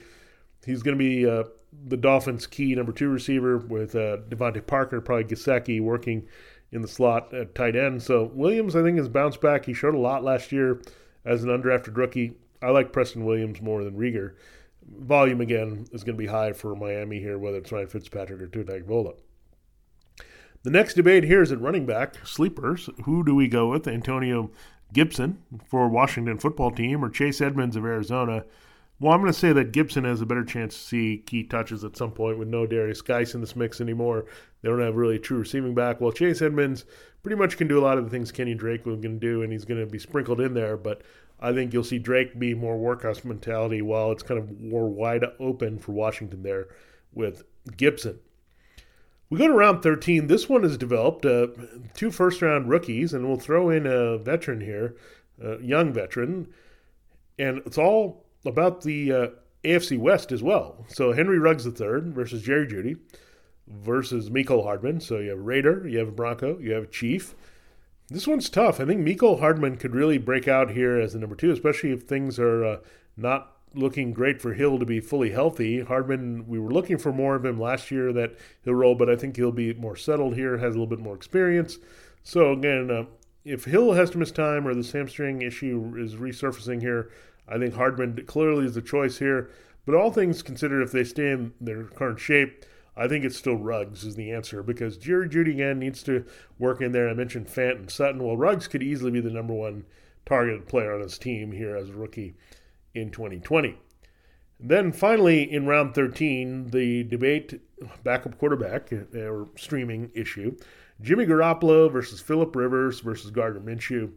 He's 0.67 0.83
going 0.83 0.99
to 0.99 1.05
be 1.05 1.31
uh, 1.31 1.45
the 1.87 1.97
Dolphins' 1.97 2.49
key 2.49 2.75
number 2.75 2.91
two 2.91 3.11
receiver 3.11 3.59
with 3.59 3.95
uh, 3.95 4.17
DeVante 4.29 4.67
Parker, 4.67 5.01
probably 5.01 5.25
Gesicki 5.25 5.81
working 5.81 6.27
in 6.73 6.83
the 6.83 6.89
slot 6.89 7.33
at 7.33 7.55
tight 7.55 7.77
end. 7.77 8.03
So 8.03 8.25
Williams, 8.35 8.75
I 8.75 8.83
think, 8.83 8.99
has 8.99 9.09
bounced 9.09 9.41
back. 9.41 9.65
He 9.65 9.75
showed 9.75 9.95
a 9.95 9.99
lot 9.99 10.25
last 10.25 10.51
year 10.51 10.83
as 11.25 11.45
an 11.45 11.51
undrafted 11.51 11.97
rookie. 11.97 12.37
I 12.65 12.71
like 12.71 12.93
Preston 12.93 13.25
Williams 13.25 13.61
more 13.61 13.85
than 13.85 13.97
Reagor. 13.97 14.35
Volume 14.99 15.41
again 15.41 15.87
is 15.93 16.05
going 16.05 16.17
to 16.17 16.23
be 16.23 16.27
high 16.27 16.53
for 16.53 16.75
Miami 16.75 17.19
here, 17.19 17.39
whether 17.39 17.59
it's 17.59 17.73
Ryan 17.73 17.89
Fitzpatrick 17.89 18.41
or 18.41 18.47
Tua 18.47 18.65
Tagovailoa. 18.65 19.15
The 20.63 20.71
next 20.71 20.95
debate 20.95 21.25
here 21.25 21.43
is 21.43 21.53
at 21.53 21.61
running 21.61 21.85
back 21.87 22.27
sleepers. 22.27 22.89
Who 23.05 23.23
do 23.25 23.35
we 23.35 23.49
go 23.49 23.71
with? 23.71 23.87
Antonio 23.87 24.51
Gibson 24.93 25.43
for 25.69 25.89
Washington 25.89 26.39
football 26.39 26.71
team 26.71 27.05
or 27.05 27.11
Chase 27.11 27.41
Edmonds 27.41 27.77
of 27.77 27.85
Arizona? 27.85 28.45
Well, 29.01 29.13
I'm 29.13 29.21
going 29.21 29.33
to 29.33 29.39
say 29.39 29.53
that 29.53 29.73
Gibson 29.73 30.05
has 30.05 30.21
a 30.21 30.27
better 30.27 30.45
chance 30.45 30.75
to 30.75 30.81
see 30.81 31.23
key 31.27 31.43
touches 31.45 31.85
at 31.85 31.97
some 31.97 32.13
point 32.13 32.39
with 32.39 32.49
no 32.49 32.67
Derrius 32.67 33.05
Guice 33.05 33.35
in 33.35 33.41
this 33.41 33.57
mix 33.57 33.81
anymore. 33.81 34.25
They 34.63 34.69
don't 34.69 34.81
have 34.81 34.95
really 34.95 35.17
a 35.17 35.19
true 35.19 35.39
receiving 35.39 35.75
back. 35.75 36.01
Well, 36.01 36.13
Chase 36.13 36.41
Edmonds 36.41 36.85
pretty 37.23 37.37
much 37.37 37.57
can 37.57 37.67
do 37.67 37.79
a 37.79 37.83
lot 37.85 37.99
of 37.99 38.05
the 38.05 38.11
things 38.11 38.31
Kenny 38.31 38.55
Drake 38.55 38.87
was 38.87 39.01
going 39.01 39.19
to 39.19 39.27
do, 39.27 39.43
and 39.43 39.53
he's 39.53 39.65
going 39.65 39.81
to 39.81 39.91
be 39.91 39.99
sprinkled 39.99 40.41
in 40.41 40.55
there. 40.55 40.77
But 40.77 41.03
I 41.41 41.53
think 41.53 41.73
you'll 41.73 41.85
see 41.85 41.99
Drake 41.99 42.39
be 42.39 42.55
more 42.55 42.79
workhouse 42.79 43.25
mentality 43.25 43.83
while 43.83 44.13
it's 44.13 44.23
kind 44.23 44.41
of 44.41 44.61
more 44.61 44.89
wide 44.89 45.25
open 45.39 45.79
for 45.79 45.93
Washington 45.93 46.43
there 46.43 46.69
with 47.13 47.45
Gibson. 47.77 48.19
We 49.31 49.39
go 49.39 49.49
to 49.49 49.53
round 49.55 49.83
13. 49.83 50.27
This 50.27 50.49
one 50.49 50.63
has 50.63 50.77
developed 50.77 51.27
uh, 51.27 51.49
two 51.95 52.11
first 52.11 52.41
round 52.41 52.69
rookies, 52.69 53.13
and 53.13 53.27
we'll 53.27 53.37
throw 53.37 53.71
in 53.71 53.87
a 53.87 54.19
veteran 54.19 54.61
here, 54.61 54.97
a 55.43 55.61
young 55.61 55.93
veteran. 55.93 56.49
And 57.39 57.59
it's 57.67 57.79
all 57.79 58.25
about 58.45 58.83
the 58.83 59.13
uh, 59.13 59.27
AFC 59.65 59.99
West 59.99 60.31
as 60.31 60.43
well. 60.43 60.85
So 60.89 61.13
Henry 61.13 61.39
Ruggs 61.39 61.67
III 61.67 62.13
versus 62.13 62.43
Jerry 62.43 62.67
Jeudy 62.67 62.99
versus 63.67 64.31
Mecole 64.31 64.63
Hardman. 64.63 65.01
So 65.01 65.19
you 65.19 65.31
have 65.31 65.41
Raider, 65.41 65.89
you 65.89 65.99
have 65.99 66.15
Bronco, 66.15 66.59
you 66.59 66.73
have 66.73 66.91
Chief. 66.91 67.35
This 68.11 68.27
one's 68.27 68.51
tough. 68.51 68.81
I 68.81 68.85
think 68.85 69.01
Mecole 69.01 69.41
Hardman 69.41 69.77
could 69.77 69.95
really 69.95 70.19
break 70.19 70.47
out 70.47 70.71
here 70.71 71.01
as 71.01 71.15
the 71.15 71.19
number 71.19 71.37
two, 71.37 71.51
especially 71.51 71.91
if 71.91 72.03
things 72.03 72.39
are 72.39 72.65
uh, 72.65 72.77
not 73.17 73.53
looking 73.73 74.13
great 74.13 74.43
for 74.43 74.53
Hill 74.53 74.79
to 74.79 74.85
be 74.85 75.01
fully 75.01 75.31
healthy. 75.31 75.81
Hardman, 75.81 76.47
we 76.47 76.59
were 76.59 76.71
looking 76.71 76.99
for 76.99 77.13
more 77.13 77.35
of 77.35 77.45
him 77.45 77.59
last 77.59 77.91
year 77.91 78.13
that 78.13 78.37
he'll 78.63 78.75
roll, 78.75 78.95
but 78.95 79.09
I 79.09 79.17
think 79.17 79.37
he'll 79.37 79.53
be 79.53 79.73
more 79.75 79.97
settled 79.97 80.35
here, 80.35 80.59
has 80.59 80.75
a 80.75 80.79
little 80.79 80.87
bit 80.87 81.01
more 81.01 81.17
experience. 81.17 81.79
So 82.23 82.53
again, 82.53 82.91
uh, 82.91 83.05
if 83.45 83.65
Hill 83.65 83.93
has 83.93 84.11
to 84.11 84.19
miss 84.19 84.31
time 84.31 84.69
or 84.69 84.75
the 84.75 84.89
hamstring 84.91 85.43
issue 85.43 85.95
is 85.97 86.15
resurfacing 86.15 86.81
here, 86.81 87.11
I 87.49 87.59
think 87.59 87.75
Hardman 87.75 88.25
clearly 88.27 88.67
is 88.67 88.75
the 88.75 88.83
choice 88.83 89.19
here. 89.19 89.51
But 89.87 89.95
all 89.95 90.11
things 90.11 90.43
considered, 90.43 90.83
if 90.83 90.93
they 90.93 91.05
stay 91.05 91.31
in 91.31 91.53
their 91.61 91.85
current 91.85 92.21
shape, 92.21 92.65
I 92.97 93.09
think 93.09 93.25
it's 93.25 93.37
still 93.37 93.57
Ruggs 93.57 94.05
is 94.05 94.15
the 94.15 94.31
answer 94.31 94.63
because 94.63 94.97
Jerry 94.97 95.29
Jeudy 95.29 95.53
again 95.53 95.79
needs 95.79 96.03
to 96.05 96.25
work 96.59 96.81
in 96.81 96.93
there. 96.93 97.09
I 97.09 97.15
mentioned 97.15 97.49
Fant 97.49 97.77
and 97.77 97.91
Sutton. 97.91 98.23
Well, 98.23 98.37
Ruggs 98.37 98.69
could 98.69 98.83
easily 98.83 99.11
be 99.11 99.21
the 99.21 99.31
number 99.31 99.55
one 99.55 99.85
targeted 100.27 100.69
player 100.69 100.95
on 100.95 101.01
his 101.01 101.19
team 101.19 101.53
here 101.53 101.77
as 101.77 101.91
a 101.91 101.95
rookie 101.95 102.35
in 102.95 103.11
2020. 103.11 103.77
then 104.61 104.93
finally, 104.93 105.43
in 105.53 105.67
round 105.67 105.95
13, 105.95 106.71
the 106.71 107.03
debate 107.05 107.61
backup 108.05 108.39
quarterback 108.39 108.93
or 108.93 109.49
streaming 109.57 110.11
issue 110.15 110.57
Jimmy 111.01 111.27
Garoppolo 111.27 111.91
versus 111.91 112.21
Philip 112.21 112.55
Rivers 112.55 113.01
versus 113.01 113.31
Gardner 113.31 113.61
Minshew. 113.61 114.13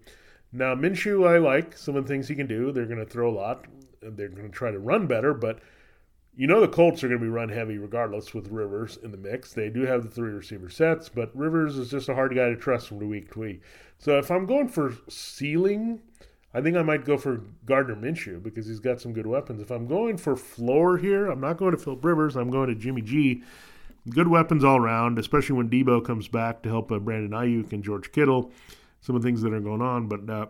Now, 0.52 0.76
Minshew, 0.76 1.28
I 1.28 1.40
like 1.40 1.76
some 1.76 1.96
of 1.96 2.06
the 2.06 2.08
things 2.08 2.28
he 2.28 2.36
can 2.36 2.48
do. 2.48 2.72
They're 2.72 2.86
going 2.86 3.00
to 3.00 3.06
throw 3.06 3.30
a 3.30 3.34
lot. 3.34 3.66
They're 4.02 4.30
going 4.30 4.50
to 4.50 4.56
try 4.56 4.72
to 4.72 4.80
run 4.80 5.08
better, 5.08 5.34
but 5.34 5.60
you 6.38 6.46
know 6.46 6.62
the 6.62 6.68
Colts 6.68 7.04
are 7.04 7.08
going 7.08 7.20
to 7.20 7.26
be 7.26 7.30
run 7.30 7.50
heavy 7.50 7.80
regardless 7.80 8.34
with 8.34 8.50
Rivers 8.50 8.98
in 9.02 9.12
the 9.12 9.18
mix. 9.18 9.54
They 9.54 9.70
do 9.70 9.82
have 9.82 10.04
the 10.04 10.10
three 10.10 10.32
receiver 10.32 10.70
sets, 10.70 11.10
but 11.10 11.36
Rivers 11.36 11.78
is 11.78 11.90
just 11.90 12.10
a 12.10 12.14
hard 12.14 12.36
guy 12.36 12.50
to 12.50 12.56
trust 12.56 12.88
from 12.88 13.00
week 13.00 13.34
to 13.34 13.40
week. 13.40 13.62
So 13.98 14.20
if 14.20 14.30
I'm 14.30 14.46
going 14.46 14.68
for 14.68 14.94
ceiling, 15.10 16.00
I 16.54 16.62
think 16.62 16.78
I 16.78 16.84
might 16.84 17.06
go 17.06 17.18
for 17.18 17.42
Gardner 17.66 17.96
Minshew 17.96 18.42
because 18.42 18.68
he's 18.68 18.80
got 18.80 19.02
some 19.02 19.14
good 19.14 19.26
weapons. 19.26 19.62
If 19.62 19.72
I'm 19.72 19.88
going 19.88 20.18
for 20.18 20.36
floor 20.36 20.98
here, 20.98 21.26
I'm 21.26 21.42
not 21.42 21.58
going 21.58 21.72
to 21.72 21.78
Philip 21.78 22.06
Rivers. 22.06 22.36
I'm 22.36 22.52
going 22.52 22.70
to 22.70 22.76
Jimmy 22.76 23.02
G. 23.02 23.42
Good 24.10 24.28
weapons 24.28 24.64
all 24.64 24.78
around, 24.78 25.18
especially 25.18 25.56
when 25.56 25.70
Deebo 25.70 26.06
comes 26.06 26.28
back 26.28 26.62
to 26.62 26.70
help 26.70 26.92
uh, 26.92 27.00
Brandon 27.00 27.32
Aiyuk 27.32 27.74
and 27.74 27.84
George 27.84 28.12
Kittle 28.12 28.52
some 29.02 29.16
of 29.16 29.22
the 29.22 29.28
things 29.28 29.42
that 29.42 29.54
are 29.54 29.60
going 29.60 29.82
on. 29.82 30.08
But 30.08 30.30
uh, 30.30 30.46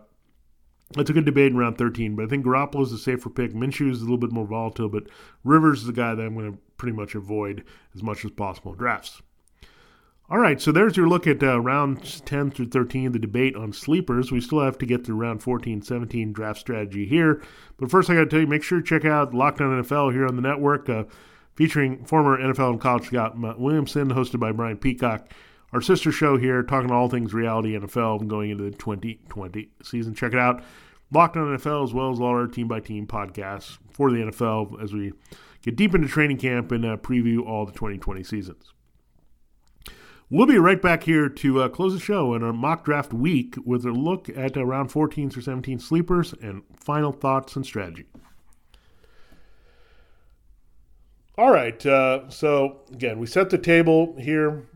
it's 0.96 1.10
a 1.10 1.12
good 1.12 1.26
debate 1.26 1.52
in 1.52 1.56
round 1.56 1.76
13. 1.76 2.16
But 2.16 2.24
I 2.24 2.28
think 2.28 2.44
Garoppolo 2.44 2.82
is 2.82 2.92
a 2.92 2.98
safer 2.98 3.28
pick. 3.28 3.52
Minshew 3.52 3.90
is 3.90 4.00
a 4.00 4.04
little 4.04 4.18
bit 4.18 4.32
more 4.32 4.46
volatile, 4.46 4.88
but 4.88 5.04
Rivers 5.44 5.80
is 5.80 5.86
the 5.86 5.92
guy 5.92 6.14
that 6.14 6.22
I'm 6.22 6.34
going 6.34 6.52
to 6.52 6.58
pretty 6.76 6.96
much 6.96 7.14
avoid 7.14 7.64
as 7.94 8.02
much 8.02 8.24
as 8.24 8.30
possible 8.30 8.72
in 8.72 8.78
drafts. 8.78 9.20
All 10.30 10.38
right, 10.38 10.60
so 10.60 10.72
there's 10.72 10.94
your 10.94 11.08
look 11.08 11.26
at 11.26 11.42
uh, 11.42 11.58
rounds 11.58 12.20
10 12.20 12.50
through 12.50 12.68
13, 12.68 13.12
the 13.12 13.18
debate 13.18 13.56
on 13.56 13.72
sleepers. 13.72 14.30
We 14.30 14.42
still 14.42 14.60
have 14.60 14.76
to 14.78 14.86
get 14.86 15.04
through 15.04 15.16
round 15.16 15.42
14, 15.42 15.80
17 15.80 16.34
draft 16.34 16.60
strategy 16.60 17.06
here. 17.06 17.42
But 17.78 17.90
first, 17.90 18.10
I 18.10 18.14
got 18.14 18.24
to 18.24 18.26
tell 18.26 18.40
you, 18.40 18.46
make 18.46 18.62
sure 18.62 18.80
to 18.80 18.86
check 18.86 19.06
out 19.06 19.32
Locked 19.32 19.62
On 19.62 19.82
NFL 19.82 20.12
here 20.12 20.26
on 20.26 20.36
the 20.36 20.42
network, 20.42 20.90
uh, 20.90 21.04
featuring 21.54 22.04
former 22.04 22.38
NFL 22.38 22.72
and 22.72 22.80
college 22.80 23.06
scout 23.06 23.38
Matt 23.38 23.58
Williamson, 23.58 24.10
hosted 24.10 24.38
by 24.38 24.52
Brian 24.52 24.76
Peacock 24.76 25.30
our 25.72 25.80
sister 25.80 26.10
show 26.10 26.36
here, 26.36 26.62
talking 26.62 26.90
all 26.90 27.08
things 27.08 27.34
reality 27.34 27.78
NFL 27.78 28.26
going 28.26 28.50
into 28.50 28.64
the 28.64 28.70
2020 28.70 29.70
season. 29.82 30.14
Check 30.14 30.32
it 30.32 30.38
out. 30.38 30.62
Locked 31.10 31.36
on 31.36 31.56
NFL, 31.56 31.84
as 31.84 31.94
well 31.94 32.10
as 32.10 32.20
all 32.20 32.28
our 32.28 32.46
team 32.46 32.68
by 32.68 32.80
team 32.80 33.06
podcasts 33.06 33.78
for 33.90 34.10
the 34.10 34.18
NFL 34.18 34.82
as 34.82 34.92
we 34.92 35.12
get 35.62 35.76
deep 35.76 35.94
into 35.94 36.08
training 36.08 36.38
camp 36.38 36.70
and 36.72 36.84
uh, 36.84 36.96
preview 36.96 37.46
all 37.46 37.64
the 37.66 37.72
2020 37.72 38.22
seasons. 38.22 38.72
We'll 40.30 40.46
be 40.46 40.58
right 40.58 40.80
back 40.80 41.04
here 41.04 41.30
to 41.30 41.62
uh, 41.62 41.68
close 41.70 41.94
the 41.94 42.00
show 42.00 42.34
in 42.34 42.42
our 42.42 42.52
mock 42.52 42.84
draft 42.84 43.14
week 43.14 43.54
with 43.64 43.86
a 43.86 43.92
look 43.92 44.28
at 44.28 44.58
uh, 44.58 44.66
round 44.66 44.92
14 44.92 45.30
through 45.30 45.42
17 45.42 45.78
sleepers 45.78 46.34
and 46.42 46.62
final 46.76 47.12
thoughts 47.12 47.56
and 47.56 47.64
strategy. 47.64 48.04
All 51.38 51.50
right. 51.50 51.84
Uh, 51.86 52.28
so, 52.28 52.80
again, 52.92 53.18
we 53.18 53.26
set 53.26 53.48
the 53.48 53.56
table 53.56 54.16
here 54.18 54.67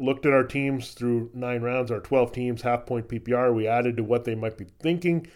looked 0.00 0.26
at 0.26 0.32
our 0.32 0.44
teams 0.44 0.92
through 0.92 1.30
nine 1.34 1.62
rounds, 1.62 1.90
our 1.90 2.00
12 2.00 2.32
teams, 2.32 2.62
half 2.62 2.86
point 2.86 3.08
PPR. 3.08 3.54
We 3.54 3.66
added 3.66 3.96
to 3.98 4.04
what 4.04 4.24
they 4.24 4.34
might 4.34 4.56
be 4.56 4.66
thinking 4.80 5.26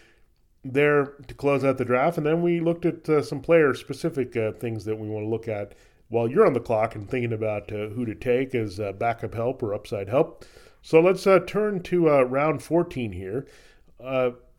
there 0.65 1.13
to 1.27 1.33
close 1.35 1.63
out 1.63 1.77
the 1.77 1.85
draft. 1.85 2.17
And 2.17 2.25
then 2.25 2.41
we 2.41 2.59
looked 2.59 2.85
at 2.85 3.07
uh, 3.07 3.21
some 3.21 3.39
player 3.39 3.73
specific 3.75 4.35
uh, 4.35 4.53
things 4.53 4.83
that 4.85 4.97
we 4.97 5.07
want 5.07 5.23
to 5.23 5.29
look 5.29 5.47
at 5.47 5.73
while 6.09 6.27
you're 6.27 6.45
on 6.45 6.53
the 6.53 6.59
clock 6.59 6.95
and 6.95 7.09
thinking 7.09 7.33
about 7.33 7.71
uh, 7.71 7.87
who 7.89 8.05
to 8.05 8.15
take 8.15 8.55
as 8.55 8.79
uh, 8.79 8.91
backup 8.91 9.35
help 9.35 9.61
or 9.61 9.73
upside 9.73 10.09
help. 10.09 10.43
So 10.81 10.99
let's 10.99 11.25
uh, 11.25 11.39
turn 11.45 11.81
to 11.83 12.09
uh, 12.09 12.23
round 12.23 12.61
14 12.61 13.11
here. 13.11 13.47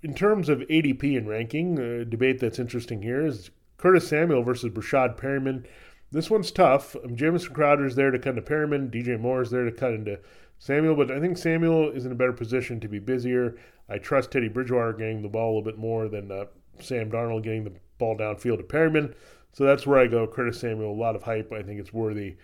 in 0.03 0.15
terms 0.15 0.49
of 0.49 0.61
ADP 0.61 1.17
and 1.17 1.29
ranking, 1.29 1.75
debate 2.09 2.41
that's 2.41 2.59
interesting 2.59 3.03
here 3.03 3.27
is 3.27 3.51
Curtis 3.77 4.09
Samuel 4.09 4.43
versus 4.43 4.71
Breshad 4.71 5.17
Perriman. 5.19 5.67
This 6.13 6.31
one's 6.31 6.51
tough. 6.51 6.97
Um, 7.05 7.17
Jamison 7.17 7.53
Crowder's 7.53 7.97
there 7.97 8.11
to 8.11 8.19
cut 8.19 8.37
into 8.37 8.43
Perriman. 8.43 8.91
DJ 8.91 9.19
Moore's 9.19 9.51
there 9.51 9.65
to 9.65 9.73
cut 9.73 9.93
into 9.93 10.19
Samuel, 10.59 10.95
but 10.95 11.11
I 11.11 11.21
think 11.21 11.37
Samuel 11.37 11.91
is 11.91 12.07
in 12.07 12.13
a 12.13 12.17
better 12.17 12.33
position 12.33 12.81
to 12.81 12.89
be 12.89 12.99
busier. 12.99 13.57
I 13.89 13.99
trust 13.99 14.31
Teddy 14.31 14.49
Bridgewater 14.49 14.93
getting 14.93 15.23
the 15.23 15.29
ball 15.29 15.47
a 15.47 15.53
little 15.57 15.63
bit 15.63 15.79
more 15.79 16.09
than 16.09 16.31
uh, 16.31 16.47
Sam 16.81 17.11
Darnold 17.11 17.43
getting 17.43 17.65
the 17.65 17.75
ball 17.99 18.17
downfield 18.17 18.59
to 18.59 18.65
Perriman. 18.65 19.15
So 19.53 19.65
that's 19.65 19.87
where 19.87 19.99
I 19.99 20.07
go. 20.07 20.27
Curtis 20.27 20.61
Samuel, 20.61 20.93
a 20.93 20.95
lot 20.95 21.17
of 21.17 21.23
hype. 21.23 21.53
I 21.53 21.63
think 21.63 21.81
it's 21.81 21.93
worthy 21.93 22.37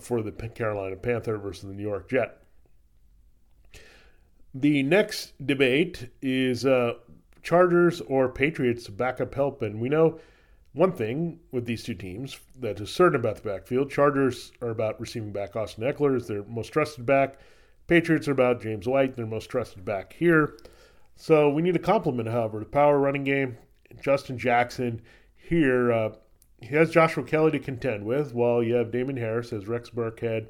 for 0.00 0.22
the 0.22 0.32
Carolina 0.32 0.96
Panther 0.96 1.38
versus 1.38 1.64
the 1.64 1.74
New 1.74 1.82
York 1.82 2.08
Jet. 2.08 2.38
The 4.54 4.82
next 4.82 5.32
debate 5.44 6.10
is 6.22 6.64
uh, 6.64 6.94
Chargers 7.42 8.00
or 8.02 8.28
Patriots 8.28 8.88
backup 8.88 9.34
help, 9.34 9.62
and 9.62 9.80
we 9.80 9.88
know 9.88 10.20
one 10.74 10.92
thing 10.92 11.38
with 11.52 11.64
these 11.64 11.84
two 11.84 11.94
teams 11.94 12.38
that 12.60 12.80
is 12.80 12.90
certain 12.90 13.18
about 13.18 13.36
the 13.36 13.48
backfield. 13.48 13.90
Chargers 13.90 14.52
are 14.60 14.70
about 14.70 15.00
receiving 15.00 15.32
back 15.32 15.56
Austin 15.56 15.84
Ekeler 15.84 16.16
as 16.16 16.26
their 16.26 16.42
most 16.44 16.68
trusted 16.72 17.06
back. 17.06 17.38
Patriots 17.86 18.28
are 18.28 18.32
about 18.32 18.60
James 18.60 18.86
White, 18.86 19.16
their 19.16 19.26
most 19.26 19.48
trusted 19.48 19.84
back 19.84 20.12
here. 20.14 20.58
So 21.16 21.48
we 21.48 21.62
need 21.62 21.76
a 21.76 21.80
complement, 21.80 22.28
however, 22.28 22.58
the 22.58 22.66
power 22.66 22.98
running 22.98 23.24
game. 23.24 23.56
Justin 24.02 24.36
Jackson 24.36 25.00
here, 25.36 25.92
uh, 25.92 26.10
he 26.60 26.74
has 26.74 26.90
Joshua 26.90 27.22
Kelly 27.22 27.52
to 27.52 27.60
contend 27.60 28.04
with, 28.04 28.34
while 28.34 28.62
you 28.62 28.74
have 28.74 28.90
Damien 28.90 29.16
Harris 29.16 29.52
as 29.52 29.68
Rex 29.68 29.90
Burkhead 29.90 30.48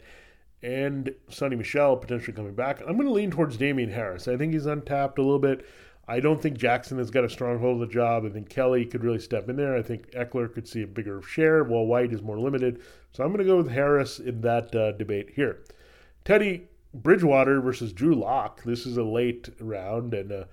and 0.62 1.14
Sony 1.28 1.58
Michel 1.58 1.96
potentially 1.96 2.34
coming 2.34 2.54
back. 2.54 2.80
I'm 2.80 2.96
going 2.96 3.06
to 3.06 3.12
lean 3.12 3.30
towards 3.30 3.58
Damien 3.58 3.90
Harris. 3.90 4.26
I 4.26 4.38
think 4.38 4.54
he's 4.54 4.64
untapped 4.64 5.18
a 5.18 5.22
little 5.22 5.38
bit. 5.38 5.66
I 6.06 6.20
don't 6.20 6.40
think 6.40 6.58
Jackson 6.58 6.98
has 6.98 7.10
got 7.10 7.24
a 7.24 7.30
stronghold 7.30 7.80
of 7.80 7.88
the 7.88 7.92
job. 7.92 8.24
I 8.26 8.28
think 8.28 8.48
Kelley 8.48 8.84
could 8.84 9.02
really 9.02 9.18
step 9.18 9.48
in 9.48 9.56
there. 9.56 9.74
I 9.74 9.82
think 9.82 10.10
Ekeler 10.10 10.52
could 10.52 10.68
see 10.68 10.82
a 10.82 10.86
bigger 10.86 11.22
share, 11.22 11.64
while 11.64 11.86
White 11.86 12.12
is 12.12 12.22
more 12.22 12.38
limited. 12.38 12.82
So 13.12 13.24
I'm 13.24 13.30
going 13.30 13.38
to 13.38 13.50
go 13.50 13.56
with 13.56 13.70
Harris 13.70 14.18
in 14.18 14.42
that 14.42 14.74
uh, 14.74 14.92
debate 14.92 15.30
here. 15.34 15.60
Teddy 16.24 16.68
Bridgewater 16.92 17.60
versus 17.60 17.92
Drew 17.92 18.14
Lock. 18.14 18.62
This 18.64 18.86
is 18.86 18.96
a 18.96 19.02
late 19.02 19.48
round, 19.60 20.12
and 20.14 20.30
uh, 20.30 20.44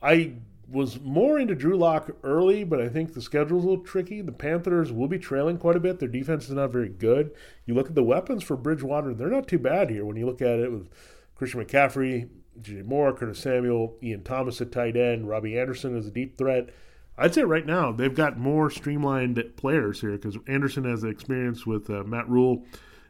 I 0.00 0.34
was 0.68 1.00
more 1.00 1.38
into 1.38 1.54
Drew 1.54 1.76
Lock 1.76 2.10
early, 2.22 2.64
but 2.64 2.80
I 2.80 2.88
think 2.88 3.12
the 3.12 3.22
schedule's 3.22 3.64
a 3.64 3.68
little 3.68 3.84
tricky. 3.84 4.20
The 4.20 4.32
Panthers 4.32 4.92
will 4.92 5.08
be 5.08 5.18
trailing 5.18 5.58
quite 5.58 5.76
a 5.76 5.80
bit. 5.80 5.98
Their 5.98 6.08
defense 6.08 6.46
is 6.48 6.54
not 6.54 6.72
very 6.72 6.88
good. 6.88 7.32
You 7.66 7.74
look 7.74 7.88
at 7.88 7.94
the 7.94 8.02
weapons 8.02 8.42
for 8.42 8.56
Bridgewater; 8.56 9.14
they're 9.14 9.28
not 9.28 9.48
too 9.48 9.58
bad 9.58 9.90
here. 9.90 10.04
When 10.04 10.16
you 10.16 10.26
look 10.26 10.42
at 10.42 10.58
it 10.58 10.70
with 10.70 10.88
Christian 11.34 11.64
McCaffrey, 11.64 12.28
DJ 12.62 12.84
Moore, 12.84 13.12
Curtis 13.12 13.38
Samuel, 13.38 13.96
Ian 14.02 14.22
Thomas 14.22 14.60
at 14.60 14.72
tight 14.72 14.96
end, 14.96 15.28
Robbie 15.28 15.58
Anderson 15.58 15.96
as 15.96 16.06
a 16.06 16.10
deep 16.10 16.36
threat. 16.36 16.70
I'd 17.18 17.34
say 17.34 17.42
right 17.42 17.64
now 17.64 17.92
they've 17.92 18.14
got 18.14 18.38
more 18.38 18.70
streamlined 18.70 19.42
players 19.56 20.00
here 20.00 20.12
because 20.12 20.36
Anderson 20.46 20.84
has 20.84 21.02
experience 21.04 21.66
with 21.66 21.88
uh, 21.88 22.04
Matt 22.04 22.28
Rhule 22.28 22.64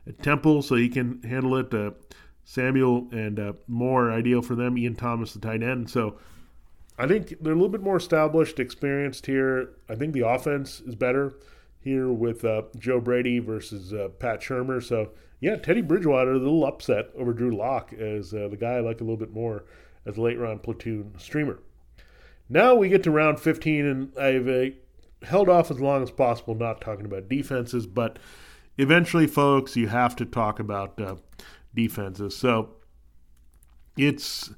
at 0.06 0.22
Temple, 0.22 0.62
so 0.62 0.76
he 0.76 0.88
can 0.88 1.22
handle 1.22 1.56
it. 1.56 1.72
Uh, 1.74 1.90
Samuel 2.44 3.08
and 3.10 3.40
uh, 3.40 3.52
Moore 3.66 4.12
ideal 4.12 4.40
for 4.40 4.54
them. 4.54 4.78
Ian 4.78 4.94
Thomas, 4.94 5.34
the 5.34 5.40
tight 5.40 5.64
end. 5.64 5.90
So 5.90 6.16
I 6.96 7.08
think 7.08 7.34
they're 7.40 7.52
a 7.52 7.56
little 7.56 7.68
bit 7.68 7.82
more 7.82 7.96
established, 7.96 8.60
experienced 8.60 9.26
here. 9.26 9.70
I 9.88 9.96
think 9.96 10.14
the 10.14 10.26
offense 10.26 10.80
is 10.80 10.94
better 10.94 11.34
here 11.86 12.10
with 12.10 12.44
uh, 12.44 12.62
Joe 12.76 13.00
Brady 13.00 13.38
versus 13.38 13.94
uh, 13.94 14.08
Pat 14.18 14.40
Shurmur. 14.40 14.82
So 14.82 15.10
yeah, 15.40 15.54
Teddy 15.54 15.82
Bridgewater, 15.82 16.32
a 16.32 16.38
little 16.38 16.66
upset 16.66 17.10
over 17.16 17.32
Drew 17.32 17.56
Lock 17.56 17.92
as 17.92 18.34
uh, 18.34 18.48
the 18.48 18.56
guy 18.56 18.72
I 18.72 18.80
like 18.80 19.00
a 19.00 19.04
little 19.04 19.16
bit 19.16 19.32
more 19.32 19.64
as 20.04 20.16
a 20.16 20.20
late 20.20 20.36
round 20.36 20.64
platoon 20.64 21.14
streamer. 21.16 21.60
Now 22.48 22.74
we 22.74 22.88
get 22.88 23.04
to 23.04 23.12
round 23.12 23.38
15, 23.38 23.86
and 23.86 24.18
I've 24.18 24.48
uh, 24.48 24.74
held 25.24 25.48
off 25.48 25.70
as 25.70 25.80
long 25.80 26.02
as 26.02 26.10
possible 26.10 26.56
not 26.56 26.80
talking 26.80 27.06
about 27.06 27.28
defenses, 27.28 27.86
but 27.86 28.18
eventually, 28.78 29.28
folks, 29.28 29.76
you 29.76 29.86
have 29.86 30.16
to 30.16 30.24
talk 30.24 30.58
about 30.58 31.00
uh, 31.00 31.16
defenses. 31.72 32.36
So 32.36 32.70
it's 33.96 34.50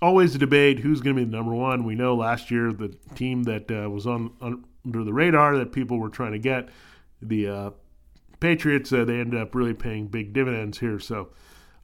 always 0.00 0.34
a 0.34 0.38
debate 0.38 0.80
who's 0.80 1.00
going 1.00 1.14
to 1.14 1.22
be 1.22 1.30
the 1.30 1.36
number 1.36 1.54
one. 1.54 1.84
We 1.84 1.94
know 1.94 2.16
last 2.16 2.50
year 2.50 2.72
the 2.72 2.96
team 3.14 3.44
that 3.44 3.70
uh, 3.70 3.88
was 3.88 4.08
on, 4.08 4.32
on, 4.40 4.64
under 4.84 5.04
the 5.04 5.12
radar 5.12 5.56
that 5.58 5.72
people 5.72 5.98
were 5.98 6.08
trying 6.08 6.32
to 6.32 6.38
get, 6.38 6.68
the 7.20 7.48
uh, 7.48 7.70
Patriots, 8.40 8.92
uh, 8.92 9.04
they 9.04 9.20
ended 9.20 9.40
up 9.40 9.54
really 9.54 9.74
paying 9.74 10.08
big 10.08 10.32
dividends 10.32 10.78
here. 10.78 10.98
So 10.98 11.28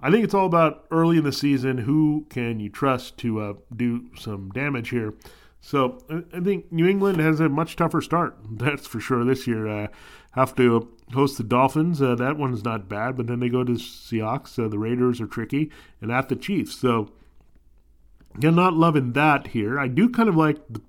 I 0.01 0.11
think 0.11 0.25
it's 0.25 0.35
all 0.35 0.47
about 0.47 0.87
early 0.91 1.19
in 1.19 1.25
the 1.25 1.33
season 1.33 1.79
who 1.79 2.27
can 2.31 2.61
you 2.61 2.69
trust 2.69 3.17
to 3.19 3.41
uh, 3.41 3.53
do 3.75 4.07
some 4.17 4.51
damage 4.51 4.91
here. 4.91 5.15
So 5.61 5.99
I 6.33 6.41
think 6.41 6.71
New 6.73 6.87
England 6.87 7.21
has 7.21 7.41
a 7.41 7.49
much 7.49 7.77
tougher 7.77 8.01
start. 8.01 8.37
That's 8.51 8.87
for 8.87 9.01
sure 9.01 9.25
this 9.25 9.47
year. 9.47 9.67
Uh, 9.67 9.89
have 10.33 10.55
to 10.57 10.89
host 11.13 11.37
the 11.37 11.45
Dolphins. 11.45 12.01
Uh, 12.01 12.15
that 12.15 12.37
one's 12.37 12.65
not 12.65 12.89
bad, 12.89 13.17
but 13.17 13.27
then 13.27 13.41
they 13.41 13.49
go 13.49 13.65
to 13.65 13.73
Seahawks. 13.73 14.63
Uh, 14.63 14.69
the 14.69 14.79
Raiders 14.79 15.21
are 15.21 15.27
tricky, 15.27 15.71
and 16.01 16.13
at 16.13 16.29
the 16.29 16.37
Chiefs. 16.37 16.77
So 16.77 17.11
you're 18.41 18.53
not 18.53 18.75
loving 18.75 19.13
that 19.15 19.49
here. 19.49 19.79
I 19.81 19.89
do 19.89 20.09
kind 20.09 20.29
of 20.29 20.37
like 20.37 20.59
the 20.69 20.81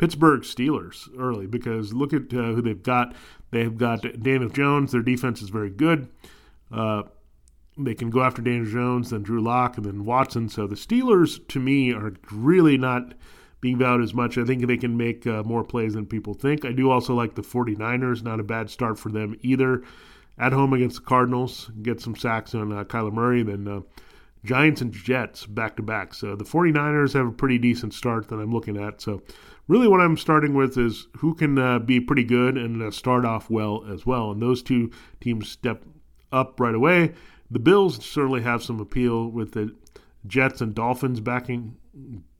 Pittsburgh 0.00 0.40
Steelers 0.40 1.10
early 1.18 1.46
because 1.46 1.92
look 1.92 2.14
at 2.14 2.32
uh, 2.32 2.54
who 2.54 2.62
they've 2.62 2.82
got. 2.82 3.14
They've 3.50 3.76
got 3.76 4.00
Daniel 4.22 4.48
Jones. 4.48 4.92
Their 4.92 5.02
defense 5.02 5.42
is 5.42 5.50
very 5.50 5.68
good. 5.68 6.08
Uh, 6.72 7.02
they 7.76 7.94
can 7.94 8.08
go 8.08 8.22
after 8.22 8.40
Daniel 8.40 8.64
Jones, 8.64 9.10
then 9.10 9.22
Drew 9.22 9.42
Lock, 9.42 9.76
and 9.76 9.84
then 9.84 10.06
Watson. 10.06 10.48
So 10.48 10.66
the 10.66 10.74
Steelers, 10.74 11.46
to 11.48 11.60
me, 11.60 11.92
are 11.92 12.14
really 12.30 12.78
not 12.78 13.12
being 13.60 13.76
valued 13.76 14.02
as 14.02 14.14
much. 14.14 14.38
I 14.38 14.44
think 14.44 14.66
they 14.66 14.78
can 14.78 14.96
make 14.96 15.26
uh, 15.26 15.42
more 15.42 15.64
plays 15.64 15.92
than 15.92 16.06
people 16.06 16.32
think. 16.32 16.64
I 16.64 16.72
do 16.72 16.90
also 16.90 17.14
like 17.14 17.34
the 17.34 17.42
49ers. 17.42 18.22
Not 18.22 18.40
a 18.40 18.44
bad 18.44 18.70
start 18.70 18.98
for 18.98 19.10
them 19.10 19.36
either. 19.42 19.82
At 20.38 20.54
home 20.54 20.72
against 20.72 20.96
the 20.96 21.02
Cardinals, 21.02 21.70
get 21.82 22.00
some 22.00 22.16
sacks 22.16 22.54
on 22.54 22.72
uh, 22.72 22.84
Kyler 22.84 23.12
Murray. 23.12 23.42
Then 23.42 23.68
uh, 23.68 23.80
Giants 24.46 24.80
and 24.80 24.94
Jets 24.94 25.44
back 25.44 25.76
to 25.76 25.82
back. 25.82 26.14
So 26.14 26.36
the 26.36 26.44
49ers 26.44 27.12
have 27.12 27.26
a 27.26 27.32
pretty 27.32 27.58
decent 27.58 27.92
start 27.92 28.28
that 28.28 28.36
I'm 28.36 28.50
looking 28.50 28.82
at. 28.82 29.02
So 29.02 29.20
really 29.68 29.88
what 29.88 30.00
I'm 30.00 30.16
starting 30.16 30.54
with 30.54 30.76
is 30.76 31.08
who 31.18 31.34
can 31.34 31.58
uh, 31.58 31.78
be 31.78 32.00
pretty 32.00 32.24
good 32.24 32.56
and 32.56 32.82
uh, 32.82 32.90
start 32.90 33.24
off 33.24 33.50
well 33.50 33.84
as 33.88 34.04
well. 34.04 34.30
And 34.30 34.42
those 34.42 34.62
two 34.62 34.90
teams 35.20 35.48
step 35.48 35.84
up 36.32 36.58
right 36.60 36.74
away. 36.74 37.12
The 37.50 37.58
Bills 37.58 38.04
certainly 38.04 38.42
have 38.42 38.62
some 38.62 38.80
appeal 38.80 39.28
with 39.28 39.52
the 39.52 39.74
Jets 40.26 40.60
and 40.60 40.74
Dolphins 40.74 41.20
backing 41.20 41.76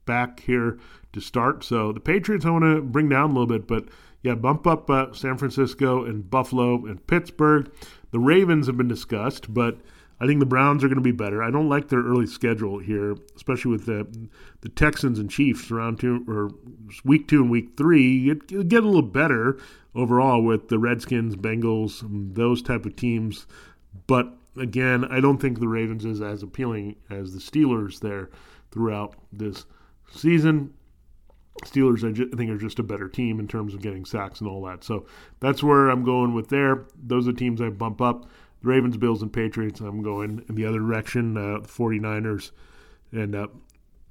back 0.06 0.40
here 0.40 0.78
to 1.12 1.20
start. 1.20 1.64
So 1.64 1.92
the 1.92 2.00
Patriots 2.00 2.44
I 2.44 2.50
want 2.50 2.64
to 2.64 2.82
bring 2.82 3.08
down 3.08 3.30
a 3.30 3.32
little 3.32 3.46
bit, 3.46 3.66
but 3.66 3.88
yeah, 4.22 4.34
bump 4.34 4.66
up 4.66 4.90
uh, 4.90 5.12
San 5.12 5.38
Francisco 5.38 6.04
and 6.04 6.28
Buffalo 6.30 6.84
and 6.86 7.04
Pittsburgh. 7.06 7.70
The 8.10 8.18
Ravens 8.18 8.66
have 8.66 8.76
been 8.76 8.88
discussed, 8.88 9.52
but 9.52 9.78
I 10.20 10.26
think 10.26 10.38
the 10.38 10.46
Browns 10.46 10.84
are 10.84 10.88
going 10.88 10.96
to 10.96 11.02
be 11.02 11.12
better. 11.12 11.42
I 11.42 11.50
don't 11.50 11.68
like 11.68 11.88
their 11.88 12.02
early 12.02 12.26
schedule 12.26 12.78
here, 12.78 13.16
especially 13.34 13.70
with 13.70 13.86
the 13.86 14.06
the 14.60 14.68
Texans 14.68 15.18
and 15.18 15.30
Chiefs 15.30 15.70
around 15.70 15.98
two 15.98 16.24
or 16.28 16.50
week 17.04 17.26
two 17.26 17.40
and 17.40 17.50
week 17.50 17.70
three. 17.76 18.30
It, 18.30 18.68
get, 18.68 18.84
a 18.84 18.86
little 18.86 19.02
better 19.02 19.58
overall 19.94 20.42
with 20.42 20.68
the 20.68 20.78
Redskins, 20.78 21.36
Bengals, 21.36 22.04
those 22.34 22.60
type 22.60 22.84
of 22.84 22.96
teams. 22.96 23.46
But 24.06 24.34
again, 24.56 25.06
I 25.06 25.20
don't 25.20 25.38
think 25.38 25.58
the 25.58 25.68
Ravens 25.68 26.04
is 26.04 26.20
as 26.20 26.42
appealing 26.42 26.96
as 27.08 27.32
the 27.32 27.40
Steelers 27.40 28.00
there 28.00 28.28
throughout 28.70 29.14
this 29.32 29.64
season. 30.12 30.74
Steelers, 31.64 32.04
I, 32.04 32.10
I, 32.10 32.36
think, 32.36 32.50
are 32.50 32.58
just 32.58 32.78
a 32.78 32.82
better 32.82 33.08
team 33.08 33.40
in 33.40 33.48
terms 33.48 33.74
of 33.74 33.82
getting 33.82 34.04
sacks 34.04 34.40
and 34.40 34.48
all 34.48 34.62
that. 34.64 34.84
So 34.84 35.06
that's 35.40 35.62
where 35.62 35.88
I'm 35.88 36.04
going 36.04 36.34
with 36.34 36.48
there. 36.48 36.86
Those 37.02 37.28
are 37.28 37.32
teams 37.32 37.60
I 37.60 37.70
bump 37.70 38.00
up. 38.00 38.26
The 38.62 38.68
Ravens, 38.68 38.96
Bills, 38.96 39.22
and 39.22 39.32
Patriots, 39.32 39.80
I'm 39.80 40.02
going 40.02 40.44
in 40.48 40.54
the 40.54 40.66
other 40.66 40.78
direction. 40.78 41.36
Uh, 41.36 41.60
the 41.60 41.68
49ers 41.68 42.50
and 43.12 43.34
uh, 43.34 43.48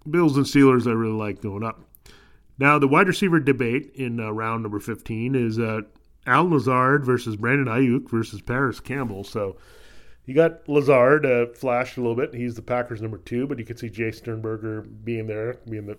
Bills 0.09 0.37
and 0.37 0.45
Steelers, 0.45 0.87
I 0.87 0.91
really 0.91 1.13
like 1.13 1.41
going 1.41 1.63
up. 1.63 1.81
Now, 2.57 2.77
the 2.77 2.87
wide 2.87 3.07
receiver 3.07 3.39
debate 3.39 3.91
in 3.95 4.19
uh, 4.19 4.31
round 4.31 4.63
number 4.63 4.79
15 4.79 5.35
is 5.35 5.59
uh, 5.59 5.81
Allen 6.25 6.51
Lazard 6.51 7.05
versus 7.05 7.35
Brandon 7.37 7.67
Aiyuk 7.67 8.09
versus 8.09 8.41
Parris 8.41 8.79
Campbell. 8.79 9.23
So 9.23 9.55
you 10.25 10.35
got 10.35 10.67
Lazard 10.67 11.25
uh, 11.25 11.47
flashed 11.53 11.97
a 11.97 12.01
little 12.01 12.15
bit. 12.15 12.33
He's 12.33 12.55
the 12.55 12.61
Packers' 12.61 13.01
number 13.01 13.17
two, 13.17 13.47
but 13.47 13.59
you 13.59 13.65
could 13.65 13.79
see 13.79 13.89
Jace 13.89 14.15
Sternberger 14.15 14.81
being 14.81 15.27
there, 15.27 15.57
being 15.69 15.85
the 15.85 15.97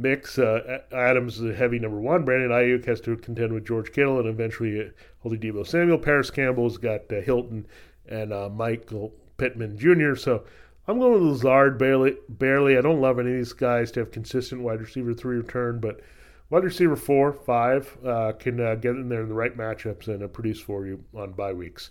mix. 0.00 0.38
Uh, 0.38 0.78
Adams 0.92 1.38
is 1.38 1.50
a 1.50 1.54
heavy 1.54 1.78
number 1.78 2.00
one. 2.00 2.24
Brandon 2.24 2.50
Aiyuk 2.50 2.86
has 2.86 3.00
to 3.02 3.16
contend 3.16 3.52
with 3.52 3.66
George 3.66 3.92
Kittle 3.92 4.18
and 4.18 4.28
eventually 4.28 4.80
uh, 4.80 4.90
Holy 5.20 5.64
Samuel. 5.64 5.98
Parris 5.98 6.30
Campbell's 6.30 6.78
got 6.78 7.12
uh, 7.12 7.20
Hilton 7.20 7.66
and 8.08 8.32
uh, 8.32 8.48
Michael 8.48 9.12
Pittman 9.36 9.78
Jr. 9.78 10.14
So 10.14 10.44
I'm 10.88 10.98
going 10.98 11.12
with 11.12 11.22
Lazard 11.22 11.78
barely. 11.78 12.16
Barely. 12.28 12.78
I 12.78 12.80
don't 12.80 13.00
love 13.00 13.18
any 13.18 13.30
of 13.30 13.36
these 13.36 13.52
guys 13.52 13.90
to 13.92 14.00
have 14.00 14.10
consistent 14.10 14.62
wide 14.62 14.80
receiver 14.80 15.14
three 15.14 15.36
return, 15.36 15.80
but 15.80 16.00
wide 16.48 16.64
receiver 16.64 16.96
four, 16.96 17.32
five 17.32 17.96
uh, 18.04 18.32
can 18.32 18.60
uh, 18.60 18.74
get 18.76 18.96
in 18.96 19.08
there 19.08 19.22
in 19.22 19.28
the 19.28 19.34
right 19.34 19.56
matchups 19.56 20.08
and 20.08 20.32
produce 20.32 20.60
for 20.60 20.86
you 20.86 21.04
on 21.14 21.32
bye 21.32 21.52
weeks. 21.52 21.90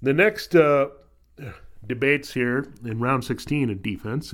The 0.00 0.12
next 0.12 0.54
debates 1.86 2.32
here 2.32 2.72
in 2.84 3.00
round 3.00 3.24
16 3.24 3.70
in 3.70 3.82
defense. 3.82 4.32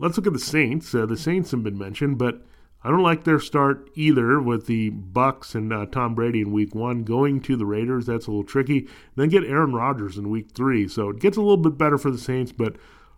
Uh, 0.00 0.04
let's 0.04 0.16
look 0.16 0.26
at 0.26 0.32
the 0.32 0.38
Saints. 0.38 0.94
Uh, 0.94 1.06
the 1.06 1.16
Saints 1.16 1.50
have 1.50 1.62
been 1.62 1.78
mentioned, 1.78 2.18
but 2.18 2.42
I 2.84 2.90
don't 2.90 3.02
like 3.02 3.24
their 3.24 3.40
start 3.40 3.88
either 3.94 4.40
with 4.40 4.66
the 4.66 4.90
Bucs 4.90 5.54
and 5.54 5.72
uh, 5.72 5.86
Tom 5.86 6.14
Brady 6.14 6.40
in 6.40 6.52
Week 6.52 6.74
One 6.74 7.02
going 7.02 7.40
to 7.42 7.56
the 7.56 7.66
Raiders. 7.66 8.06
That's 8.06 8.26
a 8.26 8.30
little 8.30 8.44
tricky. 8.44 8.88
Then 9.16 9.28
get 9.28 9.44
Aaron 9.44 9.72
Rodgers 9.72 10.16
in 10.18 10.30
Week 10.30 10.50
Three, 10.52 10.86
so 10.86 11.10
it 11.10 11.18
gets 11.18 11.36
a 11.36 11.42
little 11.42 11.56
bit 11.56 11.78
better 11.78 11.98
for 11.98 12.10
the 12.10 12.18
Saints, 12.18 12.52
but 12.52 12.76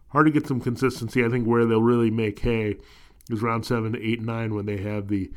hard 0.09 0.27
to 0.27 0.33
get 0.33 0.47
some 0.47 0.61
consistency. 0.61 1.25
I 1.25 1.29
think 1.29 1.47
where 1.47 1.67
they'll 1.67 1.83
really 1.83 2.11
make 2.11 2.39
hay 2.39 2.77
is 3.31 3.43
round 3.43 3.67
seven, 3.67 3.97
eight, 4.01 4.23
nine 4.23 4.55
when 4.55 4.67
they 4.67 4.79
have 4.79 5.09
the 5.09 5.31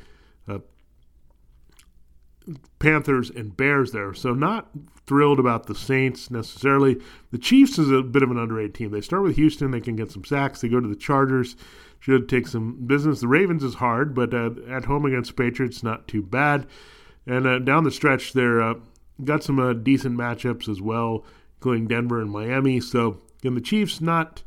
Panthers 2.80 3.30
and 3.30 3.56
Bears 3.56 3.91
there. 3.91 4.14
So 4.14 4.34
not 4.34 4.70
thrilled 5.06 5.39
about 5.39 5.68
the 5.68 5.76
Saints 5.76 6.32
necessarily. 6.32 6.97
The 7.32 7.38
Chiefs 7.38 7.78
is 7.78 7.91
a 7.91 8.02
bit 8.02 8.24
of 8.24 8.32
an 8.32 8.38
underrated 8.38 8.74
team. 8.74 8.91
They 8.91 9.02
start 9.02 9.24
with 9.24 9.36
Houston, 9.36 9.72
they 9.72 9.82
can 9.82 9.95
get 9.95 10.12
some 10.12 10.26
sacks. 10.26 10.62
They 10.62 10.70
go 10.70 10.80
to 10.80 10.88
the 10.88 10.95
Chargers, 10.95 11.56
should 11.99 12.28
take 12.30 12.47
some 12.47 12.86
business. 12.86 13.22
The 13.22 13.28
Ravens 13.28 13.64
is 13.64 13.76
hard, 13.76 14.16
but 14.16 14.34
uh, 14.34 14.52
at 14.70 14.86
home 14.86 15.06
against 15.06 15.36
Patriots, 15.36 15.84
not 15.84 16.08
too 16.08 16.22
bad. 16.22 16.68
And 17.28 17.45
uh, 17.45 17.60
down 17.60 17.84
the 17.84 17.91
stretch, 17.91 18.34
they're 18.34 18.62
uh, 18.62 18.76
got 19.24 19.43
some 19.43 19.60
uh, 19.60 19.74
decent 19.74 20.18
matchups 20.18 20.68
as 20.68 20.82
well, 20.82 21.26
including 21.58 21.88
Denver 21.88 22.22
and 22.22 22.32
Miami. 22.32 22.80
So 22.80 23.22
again, 23.39 23.56
the 23.56 23.62
Chiefs 23.62 24.02
not 24.02 24.41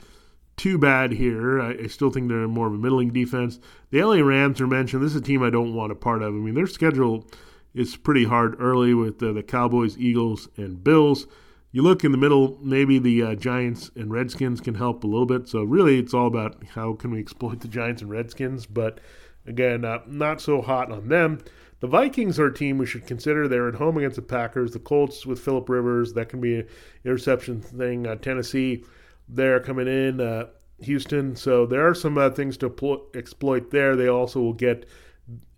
too 0.57 0.79
bad 0.79 1.13
here. 1.13 1.61
I, 1.61 1.71
I, 1.85 1.87
still 1.87 2.11
think 2.11 2.29
they're 2.29 2.47
more 2.47 2.69
of 2.69 2.75
a 2.75 2.79
middling 2.79 3.11
defense. 3.11 3.59
The 3.91 4.03
LA 4.03 4.17
Rams 4.17 4.61
are 4.61 4.67
mentioned. 4.67 5.03
This 5.03 5.11
is 5.11 5.21
a 5.21 5.25
team 5.25 5.43
I 5.43 5.51
don't 5.51 5.75
want 5.75 5.93
a 5.93 5.97
part 5.97 6.23
of. 6.23 6.29
I 6.29 6.37
mean, 6.37 6.55
their 6.55 6.67
schedule 6.67 7.27
is 7.75 7.97
pretty 7.97 8.25
hard 8.25 8.61
early 8.61 8.95
with 8.95 9.23
uh, 9.23 9.33
the 9.33 9.43
Cowboys, 9.43 9.99
Eagles, 9.99 10.49
and 10.57 10.83
Bills. 10.83 11.27
You 11.73 11.83
look 11.83 12.05
in 12.05 12.13
the 12.13 12.19
middle, 12.19 12.59
maybe 12.63 12.99
the 12.99 13.23
uh, 13.23 13.35
Giants 13.35 13.91
and 13.97 14.11
Redskins 14.11 14.61
can 14.61 14.77
help 14.77 15.03
a 15.03 15.09
little 15.09 15.27
bit. 15.27 15.49
So 15.49 15.65
really, 15.65 15.99
it's 15.99 16.15
all 16.15 16.29
about 16.29 16.63
how 16.75 16.93
can 16.95 17.11
we 17.11 17.19
exploit 17.19 17.61
the 17.61 17.69
Giants 17.69 18.01
and 18.01 18.11
Redskins. 18.11 18.65
But 18.67 19.01
again, 19.45 19.85
uh, 19.85 19.99
not 20.07 20.41
so 20.41 20.63
hot 20.63 20.93
on 20.93 21.09
them. 21.09 21.41
The 21.81 21.89
Vikings 21.89 22.39
are 22.39 22.47
a 22.47 22.55
team 22.55 22.79
we 22.79 22.87
should 22.87 23.07
consider. 23.07 23.49
They're 23.49 23.69
at 23.69 23.75
home 23.75 23.99
against 23.99 24.17
the 24.17 24.23
Packers. 24.23 24.71
The 24.71 24.79
Colts 24.79 25.27
with 25.27 25.41
Philip 25.41 25.69
Rivers, 25.69 26.13
that 26.15 26.29
can 26.29 26.41
be 26.41 26.61
an 26.61 26.69
interception 27.05 27.61
thing. 27.61 28.07
Uh, 28.07 28.15
Tennessee 28.17 28.85
they're 29.29 29.61
coming 29.61 29.89
in. 29.89 30.21
Uh, 30.21 30.47
Houston. 30.81 31.37
So 31.37 31.67
there 31.67 31.87
are 31.87 31.95
some 31.95 32.19
uh, 32.19 32.31
things 32.31 32.57
to 32.59 32.71
pl- 32.71 33.07
exploit 33.15 33.71
there. 33.71 33.97
They 33.97 34.09
also 34.09 34.41
will 34.41 34.53
get 34.53 34.87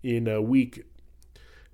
in 0.03 0.27
a 0.27 0.41
week 0.41 0.85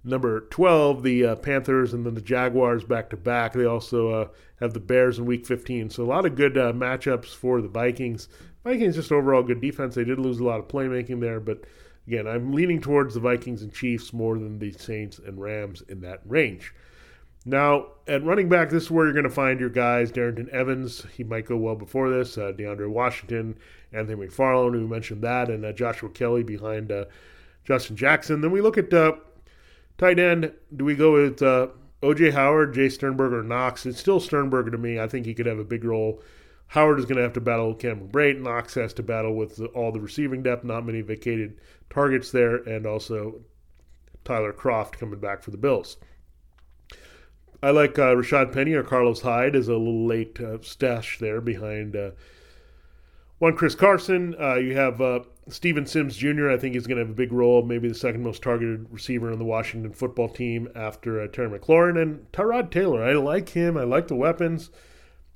number 0.03 0.41
12 0.41 1.03
the 1.03 1.25
uh, 1.25 1.35
Panthers 1.37 1.93
and 1.93 2.05
then 2.05 2.13
the 2.13 2.21
Jaguars 2.21 2.83
back 2.83 3.09
to 3.09 3.17
back. 3.17 3.53
They 3.53 3.65
also 3.65 4.09
uh, 4.09 4.27
have 4.59 4.73
the 4.73 4.79
Bears 4.79 5.19
in 5.19 5.25
week 5.25 5.45
15. 5.45 5.89
So 5.89 6.03
a 6.03 6.05
lot 6.05 6.25
of 6.25 6.35
good 6.35 6.57
uh, 6.57 6.73
matchups 6.73 7.35
for 7.35 7.61
the 7.61 7.67
Vikings. 7.67 8.27
Vikings 8.63 8.95
just 8.95 9.11
overall 9.11 9.43
good 9.43 9.61
defense. 9.61 9.95
They 9.95 10.03
did 10.03 10.19
lose 10.19 10.39
a 10.39 10.43
lot 10.43 10.59
of 10.59 10.67
playmaking 10.67 11.19
there, 11.19 11.39
but 11.39 11.65
again, 12.07 12.27
I'm 12.27 12.53
leaning 12.53 12.81
towards 12.81 13.13
the 13.13 13.19
Vikings 13.19 13.61
and 13.61 13.73
Chiefs 13.73 14.13
more 14.13 14.37
than 14.37 14.59
the 14.59 14.71
Saints 14.71 15.19
and 15.19 15.39
Rams 15.39 15.81
in 15.87 16.01
that 16.01 16.21
range. 16.25 16.73
Now, 17.45 17.87
at 18.07 18.23
running 18.23 18.47
back, 18.47 18.69
this 18.69 18.83
is 18.83 18.91
where 18.91 19.05
you're 19.05 19.13
going 19.13 19.23
to 19.25 19.29
find 19.29 19.59
your 19.59 19.69
guys. 19.69 20.13
Darrynton 20.13 20.47
Evans, 20.49 21.05
he 21.13 21.25
might 21.25 21.45
go 21.45 21.57
well 21.57 21.75
before 21.75 22.09
this. 22.09 22.37
Uh, 22.37 22.53
DeAndre 22.57 22.89
Washington, 22.89 23.57
Anthony 23.91 24.27
McFarland, 24.27 24.71
we 24.71 24.79
mentioned 24.79 25.21
that, 25.23 25.49
and 25.49 25.65
uh, 25.65 25.73
Joshua 25.73 26.09
Kelley 26.09 26.43
behind 26.43 26.89
uh, 26.89 27.05
Justin 27.65 27.97
Jackson. 27.97 28.39
Then 28.39 28.51
we 28.51 28.61
look 28.61 28.77
at 28.77 28.93
tight 29.97 30.19
end. 30.19 30.53
Do 30.75 30.85
we 30.85 30.95
go 30.95 31.13
with 31.13 31.41
uh, 31.41 31.67
OJ 32.01 32.33
Howard, 32.33 32.73
Jace 32.73 32.93
Sternberger, 32.93 33.43
Knox? 33.43 33.85
It's 33.85 33.99
still 33.99 34.19
Sternberger 34.19 34.71
to 34.71 34.77
me. 34.77 34.99
I 34.99 35.07
think 35.07 35.25
he 35.25 35.33
could 35.33 35.45
have 35.45 35.59
a 35.59 35.63
big 35.63 35.83
role. 35.83 36.21
Howard 36.67 36.99
is 36.99 37.05
going 37.05 37.17
to 37.17 37.23
have 37.23 37.33
to 37.33 37.41
battle 37.41 37.75
Cameron 37.75 38.09
Brate. 38.09 38.41
Knox 38.41 38.73
has 38.75 38.93
to 38.95 39.03
battle 39.03 39.35
with 39.35 39.57
the, 39.57 39.65
all 39.67 39.91
the 39.91 39.99
receiving 39.99 40.41
depth, 40.41 40.63
not 40.63 40.85
many 40.85 41.01
vacated 41.01 41.59
targets 41.89 42.31
there, 42.31 42.55
and 42.55 42.87
also 42.87 43.41
Tyler 44.25 44.53
Kroft 44.53 44.93
coming 44.93 45.19
back 45.19 45.43
for 45.43 45.51
the 45.51 45.57
Bills. 45.57 45.97
I 47.61 47.71
like 47.71 47.97
uh, 47.97 48.13
Rashaad 48.15 48.51
Penny 48.51 48.73
or 48.73 48.83
Carlos 48.83 49.21
Hyde 49.21 49.55
as 49.55 49.67
a 49.67 49.73
little 49.73 50.05
late 50.05 50.39
uh, 50.41 50.57
stash 50.61 51.19
there 51.19 51.39
behind 51.39 51.95
uh, 51.95 52.11
one 53.37 53.55
Chris 53.55 53.75
Carson. 53.75 54.35
Uh, 54.39 54.55
you 54.55 54.75
have 54.75 54.99
uh, 54.99 55.21
Steven 55.49 55.85
Sims 55.85 56.15
Jr. 56.15 56.49
I 56.49 56.57
think 56.57 56.75
he's 56.75 56.87
going 56.87 56.97
to 56.97 57.03
have 57.03 57.11
a 57.11 57.15
big 57.15 57.33
role, 57.33 57.63
maybe 57.63 57.87
the 57.87 57.95
second 57.95 58.23
most 58.23 58.41
targeted 58.41 58.87
receiver 58.89 59.31
on 59.31 59.39
the 59.39 59.45
Washington 59.45 59.91
football 59.91 60.29
team 60.29 60.69
after 60.75 61.21
uh, 61.21 61.27
Terry 61.27 61.59
McLaurin 61.59 62.01
and 62.01 62.31
Tyrod 62.31 62.71
Taylor. 62.71 63.03
I 63.03 63.13
like 63.13 63.49
him. 63.49 63.77
I 63.77 63.83
like 63.83 64.07
the 64.07 64.15
weapons. 64.15 64.69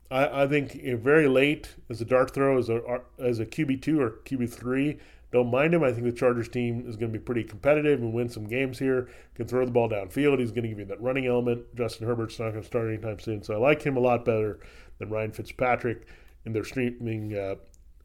I, 0.10 0.43
I 0.43 0.47
think 0.47 0.82
very 1.01 1.28
late 1.28 1.76
as 1.89 1.99
a 1.99 2.05
dart 2.05 2.34
throw 2.34 2.58
as 2.58 2.70
a 2.70 3.01
as 3.20 3.39
a 3.39 3.45
QB 3.45 3.82
two 3.82 3.99
or 3.99 4.20
QB 4.26 4.49
three. 4.49 4.99
Don't 5.34 5.51
mind 5.51 5.74
him. 5.74 5.84
I 5.84 5.91
think 5.91 6.05
the 6.05 6.14
Chargers 6.14 6.47
team 6.47 6.86
is 6.88 6.95
going 6.95 7.12
to 7.12 7.20
be 7.20 7.24
pretty 7.24 7.43
competitive 7.43 7.99
and 7.99 8.14
win 8.14 8.30
some 8.30 8.47
games 8.47 8.80
here. 8.80 9.10
Can 9.36 9.45
throw 9.45 9.66
the 9.66 9.72
ball 9.72 9.89
downfield. 9.89 10.39
He's 10.39 10.51
going 10.51 10.64
to 10.64 10.70
give 10.70 10.80
you 10.80 10.86
that 10.86 11.01
running 11.01 11.28
element. 11.28 11.76
Justin 11.76 12.08
Herbert's 12.08 12.39
not 12.39 12.51
going 12.51 12.62
to 12.62 12.68
start 12.68 12.88
anytime 12.88 13.20
soon, 13.20 13.43
so 13.43 13.55
I 13.55 13.58
like 13.58 13.82
him 13.82 13.97
a 13.97 13.99
lot 13.99 14.24
better 14.24 14.60
than 14.99 15.10
Ryan 15.10 15.34
Fitzpatrick 15.34 16.08
in 16.45 16.53
their 16.53 16.64
streaming 16.64 17.36
uh, 17.36 17.55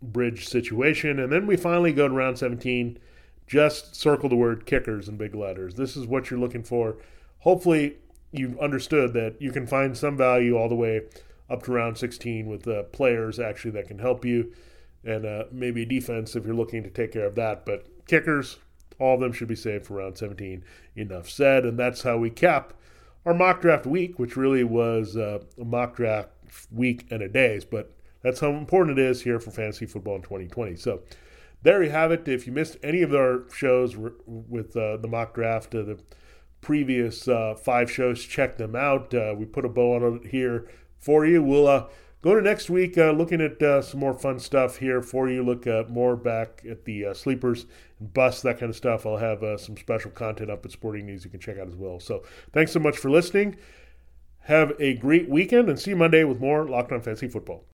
bridge 0.02 0.48
situation. 0.48 1.18
And 1.18 1.32
then 1.32 1.46
we 1.46 1.56
finally 1.56 1.92
go 1.92 2.08
to 2.08 2.14
round 2.14 2.38
17. 2.38 2.98
Just 3.46 3.94
circle 3.94 4.28
the 4.28 4.36
word 4.36 4.66
kickers 4.66 5.08
in 5.08 5.16
big 5.16 5.34
letters. 5.34 5.74
This 5.74 5.96
is 5.96 6.06
what 6.06 6.30
you're 6.30 6.40
looking 6.40 6.62
for. 6.62 6.96
Hopefully, 7.40 7.96
you've 8.30 8.58
understood 8.58 9.12
that 9.14 9.40
you 9.40 9.52
can 9.52 9.66
find 9.66 9.96
some 9.96 10.16
value 10.16 10.56
all 10.56 10.68
the 10.68 10.74
way 10.74 11.02
up 11.50 11.62
to 11.64 11.72
round 11.72 11.98
16 11.98 12.46
with 12.46 12.66
uh, 12.66 12.84
players 12.84 13.38
actually 13.38 13.72
that 13.72 13.88
can 13.88 13.98
help 13.98 14.24
you 14.24 14.52
and 15.04 15.26
uh, 15.26 15.44
maybe 15.50 15.84
defense 15.84 16.34
if 16.34 16.46
you're 16.46 16.54
looking 16.54 16.82
to 16.82 16.90
take 16.90 17.12
care 17.12 17.26
of 17.26 17.34
that. 17.34 17.66
But 17.66 18.06
kickers, 18.06 18.58
all 18.98 19.14
of 19.14 19.20
them 19.20 19.32
should 19.32 19.48
be 19.48 19.56
saved 19.56 19.86
for 19.86 19.94
round 19.94 20.16
17. 20.16 20.64
Enough 20.96 21.28
said. 21.28 21.64
And 21.64 21.78
that's 21.78 22.02
how 22.02 22.18
we 22.18 22.30
cap 22.30 22.74
our 23.24 23.34
mock 23.34 23.60
draft 23.60 23.86
week, 23.86 24.18
which 24.18 24.36
really 24.36 24.64
was 24.64 25.16
uh, 25.16 25.40
a 25.60 25.64
mock 25.64 25.96
draft 25.96 26.30
week 26.70 27.06
and 27.10 27.22
a 27.22 27.28
days. 27.28 27.64
But 27.64 27.92
that's 28.22 28.40
how 28.40 28.50
important 28.50 28.98
it 28.98 29.04
is 29.04 29.22
here 29.22 29.40
for 29.40 29.50
fantasy 29.50 29.86
football 29.86 30.16
in 30.16 30.22
2020. 30.22 30.76
So 30.76 31.02
there 31.62 31.82
you 31.82 31.90
have 31.90 32.12
it. 32.12 32.26
If 32.26 32.46
you 32.46 32.52
missed 32.52 32.76
any 32.82 33.02
of 33.02 33.14
our 33.14 33.44
shows 33.54 33.96
with 33.96 34.76
uh, 34.76 34.96
the 34.96 35.08
mock 35.08 35.34
draft, 35.34 35.74
uh, 35.74 35.82
the 35.82 36.00
previous 36.60 37.28
uh, 37.28 37.54
five 37.54 37.90
shows, 37.90 38.24
check 38.24 38.56
them 38.56 38.76
out. 38.76 39.12
Uh, 39.14 39.34
we 39.36 39.44
put 39.44 39.64
a 39.64 39.68
bow 39.68 39.96
on 39.96 40.16
it 40.16 40.30
here 40.30 40.68
for 40.98 41.26
you. 41.26 41.42
We'll 41.42 41.88
Go 42.22 42.36
to 42.36 42.40
next 42.40 42.70
week 42.70 42.96
uh, 42.96 43.10
looking 43.10 43.40
at 43.40 43.60
uh, 43.60 43.82
some 43.82 43.98
more 43.98 44.14
fun 44.14 44.38
stuff 44.38 44.76
here 44.76 45.02
for 45.02 45.28
you. 45.28 45.42
Look 45.42 45.66
uh, 45.66 45.82
more 45.88 46.14
back 46.14 46.62
at 46.70 46.84
the 46.84 47.06
uh, 47.06 47.14
sleepers 47.14 47.66
and 47.98 48.14
busts, 48.14 48.42
that 48.42 48.60
kind 48.60 48.70
of 48.70 48.76
stuff. 48.76 49.04
I'll 49.04 49.16
have 49.16 49.42
uh, 49.42 49.56
some 49.58 49.76
special 49.76 50.12
content 50.12 50.48
up 50.48 50.64
at 50.64 50.70
Sporting 50.70 51.04
News 51.04 51.24
you 51.24 51.30
can 51.32 51.40
check 51.40 51.58
out 51.58 51.66
as 51.66 51.74
well. 51.74 51.98
So 51.98 52.22
thanks 52.52 52.70
so 52.70 52.78
much 52.78 52.96
for 52.96 53.10
listening. 53.10 53.56
Have 54.42 54.72
a 54.78 54.94
great 54.94 55.28
weekend 55.28 55.68
and 55.68 55.78
see 55.78 55.90
you 55.90 55.96
Monday 55.96 56.22
with 56.22 56.38
more 56.38 56.64
Locked 56.64 56.92
On 56.92 57.00
Fantasy 57.00 57.28
Football. 57.28 57.64